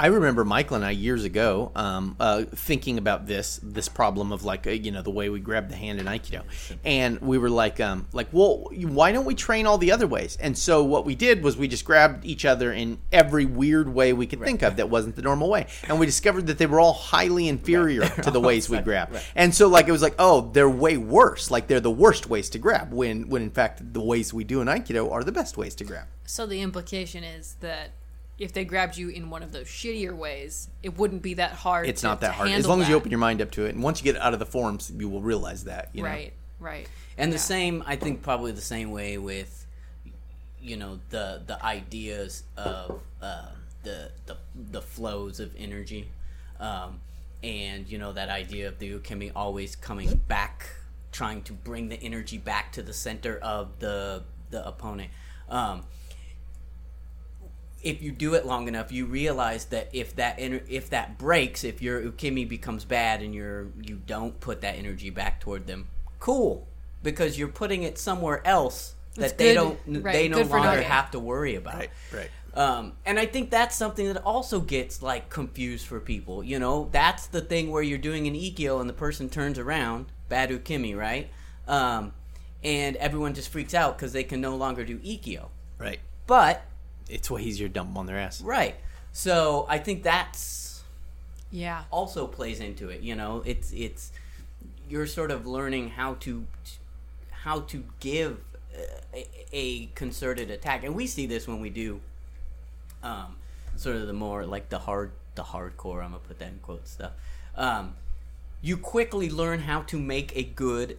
I 0.03 0.07
remember 0.07 0.45
Michael 0.45 0.75
and 0.75 0.85
I 0.85 0.91
years 0.91 1.23
ago 1.23 1.71
um, 1.77 2.17
uh, 2.19 2.43
thinking 2.43 2.99
about 2.99 3.29
this 3.29 3.61
this 3.63 3.89
problem 3.89 4.33
of 4.33 4.43
like 4.43 4.67
uh, 4.67 4.71
you 4.71 4.91
know 4.91 5.01
the 5.01 5.13
way 5.13 5.29
we 5.29 5.39
grab 5.39 5.69
the 5.69 5.77
hand 5.77 6.01
in 6.01 6.07
Aikido, 6.07 6.43
and 6.85 7.21
we 7.21 7.39
were 7.39 7.49
like 7.49 7.79
um, 7.79 8.09
like 8.13 8.27
well 8.33 8.69
why 8.75 9.13
don't 9.13 9.27
we 9.27 9.37
train 9.37 9.65
all 9.65 9.79
the 9.79 9.93
other 9.93 10.09
ways? 10.09 10.37
And 10.41 10.59
so 10.59 10.83
what 10.83 11.05
we 11.05 11.15
did 11.15 11.45
was 11.45 11.57
we 11.57 11.69
just 11.69 11.85
grabbed 11.85 12.25
each 12.25 12.45
other 12.45 12.73
in 12.73 12.99
every 13.13 13.45
weird 13.45 13.95
way 13.95 14.13
we 14.13 14.27
could 14.27 14.41
think 14.41 14.63
of 14.63 14.75
that 14.79 14.91
wasn't 14.91 15.15
the 15.15 15.23
normal 15.23 15.49
way, 15.49 15.69
and 15.85 16.01
we 16.01 16.07
discovered 16.07 16.49
that 16.49 16.59
they 16.59 16.67
were 16.67 16.81
all 16.81 16.95
highly 16.95 17.47
inferior 17.47 18.09
to 18.25 18.33
the 18.33 18.41
ways 18.41 18.69
we 18.69 18.81
grab. 18.81 19.17
And 19.37 19.55
so 19.55 19.69
like 19.69 19.87
it 19.87 19.93
was 19.93 20.03
like 20.03 20.17
oh 20.19 20.51
they're 20.53 20.69
way 20.69 20.97
worse, 20.97 21.49
like 21.49 21.69
they're 21.69 21.79
the 21.79 21.93
worst 21.93 22.29
ways 22.29 22.51
to 22.51 22.59
grab 22.59 22.93
when 22.93 23.29
when 23.29 23.43
in 23.43 23.51
fact 23.51 23.93
the 23.93 24.03
ways 24.03 24.35
we 24.35 24.43
do 24.43 24.61
in 24.63 24.67
Aikido 24.67 25.13
are 25.13 25.23
the 25.23 25.31
best 25.31 25.57
ways 25.57 25.77
to 25.77 25.85
grab. 25.85 26.09
So 26.27 26.45
the 26.45 26.61
implication 26.61 27.23
is 27.23 27.55
that 27.61 27.93
if 28.43 28.53
they 28.53 28.65
grabbed 28.65 28.97
you 28.97 29.09
in 29.09 29.31
one 29.31 29.43
of 29.43 29.53
those 29.53 29.67
shittier 29.67 30.13
ways, 30.15 30.69
it 30.83 30.99
wouldn't 30.99 31.23
be 31.23 31.35
that 31.35 31.53
hard. 31.53 31.89
It's 31.89 32.01
to- 32.01 32.09
not 32.09 32.21
that 32.23 32.29
to 32.29 32.33
hard 32.33 32.49
as 32.49 32.53
handle 32.55 32.71
long 32.71 32.83
as 32.83 32.89
you 32.89 32.97
open 32.97 33.11
your 33.11 33.21
mind 33.21 33.41
up 33.41 33.51
to 33.53 33.67
it, 33.67 33.75
and 33.75 33.83
once 33.83 34.01
you 34.01 34.13
get 34.13 34.21
out 34.21 34.33
of 34.33 34.41
the 34.41 34.47
forms, 34.47 34.93
you 34.97 35.09
will 35.09 35.23
realize 35.23 35.65
that. 35.65 35.91
You 35.93 36.03
know? 36.03 36.09
Right, 36.09 36.33
right. 36.59 36.89
And 37.17 37.33
the 37.33 37.39
same, 37.39 37.85
I 37.87 37.97
think, 37.97 38.23
probably 38.23 38.53
the 38.53 38.61
same 38.61 38.91
way 38.91 39.17
with, 39.19 39.67
you 40.61 40.77
know, 40.77 40.99
the 41.11 41.43
the 41.47 41.65
ideas 41.65 42.43
of 42.57 43.01
uh, 43.21 43.47
the 43.85 44.11
the 44.27 44.37
the 44.73 44.83
flows 44.83 45.39
of 45.39 45.55
energy, 45.57 46.09
um, 46.59 47.01
and 47.45 47.89
you 47.89 47.99
know 47.99 48.13
that 48.13 48.29
idea 48.29 48.69
of 48.69 48.79
the 48.79 48.91
ukemi 48.93 49.31
always 49.37 49.77
coming 49.77 50.21
back, 50.27 50.69
trying 51.13 51.43
to 51.43 51.53
bring 51.53 51.89
the 51.89 52.03
energy 52.03 52.39
back 52.39 52.73
to 52.73 52.83
the 52.83 52.93
center 52.93 53.39
of 53.39 53.79
the 53.79 54.25
the 54.51 54.67
opponent. 54.67 55.11
Um, 55.49 55.85
if 57.83 58.01
you 58.03 58.13
do 58.13 58.35
it 58.35 58.47
long 58.47 58.69
enough, 58.69 58.93
you 58.93 59.07
realize 59.07 59.65
that 59.67 59.89
if 59.93 60.15
that 60.17 60.39
ener- 60.39 60.63
if 60.69 60.91
that 60.91 61.19
breaks, 61.19 61.65
if 61.65 61.83
your 61.83 62.01
ukemi 62.01 62.49
becomes 62.49 62.85
bad 62.85 63.23
and 63.23 63.35
you're 63.35 63.67
you 63.81 64.01
don't 64.07 64.39
put 64.41 64.61
that 64.61 64.77
energy 64.77 65.11
back 65.11 65.41
toward 65.41 65.67
them, 65.67 65.89
cool, 66.21 66.67
because 67.03 67.39
you're 67.39 67.49
putting 67.49 67.83
it 67.83 67.99
somewhere 67.99 68.47
else 68.47 68.95
that 69.17 69.25
It's 69.25 69.33
they 69.35 69.55
good- 69.55 69.79
don't 69.87 70.03
right, 70.03 70.13
they 70.13 70.29
no 70.29 70.39
longer 70.39 70.57
nothing. 70.59 70.85
have 70.85 71.11
to 71.13 71.19
worry 71.19 71.55
about. 71.57 71.75
Right, 71.75 71.91
right. 72.13 72.31
Um, 72.55 72.93
and 73.07 73.19
I 73.19 73.25
think 73.27 73.51
that's 73.51 73.75
something 73.75 74.07
that 74.13 74.23
also 74.25 74.61
gets 74.61 75.01
like 75.03 75.31
confused 75.31 75.87
for 75.87 75.99
people. 76.01 76.45
You 76.45 76.59
know, 76.59 76.89
that's 76.93 77.27
the 77.27 77.41
thing 77.41 77.71
where 77.71 77.83
you're 77.83 77.97
doing 77.99 78.27
an 78.27 78.35
ikyo 78.35 78.79
and 78.81 78.89
the 78.89 78.95
person 78.95 79.29
turns 79.31 79.59
around, 79.59 80.07
bad 80.29 80.51
ukemi, 80.51 80.95
right? 80.97 81.31
Um, 81.67 82.13
and 82.63 82.97
everyone 82.97 83.33
just 83.35 83.49
freaks 83.49 83.73
out 83.75 83.97
because 83.97 84.13
they 84.13 84.23
can 84.25 84.41
no 84.41 84.55
longer 84.57 84.85
do 84.85 84.99
ikyo. 84.99 85.49
Right. 85.79 86.01
But 86.27 86.63
It's 87.13 87.31
way 87.31 87.43
easier 87.43 87.69
to 87.69 87.73
dump 87.75 87.91
them 87.91 87.99
on 87.99 88.07
their 88.07 88.19
ass. 88.19 88.41
Right. 88.41 88.77
So 89.13 89.67
I 89.69 89.79
think 89.79 90.03
that's 90.03 90.83
Yeah. 91.51 91.85
also 91.91 92.27
plays 92.27 92.61
into 92.61 92.89
it. 92.89 93.01
You 93.03 93.15
know, 93.15 93.43
it's 93.45 93.73
it's 93.73 94.11
you're 94.89 95.07
sort 95.07 95.31
of 95.31 95.47
learning 95.47 95.91
how 95.91 96.15
to 96.21 96.47
how 97.31 97.61
to 97.61 97.85
give 98.01 98.39
a, 99.15 99.27
a 99.53 99.87
concerted 99.95 100.51
attack, 100.51 100.85
and 100.85 100.95
we 100.95 101.07
see 101.07 101.27
this 101.27 101.47
when 101.47 101.61
we 101.61 101.71
do 101.71 102.01
um, 103.03 103.37
sort 103.77 103.97
of 103.97 104.07
the 104.07 104.13
more 104.13 104.47
like 104.47 104.69
the 104.71 104.79
hard 104.81 105.13
the 105.35 105.43
hardcore. 105.43 106.03
I'm 106.03 106.13
gonna 106.13 106.19
put 106.27 106.39
that 106.39 106.49
in 106.49 106.59
quote 106.63 106.87
stuff. 106.89 107.13
Um, 107.57 107.95
you 108.63 108.77
quickly 108.77 109.29
learn 109.29 109.61
how 109.61 109.83
to 109.83 109.99
make 109.99 110.37
a 110.37 110.43
good 110.45 110.99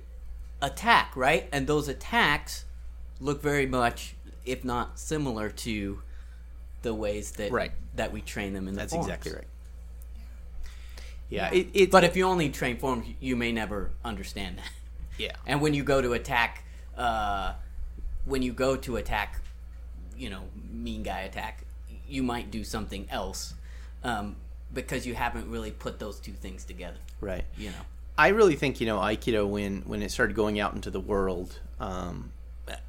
attack, 0.61 1.15
right? 1.15 1.47
And 1.51 1.65
those 1.65 1.87
attacks 1.87 2.65
look 3.19 3.41
very 3.41 3.65
much, 3.65 4.15
if 4.45 4.63
not 4.63 4.99
similar 4.99 5.49
to 5.49 6.01
the 6.81 6.93
ways 6.93 7.31
that 7.33 7.51
Right. 7.51 7.71
that 7.95 8.11
we 8.11 8.21
train 8.21 8.53
them 8.53 8.67
in 8.67 8.73
the 8.73 8.81
That's 8.81 8.93
forms. 8.93 9.07
exactly 9.07 9.33
right. 9.33 9.47
Yeah, 11.29 11.49
Yeah. 11.51 11.59
It, 11.59 11.67
it, 11.73 11.91
But 11.91 12.03
if 12.03 12.15
you 12.15 12.25
only 12.25 12.49
train 12.49 12.77
forms, 12.77 13.07
you 13.19 13.35
may 13.35 13.51
never 13.51 13.91
understand 14.03 14.57
that. 14.57 14.71
Yeah. 15.17 15.35
And 15.45 15.61
when 15.61 15.73
you 15.73 15.83
go 15.83 16.01
to 16.01 16.13
attack, 16.13 16.63
uh, 16.97 17.53
when 18.25 18.41
you 18.41 18.51
go 18.53 18.75
to 18.75 18.97
attack, 18.97 19.39
you 20.17 20.29
know, 20.29 20.41
mean 20.71 21.03
guy 21.03 21.21
attack, 21.21 21.65
you 22.07 22.23
might 22.23 22.51
do 22.51 22.63
something 22.63 23.07
else 23.09 23.53
um, 24.03 24.35
because 24.73 25.05
you 25.07 25.13
haven't 25.15 25.49
really 25.49 25.71
put 25.71 25.99
those 25.99 26.19
two 26.19 26.33
things 26.33 26.65
together. 26.65 26.97
Right. 27.21 27.45
You 27.57 27.69
know. 27.69 27.75
I 28.17 28.27
really 28.29 28.55
think 28.55 28.79
you 28.79 28.85
know 28.85 28.99
Aikido 28.99 29.47
when 29.47 29.81
when 29.83 30.03
it 30.03 30.11
started 30.11 30.35
going 30.35 30.59
out 30.59 30.73
into 30.75 30.91
the 30.91 30.99
world. 30.99 31.59
Um, 31.79 32.31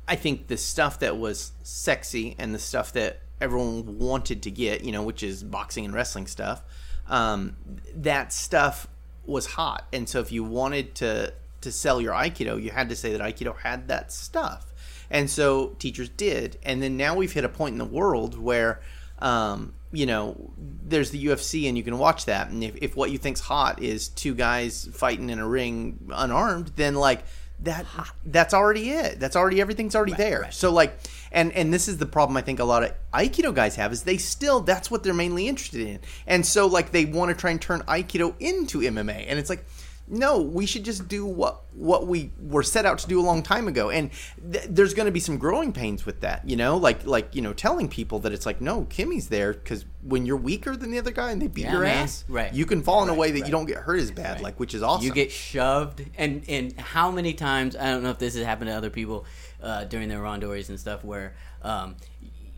I 0.06 0.16
think 0.16 0.46
the 0.48 0.56
stuff 0.56 1.00
that 1.00 1.16
was 1.16 1.52
sexy 1.62 2.36
and 2.38 2.54
the 2.54 2.58
stuff 2.58 2.92
that 2.92 3.20
everyone 3.40 3.98
wanted 3.98 4.42
to 4.42 4.50
get, 4.50 4.84
you 4.84 4.92
know, 4.92 5.02
which 5.02 5.22
is 5.22 5.42
boxing 5.42 5.84
and 5.84 5.94
wrestling 5.94 6.26
stuff, 6.26 6.62
um, 7.08 7.56
that 7.94 8.32
stuff 8.32 8.86
was 9.26 9.46
hot. 9.46 9.86
And 9.92 10.08
so 10.08 10.20
if 10.20 10.32
you 10.32 10.44
wanted 10.44 10.94
to 10.96 11.32
to 11.62 11.72
sell 11.72 11.98
your 11.98 12.12
Aikido, 12.12 12.62
you 12.62 12.70
had 12.70 12.90
to 12.90 12.96
say 12.96 13.16
that 13.16 13.22
Aikido 13.22 13.56
had 13.56 13.88
that 13.88 14.12
stuff. 14.12 14.74
And 15.10 15.30
so 15.30 15.68
teachers 15.78 16.10
did. 16.10 16.58
And 16.62 16.82
then 16.82 16.98
now 16.98 17.16
we've 17.16 17.32
hit 17.32 17.42
a 17.42 17.48
point 17.48 17.72
in 17.72 17.78
the 17.78 17.86
world 17.86 18.38
where 18.38 18.82
um, 19.20 19.72
you 19.94 20.06
know, 20.06 20.50
there's 20.58 21.10
the 21.10 21.26
UFC 21.26 21.68
and 21.68 21.78
you 21.78 21.84
can 21.84 21.98
watch 21.98 22.24
that. 22.26 22.50
And 22.50 22.62
if, 22.64 22.76
if 22.82 22.96
what 22.96 23.10
you 23.10 23.18
think's 23.18 23.40
hot 23.40 23.80
is 23.80 24.08
two 24.08 24.34
guys 24.34 24.88
fighting 24.92 25.30
in 25.30 25.38
a 25.38 25.46
ring 25.46 26.10
unarmed, 26.12 26.72
then 26.76 26.96
like 26.96 27.24
that 27.60 27.86
that's 28.26 28.52
already 28.52 28.90
it. 28.90 29.20
That's 29.20 29.36
already 29.36 29.60
everything's 29.60 29.94
already 29.94 30.14
there. 30.14 30.40
right. 30.42 30.54
So 30.54 30.72
like 30.72 30.98
and 31.32 31.52
and 31.52 31.72
this 31.72 31.88
is 31.88 31.98
the 31.98 32.06
problem 32.06 32.36
I 32.36 32.42
think 32.42 32.60
a 32.60 32.64
lot 32.64 32.82
of 32.82 32.92
Aikido 33.12 33.54
guys 33.54 33.76
have 33.76 33.92
is 33.92 34.02
they 34.02 34.18
still 34.18 34.60
that's 34.60 34.90
what 34.90 35.02
they're 35.02 35.14
mainly 35.14 35.48
interested 35.48 35.86
in. 35.86 36.00
And 36.26 36.44
so 36.44 36.66
like 36.66 36.90
they 36.90 37.04
want 37.04 37.30
to 37.30 37.34
try 37.34 37.50
and 37.50 37.60
turn 37.60 37.80
Aikido 37.82 38.34
into 38.40 38.80
MMA. 38.80 39.24
And 39.28 39.38
it's 39.38 39.50
like 39.50 39.64
no, 40.06 40.40
we 40.42 40.66
should 40.66 40.84
just 40.84 41.08
do 41.08 41.24
what 41.24 41.62
what 41.72 42.06
we 42.06 42.30
were 42.38 42.62
set 42.62 42.84
out 42.84 42.98
to 42.98 43.06
do 43.08 43.18
a 43.18 43.22
long 43.24 43.42
time 43.42 43.66
ago. 43.68 43.88
And 43.90 44.10
th- 44.52 44.66
there's 44.68 44.92
going 44.92 45.06
to 45.06 45.12
be 45.12 45.18
some 45.20 45.38
growing 45.38 45.72
pains 45.72 46.04
with 46.04 46.20
that, 46.20 46.46
you 46.48 46.56
know, 46.56 46.76
like 46.76 47.06
like 47.06 47.34
you 47.34 47.40
know, 47.40 47.54
telling 47.54 47.88
people 47.88 48.18
that 48.20 48.32
it's 48.32 48.44
like, 48.44 48.60
no, 48.60 48.82
ukemi's 48.84 49.28
there 49.28 49.54
because 49.54 49.86
when 50.02 50.26
you're 50.26 50.36
weaker 50.36 50.76
than 50.76 50.90
the 50.90 50.98
other 50.98 51.10
guy 51.10 51.30
and 51.30 51.40
they 51.40 51.46
beat 51.48 51.64
Yeah, 51.64 51.72
your 51.72 51.80
man. 51.82 52.04
ass, 52.04 52.24
Right. 52.28 52.52
you 52.52 52.66
can 52.66 52.82
fall 52.82 53.02
in 53.02 53.08
a 53.08 53.14
way 53.14 53.30
that 53.30 53.40
right. 53.40 53.46
you 53.46 53.50
don't 53.52 53.64
get 53.64 53.78
hurt 53.78 53.98
as 53.98 54.10
bad, 54.10 54.42
like 54.42 54.60
which 54.60 54.74
is 54.74 54.82
awesome. 54.82 55.06
You 55.06 55.12
get 55.12 55.32
shoved, 55.32 56.04
and 56.18 56.44
and 56.48 56.78
how 56.78 57.10
many 57.10 57.32
times 57.32 57.74
I 57.74 57.90
don't 57.90 58.02
know 58.02 58.10
if 58.10 58.18
this 58.18 58.34
has 58.34 58.44
happened 58.44 58.68
to 58.68 58.74
other 58.76 58.90
people 58.90 59.24
uh, 59.62 59.84
during 59.84 60.08
their 60.10 60.20
randoris 60.20 60.68
and 60.68 60.78
stuff 60.78 61.02
where 61.02 61.34
um, 61.62 61.96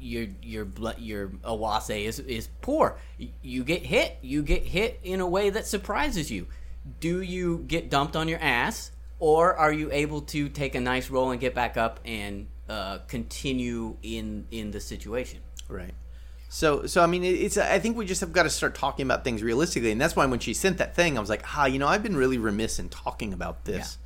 your 0.00 0.26
your 0.42 0.64
blood 0.64 0.96
your 0.98 1.30
awase 1.44 1.90
is 2.04 2.18
is 2.18 2.48
poor. 2.60 2.98
You 3.42 3.62
get 3.62 3.82
hit. 3.82 4.18
You 4.20 4.42
get 4.42 4.64
hit 4.64 4.98
in 5.04 5.20
a 5.20 5.26
way 5.28 5.50
that 5.50 5.66
surprises 5.66 6.28
you. 6.30 6.48
Do 7.00 7.20
you 7.20 7.64
get 7.66 7.90
dumped 7.90 8.16
on 8.16 8.28
your 8.28 8.38
ass, 8.40 8.92
or 9.18 9.54
are 9.56 9.72
you 9.72 9.90
able 9.92 10.22
to 10.22 10.48
take 10.48 10.74
a 10.74 10.80
nice 10.80 11.10
roll 11.10 11.30
and 11.30 11.40
get 11.40 11.54
back 11.54 11.76
up 11.76 12.00
and 12.04 12.46
uh, 12.68 12.98
continue 13.08 13.96
in 14.02 14.46
in 14.50 14.70
the 14.70 14.80
situation? 14.80 15.40
Right. 15.68 15.94
So, 16.48 16.86
so 16.86 17.02
I 17.02 17.06
mean, 17.06 17.24
it's. 17.24 17.58
I 17.58 17.78
think 17.78 17.96
we 17.96 18.06
just 18.06 18.20
have 18.20 18.32
got 18.32 18.44
to 18.44 18.50
start 18.50 18.74
talking 18.74 19.04
about 19.04 19.24
things 19.24 19.42
realistically, 19.42 19.90
and 19.90 20.00
that's 20.00 20.14
why 20.14 20.26
when 20.26 20.38
she 20.38 20.54
sent 20.54 20.78
that 20.78 20.94
thing, 20.94 21.18
I 21.18 21.20
was 21.20 21.28
like, 21.28 21.42
ah, 21.56 21.66
you 21.66 21.78
know, 21.78 21.88
I've 21.88 22.02
been 22.02 22.16
really 22.16 22.38
remiss 22.38 22.78
in 22.78 22.88
talking 22.88 23.32
about 23.32 23.64
this. 23.64 23.98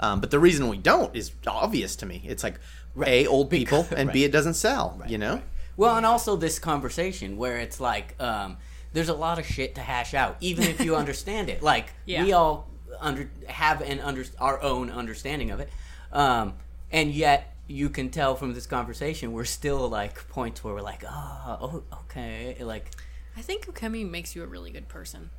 Um, 0.00 0.20
but 0.20 0.30
the 0.30 0.38
reason 0.38 0.68
we 0.68 0.78
don't 0.78 1.14
is 1.14 1.32
obvious 1.46 1.96
to 1.96 2.06
me. 2.06 2.22
It's 2.24 2.44
like 2.44 2.60
a 3.04 3.26
old 3.26 3.50
people, 3.50 3.86
and 3.96 4.12
b 4.12 4.24
it 4.24 4.32
doesn't 4.32 4.54
sell. 4.54 5.02
You 5.08 5.18
know. 5.18 5.42
Well, 5.76 5.96
and 5.96 6.06
also 6.06 6.34
this 6.34 6.58
conversation 6.58 7.36
where 7.36 7.58
it's 7.58 7.78
like, 7.78 8.20
um, 8.20 8.56
there's 8.92 9.08
a 9.08 9.14
lot 9.14 9.38
of 9.38 9.46
shit 9.46 9.74
to 9.76 9.80
hash 9.80 10.14
out, 10.14 10.36
even 10.40 10.64
if 10.64 10.80
you 10.80 10.96
understand 11.02 11.48
it. 11.48 11.62
Like 11.62 11.92
Yeah. 12.06 12.24
we 12.24 12.32
all 12.32 12.68
under 13.00 13.30
have 13.46 13.80
an 13.82 14.00
under 14.00 14.24
our 14.40 14.60
own 14.62 14.90
understanding 14.90 15.50
of 15.50 15.60
it, 15.60 15.70
um, 16.12 16.54
and 16.90 17.12
yet 17.12 17.54
you 17.66 17.90
can 17.90 18.08
tell 18.10 18.34
from 18.34 18.54
this 18.54 18.66
conversation 18.66 19.32
we're 19.32 19.44
still 19.44 19.88
like 19.88 20.26
points 20.28 20.64
where 20.64 20.72
we're 20.74 20.80
like, 20.80 21.04
oh, 21.06 21.58
oh 21.60 21.82
okay, 22.04 22.56
like 22.60 22.90
I 23.36 23.42
think 23.42 23.66
Ukemi 23.66 24.08
makes 24.08 24.34
you 24.34 24.42
a 24.42 24.46
really 24.46 24.70
good 24.70 24.88
person. 24.88 25.30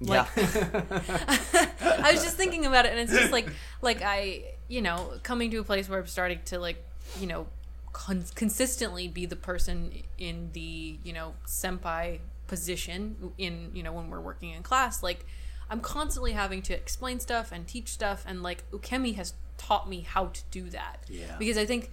Yeah. 0.00 0.26
I 0.36 2.12
was 2.12 2.22
just 2.22 2.36
thinking 2.36 2.66
about 2.66 2.86
it, 2.86 2.92
and 2.92 3.00
it's 3.00 3.12
just 3.12 3.32
like, 3.32 3.48
like 3.82 4.00
I, 4.02 4.44
you 4.68 4.80
know, 4.80 5.12
coming 5.24 5.50
to 5.50 5.58
a 5.58 5.64
place 5.64 5.88
where 5.88 5.98
I'm 5.98 6.06
starting 6.06 6.38
to 6.46 6.58
like, 6.60 6.84
you 7.18 7.26
know, 7.26 7.48
con- 7.92 8.24
consistently 8.36 9.08
be 9.08 9.26
the 9.26 9.34
person 9.36 9.90
in 10.18 10.50
the, 10.52 10.98
you 11.02 11.12
know, 11.12 11.34
senpai 11.46 12.20
position 12.48 13.32
in, 13.38 13.70
you 13.72 13.84
know, 13.84 13.92
when 13.92 14.10
we're 14.10 14.20
working 14.20 14.50
in 14.50 14.64
class. 14.64 15.02
Like, 15.02 15.24
I'm 15.70 15.80
constantly 15.80 16.32
having 16.32 16.62
to 16.62 16.74
explain 16.74 17.20
stuff 17.20 17.52
and 17.52 17.68
teach 17.68 17.88
stuff, 17.88 18.24
and 18.26 18.42
like 18.42 18.68
Ukemi 18.72 19.14
has 19.14 19.34
taught 19.56 19.88
me 19.88 20.00
how 20.00 20.26
to 20.26 20.40
do 20.50 20.70
that. 20.70 21.04
Yeah. 21.08 21.36
Because 21.38 21.58
I 21.58 21.66
think, 21.66 21.90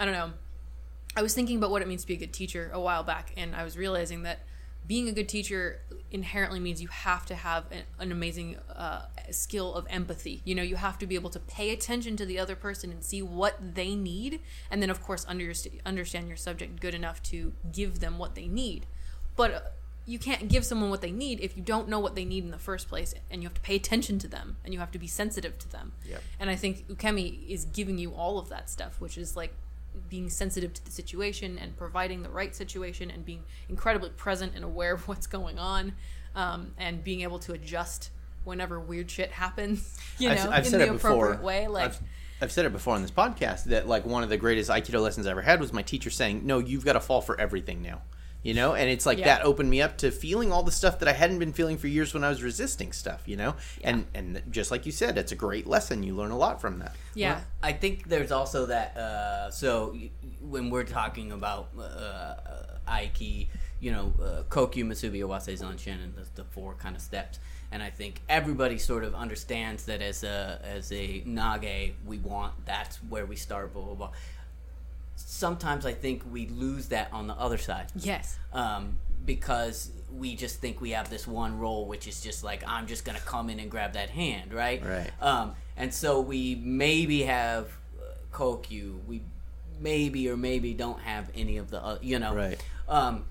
I 0.00 0.04
don't 0.04 0.14
know, 0.14 0.32
I 1.16 1.22
was 1.22 1.34
thinking 1.34 1.58
about 1.58 1.70
what 1.70 1.82
it 1.82 1.88
means 1.88 2.02
to 2.02 2.06
be 2.06 2.14
a 2.14 2.18
good 2.18 2.32
teacher 2.32 2.70
a 2.72 2.80
while 2.80 3.02
back, 3.02 3.32
and 3.36 3.54
I 3.54 3.64
was 3.64 3.76
realizing 3.76 4.22
that 4.22 4.40
being 4.86 5.08
a 5.08 5.12
good 5.12 5.28
teacher 5.28 5.80
inherently 6.12 6.60
means 6.60 6.80
you 6.80 6.86
have 6.86 7.26
to 7.26 7.34
have 7.34 7.64
an, 7.72 7.82
an 7.98 8.12
amazing 8.12 8.56
uh, 8.72 9.06
skill 9.32 9.74
of 9.74 9.84
empathy. 9.90 10.42
You 10.44 10.54
know, 10.54 10.62
you 10.62 10.76
have 10.76 10.96
to 10.98 11.06
be 11.06 11.16
able 11.16 11.30
to 11.30 11.40
pay 11.40 11.70
attention 11.70 12.16
to 12.18 12.26
the 12.26 12.38
other 12.38 12.54
person 12.54 12.92
and 12.92 13.02
see 13.02 13.20
what 13.22 13.74
they 13.74 13.96
need, 13.96 14.40
and 14.70 14.80
then, 14.80 14.90
of 14.90 15.02
course, 15.02 15.24
underst- 15.24 15.80
understand 15.84 16.28
your 16.28 16.36
subject 16.36 16.78
good 16.78 16.94
enough 16.94 17.20
to 17.24 17.54
give 17.72 17.98
them 17.98 18.18
what 18.18 18.36
they 18.36 18.46
need. 18.46 18.86
But 19.34 19.74
you 20.06 20.18
can't 20.20 20.48
give 20.48 20.64
someone 20.64 20.88
what 20.88 21.00
they 21.00 21.10
need 21.10 21.40
if 21.40 21.56
you 21.56 21.62
don't 21.62 21.88
know 21.88 21.98
what 21.98 22.14
they 22.14 22.24
need 22.24 22.44
in 22.44 22.52
the 22.52 22.58
first 22.58 22.88
place, 22.88 23.14
and 23.30 23.42
you 23.42 23.48
have 23.48 23.54
to 23.54 23.60
pay 23.60 23.74
attention 23.74 24.18
to 24.20 24.28
them, 24.28 24.56
and 24.64 24.72
you 24.72 24.80
have 24.80 24.92
to 24.92 24.98
be 24.98 25.08
sensitive 25.08 25.58
to 25.58 25.68
them. 25.70 25.92
Yep. 26.08 26.22
And 26.38 26.48
I 26.48 26.54
think 26.54 26.86
Ukemi 26.88 27.46
is 27.48 27.64
giving 27.64 27.98
you 27.98 28.12
all 28.12 28.38
of 28.38 28.48
that 28.48 28.70
stuff, 28.70 29.00
which 29.00 29.18
is 29.18 29.36
like 29.36 29.52
being 30.08 30.28
sensitive 30.28 30.72
to 30.74 30.84
the 30.84 30.90
situation 30.90 31.58
and 31.58 31.76
providing 31.76 32.22
the 32.22 32.28
right 32.28 32.54
situation 32.54 33.10
and 33.10 33.24
being 33.24 33.42
incredibly 33.68 34.10
present 34.10 34.54
and 34.54 34.64
aware 34.64 34.94
of 34.94 35.08
what's 35.08 35.26
going 35.26 35.58
on 35.58 35.92
um, 36.34 36.72
and 36.78 37.02
being 37.02 37.22
able 37.22 37.38
to 37.40 37.52
adjust 37.52 38.10
whenever 38.44 38.78
weird 38.78 39.10
shit 39.10 39.32
happens, 39.32 39.98
you 40.18 40.28
know, 40.28 40.34
I've, 40.34 40.48
I've 40.48 40.64
in 40.66 40.70
said 40.70 40.80
the 40.80 40.84
it 40.86 40.92
before. 40.92 41.10
appropriate 41.10 41.42
way. 41.42 41.66
Like, 41.66 41.86
I've, 41.86 42.00
I've 42.42 42.52
said 42.52 42.64
it 42.64 42.72
before 42.72 42.94
on 42.94 43.02
this 43.02 43.10
podcast 43.10 43.64
that 43.64 43.88
like 43.88 44.06
one 44.06 44.22
of 44.22 44.28
the 44.28 44.36
greatest 44.36 44.70
Aikido 44.70 45.02
lessons 45.02 45.26
I 45.26 45.30
ever 45.32 45.42
had 45.42 45.58
was 45.58 45.72
my 45.72 45.82
teacher 45.82 46.10
saying, 46.10 46.46
"No, 46.46 46.58
you've 46.58 46.84
got 46.84 46.92
to 46.92 47.00
fall 47.00 47.22
for 47.22 47.40
everything 47.40 47.82
now." 47.82 48.02
You 48.46 48.54
know, 48.54 48.74
and 48.74 48.88
it's 48.88 49.06
like 49.06 49.18
Yeah. 49.18 49.24
that 49.26 49.44
opened 49.44 49.68
me 49.70 49.82
up 49.82 49.98
to 49.98 50.10
feeling 50.10 50.52
all 50.52 50.62
the 50.62 50.70
stuff 50.70 51.00
that 51.00 51.08
I 51.08 51.12
hadn't 51.12 51.40
been 51.40 51.52
feeling 51.52 51.78
for 51.78 51.88
years 51.88 52.14
when 52.14 52.22
I 52.22 52.28
was 52.28 52.42
resisting 52.42 52.92
stuff. 52.92 53.22
You 53.26 53.36
know, 53.36 53.54
and 53.82 54.06
and 54.14 54.40
just 54.50 54.70
like 54.70 54.86
you 54.86 54.92
said, 54.92 55.18
it's 55.18 55.32
a 55.32 55.36
great 55.46 55.66
lesson. 55.66 56.02
You 56.02 56.14
learn 56.14 56.30
a 56.30 56.38
lot 56.38 56.60
from 56.60 56.78
that. 56.78 56.94
yeah. 57.14 57.34
Well, 57.34 57.44
I 57.62 57.72
think 57.72 58.08
there's 58.08 58.30
also 58.32 58.66
that. 58.66 58.96
Uh, 58.96 59.50
so 59.50 59.96
when 60.40 60.70
we're 60.70 60.84
talking 60.84 61.32
about 61.32 61.70
uh, 61.76 61.82
uh, 61.82 62.78
Aiki, 62.88 63.48
you 63.80 63.90
know, 63.90 64.12
uh, 64.22 64.42
Kokyu, 64.48 64.84
Musubi, 64.84 65.20
Awase, 65.26 65.58
Zanshin, 65.60 66.02
and 66.04 66.14
the, 66.14 66.24
the 66.36 66.44
four 66.44 66.74
kind 66.74 66.94
of 66.94 67.02
steps, 67.02 67.40
and 67.72 67.82
I 67.82 67.90
think 67.90 68.22
everybody 68.28 68.78
sort 68.78 69.02
of 69.02 69.14
understands 69.14 69.86
that 69.86 70.00
as 70.00 70.22
a 70.22 70.60
as 70.62 70.92
a 70.92 71.22
Nage, 71.26 71.94
we 72.06 72.18
want 72.18 72.52
that's 72.64 72.96
where 73.08 73.26
we 73.26 73.34
start. 73.36 73.72
Blah 73.72 73.82
blah 73.82 73.94
blah. 73.94 74.10
Sometimes 75.16 75.84
I 75.86 75.92
think 75.92 76.22
we 76.30 76.46
lose 76.46 76.88
that 76.88 77.12
on 77.12 77.26
the 77.26 77.34
other 77.34 77.58
side 77.58 77.86
yes. 77.96 78.38
um, 78.52 78.98
because 79.24 79.90
we 80.14 80.34
just 80.34 80.60
think 80.60 80.80
we 80.80 80.90
have 80.90 81.10
this 81.10 81.26
one 81.26 81.58
role, 81.58 81.86
which 81.86 82.06
is 82.06 82.22
just 82.22 82.44
like 82.44 82.62
I'm 82.66 82.86
just 82.86 83.04
gonna 83.04 83.20
come 83.20 83.50
in 83.50 83.58
and 83.58 83.70
grab 83.70 83.94
that 83.94 84.10
hand, 84.10 84.52
right? 84.52 84.82
Right. 84.84 85.10
Um, 85.20 85.54
and 85.76 85.92
so 85.92 86.20
we 86.20 86.54
maybe 86.54 87.22
have 87.22 87.68
uh, 87.98 88.12
Kokyu, 88.32 89.04
we 89.06 89.22
maybe 89.80 90.28
or 90.28 90.36
maybe 90.36 90.74
don't 90.74 91.00
have 91.00 91.30
any 91.34 91.56
of 91.58 91.70
the, 91.70 91.82
uh, 91.82 91.98
you 92.00 92.18
know, 92.18 92.34
Right. 92.34 92.62
Um, 92.88 93.24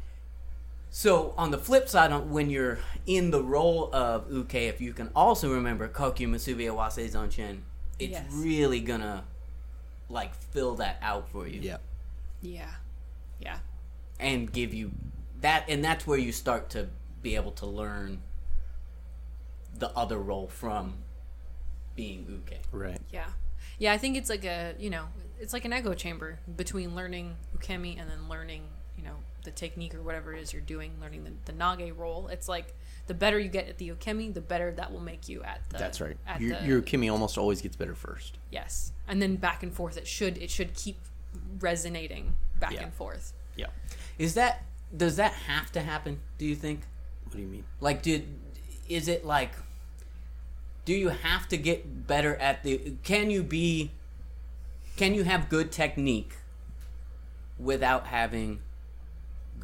so 0.90 1.34
on 1.38 1.52
the 1.52 1.58
flip 1.58 1.90
side, 1.90 2.12
on, 2.12 2.32
when 2.32 2.50
you're 2.50 2.80
in 3.06 3.32
the 3.32 3.44
role 3.44 3.90
of 3.94 4.32
Uke, 4.32 4.56
if 4.56 4.80
you 4.80 4.94
can 4.94 5.10
also 5.16 5.52
remember 5.52 5.88
Kokyu, 5.88 6.28
Musubi, 6.30 6.68
Awase, 6.68 7.10
Zanshin, 7.12 7.60
it's 8.00 8.12
Yes. 8.12 8.26
really 8.32 8.80
gonna 8.80 9.24
like 10.10 10.34
fill 10.36 10.76
that 10.76 10.97
out 11.01 11.30
for 11.30 11.47
you 11.47 11.62
Yeah. 11.62 11.78
Yeah. 12.41 12.72
Yeah. 13.39 13.60
and 14.20 14.51
give 14.51 14.74
you 14.74 14.91
that 15.41 15.66
and 15.68 15.84
that's 15.84 16.06
where 16.08 16.18
you 16.20 16.32
start 16.32 16.70
to 16.72 16.88
be 17.22 17.36
able 17.36 17.51
to 17.51 17.66
learn 17.66 18.22
the 19.78 19.89
other 19.91 20.18
role 20.18 20.47
from 20.47 20.95
being 21.95 22.26
uke 22.30 22.60
Right. 22.72 22.99
Yeah. 23.12 23.28
Yeah, 23.78 23.91
I 23.93 23.97
think 23.97 24.16
it's 24.16 24.30
like 24.30 24.45
a, 24.45 24.74
you 24.80 24.89
know, 24.89 25.06
it's 25.39 25.51
like 25.51 25.66
an 25.66 25.74
echo 25.74 25.93
chamber 25.93 26.39
between 26.56 26.95
learning 26.95 27.36
ukemi 27.58 27.99
and 27.99 28.10
then 28.10 28.30
learning, 28.30 28.62
you 28.62 28.64
know, 28.64 28.70
the 29.46 29.52
technique 29.52 29.96
or 29.96 30.02
whatever 30.02 30.34
it 30.34 30.41
is 30.41 30.52
you're 30.52 30.62
doing, 30.62 30.91
learning 31.02 31.24
the, 31.24 31.32
the 31.46 31.54
nage 31.58 31.98
role. 31.98 32.28
It's 32.28 32.50
like 32.50 32.74
the 33.08 33.14
better 33.14 33.39
you 33.39 33.48
get 33.50 33.70
at 33.70 33.78
the 33.78 33.89
ukemi, 33.89 34.34
the 34.34 34.41
better 34.41 34.72
that 34.74 34.91
will 34.91 35.00
make 35.00 35.30
you 35.30 35.41
at 35.43 35.62
the 35.70 35.78
That's 35.78 36.02
right. 36.02 36.18
Your, 36.39 36.60
the, 36.60 36.66
your 36.66 36.82
ukemi 36.82 37.12
almost 37.12 37.38
always 37.38 37.62
gets 37.62 37.76
better 37.76 37.96
first. 37.96 38.38
yes. 38.52 38.91
And 39.08 39.22
then 39.22 39.36
back 39.38 39.64
and 39.64 39.72
forth 39.74 39.98
it 39.98 40.08
should 40.08 40.38
it 40.39 40.50
should 40.50 40.74
keep 40.74 40.98
resonating 41.60 42.34
back 42.60 42.74
Yeah. 42.74 42.84
and 42.84 42.93
forth. 42.93 43.34
Yeah. 43.56 43.68
is 44.18 44.34
that 44.34 44.64
does 44.96 45.16
that 45.18 45.32
have 45.34 45.72
to 45.74 45.82
happen 45.82 46.20
do 46.38 46.46
you 46.46 46.56
think 46.56 46.82
What 47.26 47.36
do 47.36 47.41
you 47.41 47.48
mean? 47.48 47.64
like 47.80 48.02
did 48.02 48.28
is 48.89 49.08
it 49.08 49.26
like 49.26 49.52
do 50.86 50.93
you 50.93 51.10
have 51.10 51.48
to 51.50 51.58
get 51.58 52.06
better 52.08 52.36
at 52.36 52.62
the? 52.64 52.93
Can 53.04 53.32
you 53.32 53.41
be? 53.41 53.89
Can 54.98 55.16
you 55.16 55.24
have 55.24 55.50
good 55.50 55.72
technique 55.72 56.36
without 57.58 58.06
having 58.08 58.60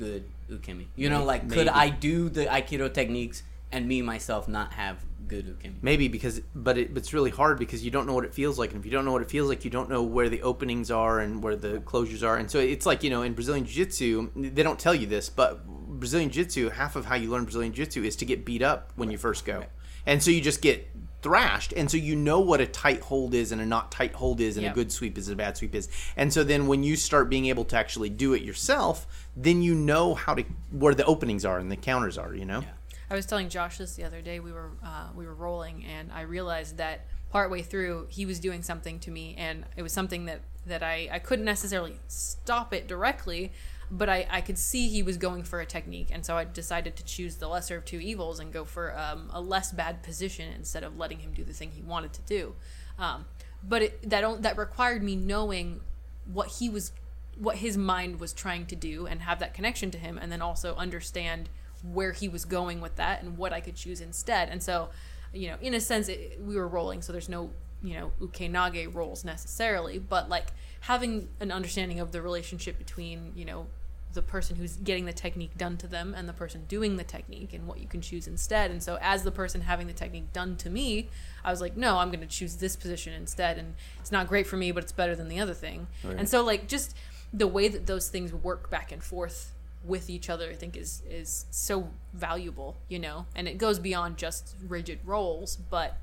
good 0.02 0.24
ukemi? 0.50 0.88
You 0.96 1.10
know, 1.10 1.24
like 1.24 1.50
could 1.50 1.68
I 1.68 1.90
do 1.90 2.30
the 2.30 2.46
aikido 2.46 2.92
techniques 2.94 3.44
and 3.72 3.88
me 3.88 4.02
myself 4.02 4.48
not 4.48 4.74
have 4.74 4.98
good 5.28 5.46
ukemi? 5.54 5.76
Maybe 5.82 6.08
because, 6.08 6.42
but 6.56 6.78
it, 6.78 6.94
but 6.94 7.04
it's 7.04 7.14
really 7.14 7.30
hard 7.30 7.60
because 7.60 7.86
you 7.86 7.92
don't 7.92 8.08
know 8.08 8.16
what 8.16 8.26
it 8.26 8.34
feels 8.34 8.58
like, 8.58 8.72
and 8.72 8.80
if 8.80 8.86
you 8.86 8.92
don't 8.92 9.06
know 9.06 9.12
what 9.12 9.22
it 9.22 9.30
feels 9.30 9.48
like, 9.48 9.64
you 9.64 9.72
don't 9.72 9.90
know 9.90 10.02
where 10.02 10.28
the 10.28 10.42
openings 10.42 10.90
are 10.90 11.20
and 11.20 11.44
where 11.44 11.56
the 11.56 11.74
closures 11.92 12.24
are, 12.28 12.38
and 12.38 12.50
so 12.50 12.60
it's 12.60 12.86
like 12.86 13.04
you 13.04 13.10
know 13.10 13.22
in 13.22 13.34
Brazilian 13.34 13.66
Jiu-Jitsu, 13.66 14.32
they 14.36 14.64
don't 14.64 14.80
tell 14.80 14.96
you 14.96 15.06
this, 15.06 15.30
but 15.30 15.66
Brazilian 15.68 16.32
Jiu-Jitsu, 16.32 16.70
half 16.72 16.96
of 16.96 17.06
how 17.06 17.16
you 17.16 17.30
learn 17.30 17.44
Brazilian 17.44 17.74
Jiu-Jitsu 17.74 18.04
is 18.04 18.16
to 18.18 18.26
get 18.26 18.44
beat 18.44 18.64
up 18.64 18.92
when 18.96 19.12
you 19.12 19.18
first 19.18 19.46
go, 19.46 19.66
and 20.06 20.24
so 20.24 20.32
you 20.32 20.42
just 20.42 20.62
get 20.62 20.91
thrashed, 21.22 21.74
and 21.74 21.90
so 21.90 21.98
you 21.98 22.16
know 22.16 22.40
what 22.40 22.62
a 22.62 22.66
tight 22.66 23.02
hold 23.02 23.34
is 23.34 23.52
and 23.52 23.62
a 23.62 23.66
not 23.66 23.92
tight 23.92 24.14
hold 24.14 24.42
is, 24.42 24.58
and 24.58 24.64
Yep. 24.64 24.72
a 24.72 24.76
good 24.76 24.92
sweep 24.92 25.18
is 25.18 25.28
and 25.28 25.34
a 25.34 25.38
bad 25.38 25.58
sweep 25.58 25.76
is, 25.76 25.88
and 26.18 26.34
so 26.34 26.44
then 26.44 26.68
when 26.68 26.84
you 26.84 26.96
start 26.96 27.30
being 27.30 27.46
able 27.46 27.66
to 27.66 27.76
actually 27.78 28.10
do 28.10 28.34
it 28.34 28.42
yourself, 28.42 29.08
then 29.36 29.62
you 29.62 29.76
know 29.76 30.14
how 30.16 30.34
to 30.34 30.44
where 30.72 30.96
the 30.96 31.06
openings 31.06 31.46
are 31.46 31.60
and 31.60 31.72
the 31.72 31.76
counters 31.76 32.18
are, 32.18 32.34
you 32.34 32.46
know. 32.46 32.64
I 33.10 33.16
was 33.16 33.26
telling 33.26 33.50
Josh 33.50 33.78
this 33.78 33.96
the 33.96 34.06
other 34.06 34.22
day. 34.22 34.40
We 34.40 34.54
were 34.54 34.72
uh, 34.84 35.10
we 35.16 35.26
were 35.26 35.36
rolling, 35.36 35.84
and 35.86 36.12
I 36.14 36.22
realized 36.22 36.78
that 36.78 37.06
partway 37.30 37.62
through 37.62 38.08
he 38.10 38.26
was 38.26 38.40
doing 38.40 38.64
something 38.64 39.00
to 39.00 39.12
me, 39.12 39.36
and 39.38 39.66
it 39.76 39.84
was 39.84 39.92
something 39.92 40.26
that 40.26 40.42
that 40.66 40.82
I 40.82 41.10
I 41.12 41.20
couldn't 41.20 41.46
necessarily 41.46 42.00
stop 42.08 42.74
it 42.74 42.88
directly, 42.88 43.52
but 43.92 44.08
I 44.10 44.26
I 44.30 44.42
could 44.42 44.58
see 44.58 44.88
he 44.88 45.04
was 45.04 45.18
going 45.18 45.44
for 45.44 45.60
a 45.60 45.66
technique, 45.66 46.10
and 46.12 46.26
so 46.26 46.38
I 46.38 46.46
decided 46.46 46.96
to 46.96 47.04
choose 47.04 47.36
the 47.36 47.48
lesser 47.48 47.78
of 47.78 47.86
two 47.86 48.00
evils 48.00 48.40
and 48.40 48.52
go 48.52 48.64
for 48.64 48.98
um, 48.98 49.30
a 49.34 49.42
less 49.42 49.72
bad 49.72 50.02
position 50.02 50.52
instead 50.56 50.84
of 50.84 50.98
letting 50.98 51.20
him 51.20 51.34
do 51.34 51.44
the 51.44 51.54
thing 51.54 51.72
he 51.72 51.82
wanted 51.82 52.14
to 52.14 52.22
do. 52.22 52.56
Um, 52.98 53.26
but 53.64 53.82
it, 53.82 54.10
that 54.10 54.42
that 54.42 54.58
required 54.58 55.04
me 55.04 55.16
knowing 55.16 55.82
what 56.26 56.48
he 56.48 56.70
was 56.70 56.94
what 57.38 57.58
his 57.58 57.78
mind 57.78 58.20
was 58.20 58.34
trying 58.34 58.66
to 58.68 58.76
do 58.76 59.08
and 59.08 59.22
have 59.22 59.40
that 59.40 59.54
connection 59.54 59.90
to 59.92 59.98
him 59.98 60.18
and 60.18 60.32
then 60.32 60.42
also 60.42 60.76
understand 60.76 61.50
where 61.82 62.12
he 62.12 62.28
was 62.28 62.46
going 62.46 62.82
with 62.82 62.96
that 62.98 63.24
and 63.24 63.38
what 63.38 63.52
I 63.54 63.62
could 63.62 63.76
choose 63.76 64.02
instead. 64.02 64.50
And 64.50 64.62
so, 64.62 64.90
you 65.34 65.48
know, 65.48 65.56
in 65.62 65.74
a 65.74 65.82
sense 65.82 66.08
it, 66.10 66.40
we 66.42 66.56
were 66.56 66.68
rolling 66.68 67.02
so 67.02 67.12
there's 67.12 67.30
no, 67.30 67.52
you 67.82 67.96
know, 67.96 68.12
ukenage 68.22 68.94
rolls 68.94 69.26
necessarily, 69.26 69.98
but 69.98 70.30
like 70.30 70.48
having 70.82 71.30
an 71.40 71.52
understanding 71.52 72.00
of 72.00 72.12
the 72.12 72.22
relationship 72.22 72.78
between, 72.78 73.32
you 73.36 73.46
know, 73.46 73.68
the 74.14 74.22
person 74.22 74.56
who's 74.56 74.76
getting 74.78 75.06
the 75.06 75.14
technique 75.14 75.58
done 75.58 75.78
to 75.78 75.88
them 75.88 76.14
and 76.16 76.28
the 76.28 76.34
person 76.34 76.66
doing 76.68 76.98
the 76.98 77.04
technique 77.04 77.54
and 77.54 77.68
what 77.68 77.80
you 77.80 77.88
can 77.88 78.02
choose 78.02 78.28
instead. 78.28 78.72
And 78.72 78.82
so 78.82 78.98
as 79.02 79.24
the 79.24 79.32
person 79.32 79.62
having 79.62 79.88
the 79.88 79.94
technique 79.94 80.34
done 80.34 80.56
to 80.58 80.70
me, 80.70 81.10
I 81.44 81.52
was 81.52 81.62
like, 81.62 81.78
no, 81.78 81.98
I'm 81.98 82.10
going 82.10 82.22
to 82.22 82.28
choose 82.28 82.56
this 82.58 82.76
position 82.76 83.14
instead 83.14 83.58
and 83.58 83.76
it's 84.00 84.12
not 84.12 84.28
great 84.28 84.48
for 84.48 84.58
me, 84.58 84.72
but 84.72 84.84
it's 84.84 84.92
better 84.92 85.16
than 85.16 85.28
the 85.28 85.40
other 85.40 85.54
thing. 85.54 85.88
And 86.04 86.28
so 86.28 86.44
like 86.44 86.68
just 86.68 86.96
the 87.34 87.48
way 87.48 87.68
that 87.68 87.88
those 87.88 88.10
things 88.10 88.34
work 88.34 88.70
back 88.70 88.92
and 88.92 89.02
forth 89.04 89.54
with 89.84 90.10
each 90.12 90.30
other 90.30 90.50
I 90.52 90.54
think 90.54 90.78
is 90.78 91.02
is 91.10 91.46
so 91.50 91.90
valuable, 92.14 92.76
you 92.88 93.00
know. 93.00 93.26
And 93.36 93.48
it 93.48 93.58
goes 93.58 93.80
beyond 93.80 94.18
just 94.18 94.56
rigid 94.68 95.00
roles, 95.06 95.56
but 95.56 95.98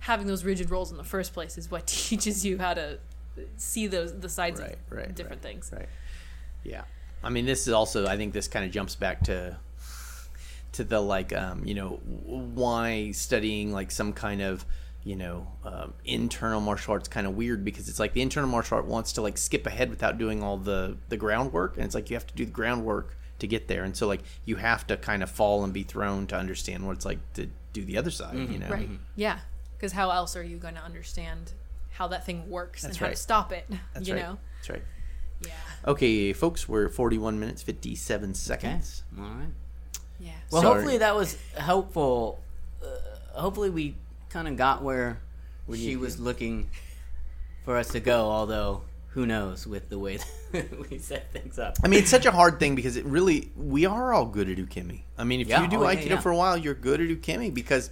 having 0.00 0.26
those 0.26 0.44
rigid 0.44 0.70
roles 0.70 0.90
in 0.90 0.96
the 0.96 1.04
first 1.04 1.32
place 1.32 1.56
is 1.58 1.70
what 1.70 1.86
teaches 2.08 2.44
you 2.44 2.58
how 2.58 2.74
to 2.74 2.98
see 3.56 3.86
those 3.86 4.18
the 4.18 4.28
sides 4.28 4.60
Right, 4.60 4.72
of 4.72 4.78
right, 4.90 5.14
different 5.14 5.42
right, 5.44 5.52
things. 5.52 5.70
Right. 5.72 5.88
Yeah. 6.64 6.82
I 7.22 7.30
mean, 7.30 7.46
this 7.46 7.66
is 7.66 7.72
also. 7.72 8.06
I 8.06 8.16
think 8.16 8.32
this 8.32 8.48
kind 8.48 8.64
of 8.64 8.70
jumps 8.70 8.94
back 8.94 9.22
to 9.24 9.58
to 10.72 10.84
the 10.84 11.00
like, 11.00 11.32
um, 11.32 11.64
you 11.64 11.74
know, 11.74 12.00
why 12.04 13.10
studying 13.10 13.72
like 13.72 13.90
some 13.90 14.12
kind 14.12 14.40
of 14.40 14.64
you 15.02 15.16
know 15.16 15.46
um, 15.64 15.94
internal 16.04 16.60
martial 16.60 16.92
arts 16.92 17.08
kind 17.08 17.26
of 17.26 17.34
weird 17.34 17.64
because 17.64 17.88
it's 17.88 17.98
like 17.98 18.12
the 18.12 18.20
internal 18.20 18.48
martial 18.48 18.76
art 18.76 18.86
wants 18.86 19.12
to 19.12 19.22
like 19.22 19.38
skip 19.38 19.66
ahead 19.66 19.88
without 19.88 20.18
doing 20.18 20.42
all 20.42 20.58
the 20.58 20.94
the 21.08 21.16
groundwork 21.16 21.76
and 21.76 21.86
it's 21.86 21.94
like 21.94 22.10
you 22.10 22.16
have 22.16 22.26
to 22.26 22.34
do 22.34 22.44
the 22.44 22.50
groundwork 22.52 23.16
to 23.38 23.46
get 23.46 23.66
there 23.66 23.82
and 23.82 23.96
so 23.96 24.06
like 24.06 24.20
you 24.44 24.56
have 24.56 24.86
to 24.86 24.98
kind 24.98 25.22
of 25.22 25.30
fall 25.30 25.64
and 25.64 25.72
be 25.72 25.82
thrown 25.82 26.26
to 26.26 26.36
understand 26.36 26.86
what 26.86 26.94
it's 26.94 27.06
like 27.06 27.18
to 27.32 27.48
do 27.72 27.82
the 27.82 27.96
other 27.96 28.10
side 28.10 28.36
you 28.36 28.58
know 28.58 28.68
Right. 28.68 28.90
Yeah. 29.16 29.38
Because 29.78 29.92
how 29.92 30.10
else 30.10 30.36
are 30.36 30.42
you 30.44 30.58
going 30.58 30.74
to 30.74 30.82
understand 30.82 31.52
how 31.92 32.08
that 32.08 32.26
thing 32.26 32.50
works 32.50 32.84
and 32.84 32.92
That's 32.92 32.98
how 33.00 33.08
to 33.08 33.16
stop 33.16 33.52
it? 33.52 33.64
that's 33.94 34.06
you 34.06 34.14
right 34.14 34.22
know? 34.22 34.38
that's 34.58 34.68
right 34.68 34.82
Yeah. 35.44 35.52
okay 35.86 36.32
folks 36.32 36.68
we're 36.68 36.88
41 36.88 37.38
minutes 37.40 37.62
57 37.62 38.34
seconds 38.34 39.02
All 39.18 39.24
right. 39.24 39.48
Yeah. 40.18 40.32
Well, 40.50 40.60
Sorry. 40.62 40.74
hopefully 40.74 40.98
that 40.98 41.14
was 41.16 41.38
helpful. 41.56 42.40
Uh, 42.82 43.40
hopefully 43.40 43.70
we 43.70 43.94
kind 44.28 44.46
of 44.48 44.56
got 44.58 44.82
where 44.82 45.18
she 45.74 45.96
was 45.96 46.20
looking 46.20 46.68
for 47.64 47.76
us 47.78 47.88
to 47.92 48.00
go. 48.00 48.26
Although 48.26 48.82
who 49.14 49.24
knows 49.24 49.66
with 49.66 49.88
the 49.88 49.98
way 49.98 50.18
that 50.52 50.90
we 50.90 50.98
set 50.98 51.32
things 51.32 51.58
up. 51.58 51.76
I 51.82 51.88
mean, 51.88 52.00
it's 52.00 52.10
such 52.10 52.26
a 52.26 52.30
hard 52.32 52.60
thing 52.60 52.74
because 52.74 52.96
it 52.96 53.06
really 53.06 53.50
we 53.56 53.86
are 53.86 54.12
all 54.12 54.26
good 54.26 54.50
at 54.50 54.58
ukemi. 54.58 55.04
I 55.16 55.24
mean, 55.24 55.40
if 55.40 55.48
Yeah, 55.48 55.62
you 55.62 55.68
do 55.68 55.84
oh, 55.84 55.86
aikido 55.86 56.10
yeah. 56.10 56.20
for 56.20 56.30
a 56.32 56.36
while, 56.36 56.58
you're 56.58 56.74
good 56.74 57.00
at 57.00 57.08
ukemi 57.08 57.52
because 57.54 57.88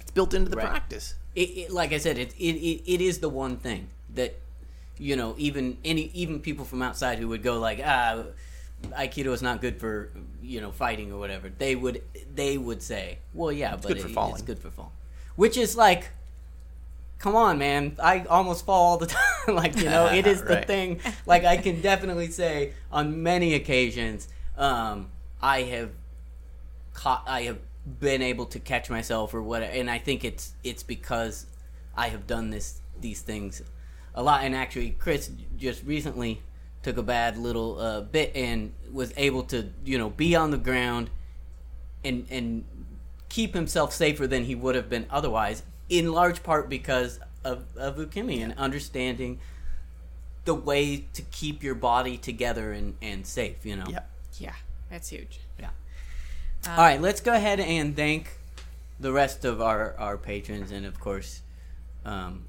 it's 0.00 0.10
built 0.10 0.34
into 0.34 0.50
the 0.50 0.56
Right. 0.56 0.68
practice. 0.68 1.14
It, 1.36 1.48
it, 1.50 1.70
like 1.70 1.92
I 1.92 1.98
said, 1.98 2.18
it, 2.18 2.34
it 2.38 2.56
it 2.56 2.82
it 2.92 3.00
is 3.00 3.20
the 3.20 3.28
one 3.28 3.56
thing 3.56 3.86
that 4.14 4.34
you 4.98 5.16
know 5.16 5.34
even 5.38 5.76
any 5.84 6.10
even 6.14 6.40
people 6.40 6.64
from 6.64 6.82
outside 6.82 7.18
who 7.18 7.28
would 7.28 7.42
go 7.42 7.58
like 7.58 7.80
ah 7.84 8.24
aikido 8.98 9.32
is 9.32 9.42
not 9.42 9.60
good 9.60 9.78
for 9.78 10.10
you 10.42 10.60
know 10.60 10.70
fighting 10.72 11.12
or 11.12 11.18
whatever 11.18 11.48
they 11.58 11.74
would 11.76 12.02
they 12.34 12.58
would 12.58 12.82
say 12.82 13.18
well 13.34 13.50
yeah 13.52 13.72
but 13.76 13.88
good 13.88 13.96
it- 13.98 14.02
it's 14.02 14.42
good 14.42 14.58
for 14.58 14.70
falling. 14.70 14.92
Which 15.36 15.56
is 15.56 15.76
like 15.76 16.10
come 17.18 17.34
on 17.36 17.58
man. 17.58 17.96
I 18.02 18.24
almost 18.24 18.66
fall 18.66 18.82
all 18.90 18.96
the 18.98 19.06
time. 19.46 19.54
Like 19.54 19.76
you 19.78 19.84
know 19.88 20.06
it 20.06 20.26
is 20.26 20.42
the 20.50 20.56
Right. 20.56 20.66
thing. 20.66 21.00
Like 21.26 21.44
i 21.44 21.56
can 21.56 21.80
definitely 21.80 22.28
say 22.28 22.72
on 22.90 23.22
many 23.22 23.54
occasions 23.54 24.28
um 24.58 25.08
i 25.40 25.62
have 25.62 25.90
caught 26.94 27.22
i 27.26 27.42
have 27.42 27.58
been 27.98 28.20
able 28.22 28.46
to 28.46 28.58
catch 28.60 28.90
myself 28.90 29.32
or 29.34 29.42
what 29.42 29.62
and 29.62 29.90
i 29.90 29.98
think 29.98 30.24
it's 30.24 30.52
it's 30.62 30.82
because 30.82 31.46
i 31.96 32.08
have 32.08 32.26
done 32.26 32.50
this 32.50 32.80
these 33.00 33.22
things 33.22 33.62
a 34.14 34.22
lot 34.22 34.44
and 34.44 34.54
actually 34.54 34.90
chris 34.90 35.30
just 35.56 35.82
recently 35.84 36.40
took 36.82 36.96
a 36.96 37.02
bad 37.02 37.36
little 37.38 37.78
uh, 37.78 38.00
bit 38.00 38.32
and 38.34 38.72
was 38.92 39.12
able 39.16 39.42
to 39.42 39.70
you 39.84 39.96
know 39.98 40.10
be 40.10 40.34
on 40.34 40.50
the 40.50 40.58
ground 40.58 41.10
and 42.04 42.26
and 42.30 42.64
keep 43.28 43.54
himself 43.54 43.92
safer 43.92 44.26
than 44.26 44.44
he 44.44 44.54
would 44.54 44.74
have 44.74 44.88
been 44.90 45.06
otherwise 45.10 45.62
in 45.88 46.12
large 46.12 46.42
part 46.42 46.68
because 46.68 47.20
of, 47.44 47.64
of 47.76 47.96
ukemi 47.96 48.42
and 48.42 48.52
understanding 48.58 49.38
the 50.44 50.54
way 50.54 51.04
to 51.12 51.22
keep 51.22 51.62
your 51.62 51.74
body 51.74 52.16
together 52.16 52.72
and, 52.72 52.94
and 53.00 53.26
safe 53.26 53.64
you 53.64 53.76
know 53.76 53.86
Yeah. 53.88 54.00
Yeah. 54.38 54.54
That's 54.90 55.08
huge. 55.08 55.40
yeah. 55.58 55.70
All 56.68 56.76
right, 56.76 57.00
let's 57.00 57.20
go 57.20 57.32
ahead 57.32 57.60
and 57.60 57.96
thank 57.96 58.38
the 59.00 59.10
rest 59.10 59.44
of 59.44 59.60
our, 59.60 59.94
our 59.98 60.16
patrons, 60.18 60.70
and 60.70 60.84
of 60.86 61.00
course, 61.00 61.40
um, 62.04 62.44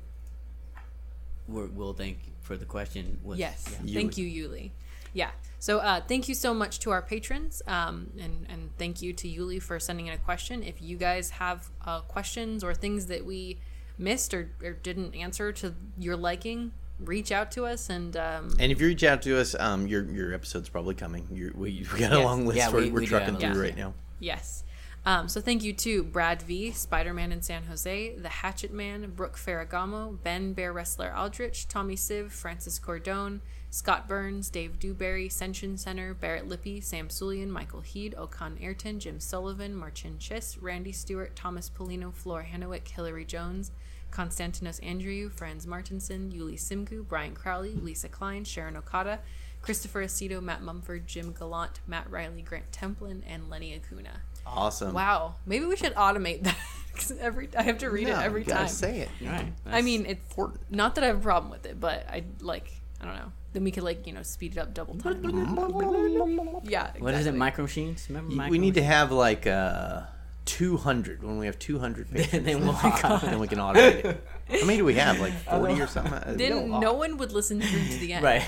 we're, 1.48 1.68
we'll 1.68 1.94
thank 1.94 2.18
for 2.42 2.56
the 2.58 2.66
question. 2.66 3.20
Was, 3.24 3.40
Yes. 3.40 3.66
yeah. 3.84 3.94
Thank 3.94 4.18
you, 4.18 4.26
Yuli. 4.28 4.72
Yeah. 5.14 5.32
So 5.60 5.80
uh, 5.80 6.02
thank 6.08 6.28
you 6.28 6.36
so 6.36 6.54
much 6.54 6.80
to 6.80 6.92
our 6.92 7.02
patrons, 7.02 7.62
um, 7.68 8.10
and 8.20 8.46
and 8.50 8.70
thank 8.78 9.02
you 9.02 9.14
to 9.14 9.28
Yuli 9.28 9.62
for 9.62 9.80
sending 9.80 10.08
in 10.08 10.14
a 10.14 10.18
question. 10.18 10.62
If 10.64 10.82
you 10.82 10.98
guys 10.98 11.30
have 11.32 11.70
uh, 11.86 12.02
questions 12.02 12.64
or 12.66 12.74
things 12.74 13.06
that 13.06 13.26
we 13.26 13.60
missed 13.98 14.34
or, 14.34 14.50
or 14.62 14.72
didn't 14.74 15.16
answer 15.16 15.54
to 15.54 15.74
your 15.98 16.18
liking, 16.18 16.74
reach 17.00 17.32
out 17.32 17.50
to 17.52 17.66
us 17.66 17.90
and 17.90 18.18
um, 18.18 18.56
And 18.60 18.72
if 18.74 18.82
you 18.82 18.88
reach 18.88 19.04
out 19.06 19.22
to 19.22 19.40
us, 19.40 19.56
um, 19.58 19.88
your 19.88 20.04
your 20.12 20.34
episode's 20.34 20.68
probably 20.68 20.96
coming. 20.96 21.28
You're, 21.32 21.54
we 21.54 21.86
we 21.94 22.00
got 22.00 22.12
a 22.12 22.18
Yes. 22.18 22.26
long 22.26 22.46
list 22.46 22.58
Yeah, 22.58 22.70
we're, 22.72 22.82
we- 22.82 22.92
we're 22.92 23.00
we 23.02 23.08
trucking 23.08 23.36
have 23.36 23.40
through 23.40 23.50
list. 23.52 23.62
right 23.62 23.78
now. 23.78 23.94
Yes. 24.20 24.64
Um, 25.06 25.28
so 25.28 25.42
thank 25.42 25.64
you 25.64 25.74
to 25.74 26.02
Brad 26.02 26.42
V, 26.44 26.72
Spider 26.72 27.14
Man 27.14 27.34
in 27.34 27.42
San 27.42 27.64
Jose, 27.64 28.16
The 28.16 28.30
Hatchet 28.30 28.72
Man, 28.72 29.12
Brooke 29.12 29.36
Ferragamo, 29.36 30.18
Ben 30.24 30.54
Bear 30.54 30.72
Wrestler 30.72 31.14
Aldrich, 31.14 31.68
Tommy 31.68 31.98
Siv, 31.98 32.32
Francis 32.32 32.80
Cordone, 32.80 33.42
Scott 33.70 34.08
Burns, 34.08 34.50
Dave 34.50 34.80
Dewberry, 34.80 35.28
Senshin 35.28 35.78
Center, 35.78 36.14
Barrett 36.14 36.48
Lippy, 36.48 36.80
Sam 36.80 37.10
Sulian, 37.10 37.50
Michael 37.50 37.82
Heed, 37.82 38.16
Okan 38.18 38.62
Ayrton, 38.64 38.98
Jim 39.00 39.20
Sullivan, 39.20 39.76
Marcin 39.76 40.16
Chiss, 40.20 40.58
Randy 40.62 40.94
Stewart, 40.94 41.36
Thomas 41.36 41.70
Polino, 41.70 42.14
Flora 42.14 42.46
Hennewick, 42.46 42.88
Hillary 42.88 43.26
Jones, 43.26 43.72
Konstantinos 44.10 44.80
Andrew, 44.86 45.28
Franz 45.28 45.68
Martinson, 45.68 46.32
Yuli 46.32 46.54
Simgu, 46.54 47.06
Brian 47.06 47.34
Crowley, 47.34 47.74
Lisa 47.74 48.08
Klein, 48.08 48.46
Sharon 48.46 48.78
Okada, 48.78 49.20
Christopher 49.62 50.04
Aceto, 50.04 50.42
Matt 50.42 50.62
Mumford, 50.62 51.08
Jim 51.08 51.34
Gallant, 51.38 51.82
Matt 51.88 52.10
Riley, 52.10 52.42
Grant 52.42 52.72
Templin, 52.72 53.22
and 53.28 53.50
Lenny 53.50 53.74
Acuna. 53.74 54.22
Awesome. 54.46 54.94
Wow, 54.94 55.36
maybe 55.46 55.66
we 55.66 55.76
should 55.76 55.96
automate 55.96 56.44
that 56.44 56.58
because 56.94 57.12
every 57.12 57.50
I 57.58 57.64
have 57.64 57.80
to 57.80 57.90
read 57.90 58.08
No, 58.08 58.20
it 58.20 58.24
every 58.24 58.42
you 58.42 58.48
gotta 58.48 58.60
time. 58.62 58.68
say 58.70 59.00
it. 59.02 59.10
All 59.26 59.32
right. 59.32 59.52
I 59.66 59.82
mean, 59.82 60.06
it's 60.06 60.22
Important. 60.30 60.62
not 60.72 60.96
that 60.96 61.04
I 61.04 61.08
have 61.08 61.18
a 61.20 61.24
problem 61.24 61.52
with 61.52 61.66
it, 61.66 61.80
but 61.80 62.06
I 62.10 62.24
like 62.42 62.72
I 63.02 63.06
don't 63.06 63.16
know. 63.16 63.32
Then 63.54 63.64
we 63.64 63.72
could 63.72 63.84
like 63.84 64.06
you 64.08 64.14
know 64.14 64.24
speed 64.24 64.54
it 64.54 64.58
up 64.60 64.74
double 64.74 64.96
time. 64.96 65.24
yeah. 66.66 66.92
what 67.00 67.14
is 67.14 67.26
it? 67.28 67.36
Micro 67.36 67.64
machines? 67.64 68.06
Remember 68.10 68.34
micro 68.36 68.52
We 68.52 68.58
need 68.58 68.74
to 68.76 68.84
have 68.84 69.12
like 69.12 69.46
uh 69.48 70.02
200. 70.46 71.24
When 71.24 71.38
we 71.40 71.46
have 71.46 71.58
200 71.58 72.12
patrons, 72.12 72.44
then 72.46 72.62
we'll 72.66 72.74
then 72.74 73.40
we 73.40 73.48
can 73.48 73.60
automate 73.60 74.04
it. 74.06 74.28
How 74.50 74.66
many 74.66 74.78
do 74.78 74.86
we 74.86 74.96
have? 74.96 75.20
Like 75.20 75.34
40 75.34 75.82
or 75.82 75.88
something? 75.88 76.38
Didn't 76.38 76.70
No. 76.70 76.80
no 76.80 76.94
one 76.94 77.18
would 77.18 77.32
listen 77.32 77.62
through 77.62 77.86
to 77.88 77.98
the 78.00 78.14
end. 78.14 78.24
right. 78.26 78.44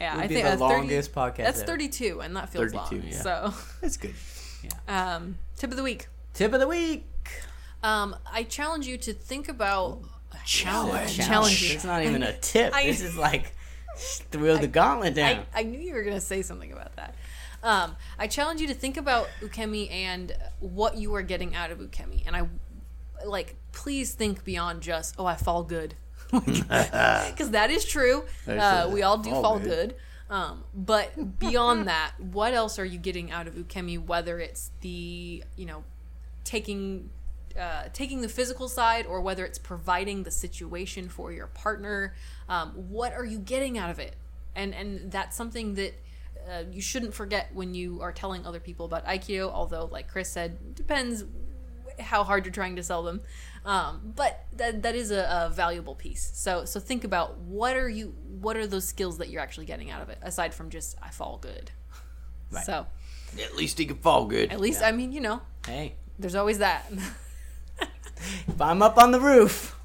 Yeah, 0.00 0.12
It'd 0.14 0.24
I 0.24 0.26
be 0.28 0.34
think 0.34 0.46
the 0.46 0.52
uh, 0.64 0.68
30 0.68 0.80
longest 0.80 1.12
podcast. 1.14 1.36
That's 1.36 1.58
ever. 1.60 1.66
32, 1.72 2.20
and 2.22 2.36
that 2.36 2.48
feels 2.50 2.72
32, 2.72 2.96
long. 2.96 3.04
yeah. 3.06 3.20
So, 3.22 3.54
it's 3.82 3.96
good. 3.98 4.14
Um, 4.88 5.38
tip 5.56 5.70
of 5.70 5.76
the 5.76 5.82
week. 5.82 6.08
Tip 6.34 6.52
of 6.52 6.60
the 6.60 6.68
week. 6.68 7.06
Um, 7.82 8.16
I 8.30 8.42
challenge 8.42 8.86
you 8.86 8.98
to 8.98 9.12
think 9.12 9.48
about 9.48 10.02
Challenge. 10.44 11.16
Challenge. 11.16 11.72
It's 11.74 11.84
not 11.84 12.02
even 12.02 12.22
a 12.22 12.36
tip. 12.38 12.74
I- 12.74 12.84
this 12.84 13.00
is 13.00 13.16
like 13.16 13.52
throw 13.96 14.56
the 14.56 14.68
gauntlet 14.68 15.14
down. 15.14 15.44
I, 15.54 15.60
I 15.60 15.62
knew 15.62 15.78
you 15.78 15.94
were 15.94 16.02
going 16.02 16.14
to 16.14 16.20
say 16.20 16.42
something 16.42 16.72
about 16.72 16.96
that. 16.96 17.14
Um, 17.62 17.96
I 18.18 18.26
challenge 18.26 18.60
you 18.60 18.66
to 18.68 18.74
think 18.74 18.96
about 18.96 19.28
ukemi 19.42 19.90
and 19.90 20.34
what 20.60 20.96
you 20.96 21.14
are 21.14 21.22
getting 21.22 21.54
out 21.54 21.70
of 21.70 21.78
ukemi. 21.78 22.22
And 22.26 22.34
I, 22.34 22.48
like, 23.26 23.56
please 23.72 24.14
think 24.14 24.44
beyond 24.44 24.80
just, 24.80 25.16
oh, 25.18 25.26
I 25.26 25.36
fall 25.36 25.62
good. 25.62 25.94
Because 26.30 26.60
that 27.50 27.70
is 27.70 27.84
true. 27.84 28.24
Uh, 28.46 28.88
we 28.92 29.02
all 29.02 29.18
do 29.18 29.30
fall 29.30 29.58
good. 29.58 29.96
Um, 30.30 30.62
but 30.72 31.40
beyond 31.40 31.88
that, 31.88 32.12
what 32.18 32.54
else 32.54 32.78
are 32.78 32.84
you 32.84 32.98
getting 32.98 33.32
out 33.32 33.48
of 33.48 33.54
ukemi? 33.54 34.02
Whether 34.02 34.38
it's 34.38 34.70
the, 34.80 35.42
you 35.56 35.66
know, 35.66 35.82
taking 36.44 37.10
uh, 37.58 37.84
taking 37.92 38.20
the 38.20 38.28
physical 38.28 38.68
side 38.68 39.06
or 39.06 39.20
whether 39.20 39.44
it's 39.44 39.58
providing 39.58 40.22
the 40.22 40.30
situation 40.30 41.08
for 41.08 41.32
your 41.32 41.48
partner 41.48 42.14
um, 42.48 42.70
what 42.70 43.12
are 43.12 43.24
you 43.24 43.38
getting 43.38 43.76
out 43.76 43.90
of 43.90 43.98
it 43.98 44.14
and 44.54 44.72
and 44.72 45.10
that's 45.10 45.36
something 45.36 45.74
that 45.74 45.94
uh, 46.48 46.62
you 46.70 46.80
shouldn't 46.80 47.12
forget 47.12 47.50
when 47.52 47.74
you 47.74 48.00
are 48.00 48.12
telling 48.12 48.46
other 48.46 48.60
people 48.60 48.86
about 48.86 49.04
aikido 49.04 49.50
although 49.52 49.86
like 49.90 50.06
chris 50.08 50.30
said 50.30 50.76
depends 50.76 51.24
how 51.98 52.22
hard 52.22 52.44
you're 52.44 52.52
trying 52.52 52.76
to 52.76 52.82
sell 52.82 53.02
them 53.02 53.20
um, 53.64 54.12
but 54.16 54.44
that, 54.56 54.82
that 54.82 54.94
is 54.94 55.10
a, 55.10 55.22
a 55.46 55.50
valuable 55.52 55.94
piece 55.94 56.30
so 56.34 56.64
so 56.64 56.80
think 56.80 57.04
about 57.04 57.36
what 57.38 57.76
are 57.76 57.88
you 57.88 58.14
what 58.40 58.56
are 58.56 58.66
those 58.66 58.86
skills 58.88 59.18
that 59.18 59.28
you're 59.28 59.42
actually 59.42 59.66
getting 59.66 59.90
out 59.90 60.00
of 60.02 60.08
it 60.08 60.18
aside 60.22 60.54
from 60.54 60.70
just 60.70 60.96
i 61.02 61.10
fall 61.10 61.38
good 61.40 61.70
Right. 62.50 62.64
so 62.64 62.86
At 63.42 63.54
least 63.56 63.78
he 63.78 63.86
can 63.86 63.96
fall 63.98 64.24
good. 64.26 64.50
at 64.52 64.60
least 64.60 64.82
i 64.82 64.92
mean 64.92 65.12
you 65.12 65.20
know 65.20 65.42
hey, 65.66 65.94
there's 66.18 66.34
always 66.34 66.58
that 66.58 66.90
if 68.48 68.60
I'm 68.60 68.82
up 68.82 68.98
on 68.98 69.12
the 69.12 69.20
roof, 69.20 69.76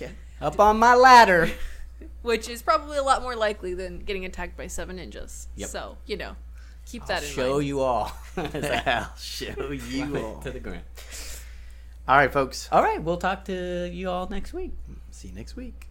Yeah. 0.00 0.08
up 0.40 0.58
on 0.60 0.78
my 0.78 0.94
ladder. 0.94 1.50
which 2.22 2.48
is 2.48 2.62
probably 2.62 2.96
a 2.96 3.02
lot 3.02 3.20
more 3.22 3.34
likely 3.36 3.74
than 3.74 3.98
getting 3.98 4.24
attacked 4.24 4.56
by 4.56 4.66
seven 4.66 4.96
ninjas. 4.98 5.46
Yep. 5.56 5.68
So 5.68 5.96
you 6.06 6.16
know, 6.16 6.36
keep 6.86 7.02
I'll 7.02 7.08
that 7.08 7.22
in 7.22 7.28
show 7.28 7.42
mind. 7.42 7.50
Show 7.52 7.58
you 7.58 7.80
all. 7.80 8.12
I'll 8.36 9.10
show 9.18 9.70
you 9.72 10.16
all. 10.24 10.40
to 10.40 10.50
the 10.50 10.60
ground. 10.60 10.82
All 12.08 12.16
right, 12.16 12.32
folks. 12.32 12.68
All 12.72 12.82
right, 12.82 13.02
we'll 13.02 13.16
talk 13.16 13.44
to 13.44 13.88
you 13.92 14.10
all 14.10 14.28
next 14.28 14.52
week. 14.52 14.72
See 15.10 15.28
you 15.28 15.34
next 15.34 15.54
week. 15.54 15.88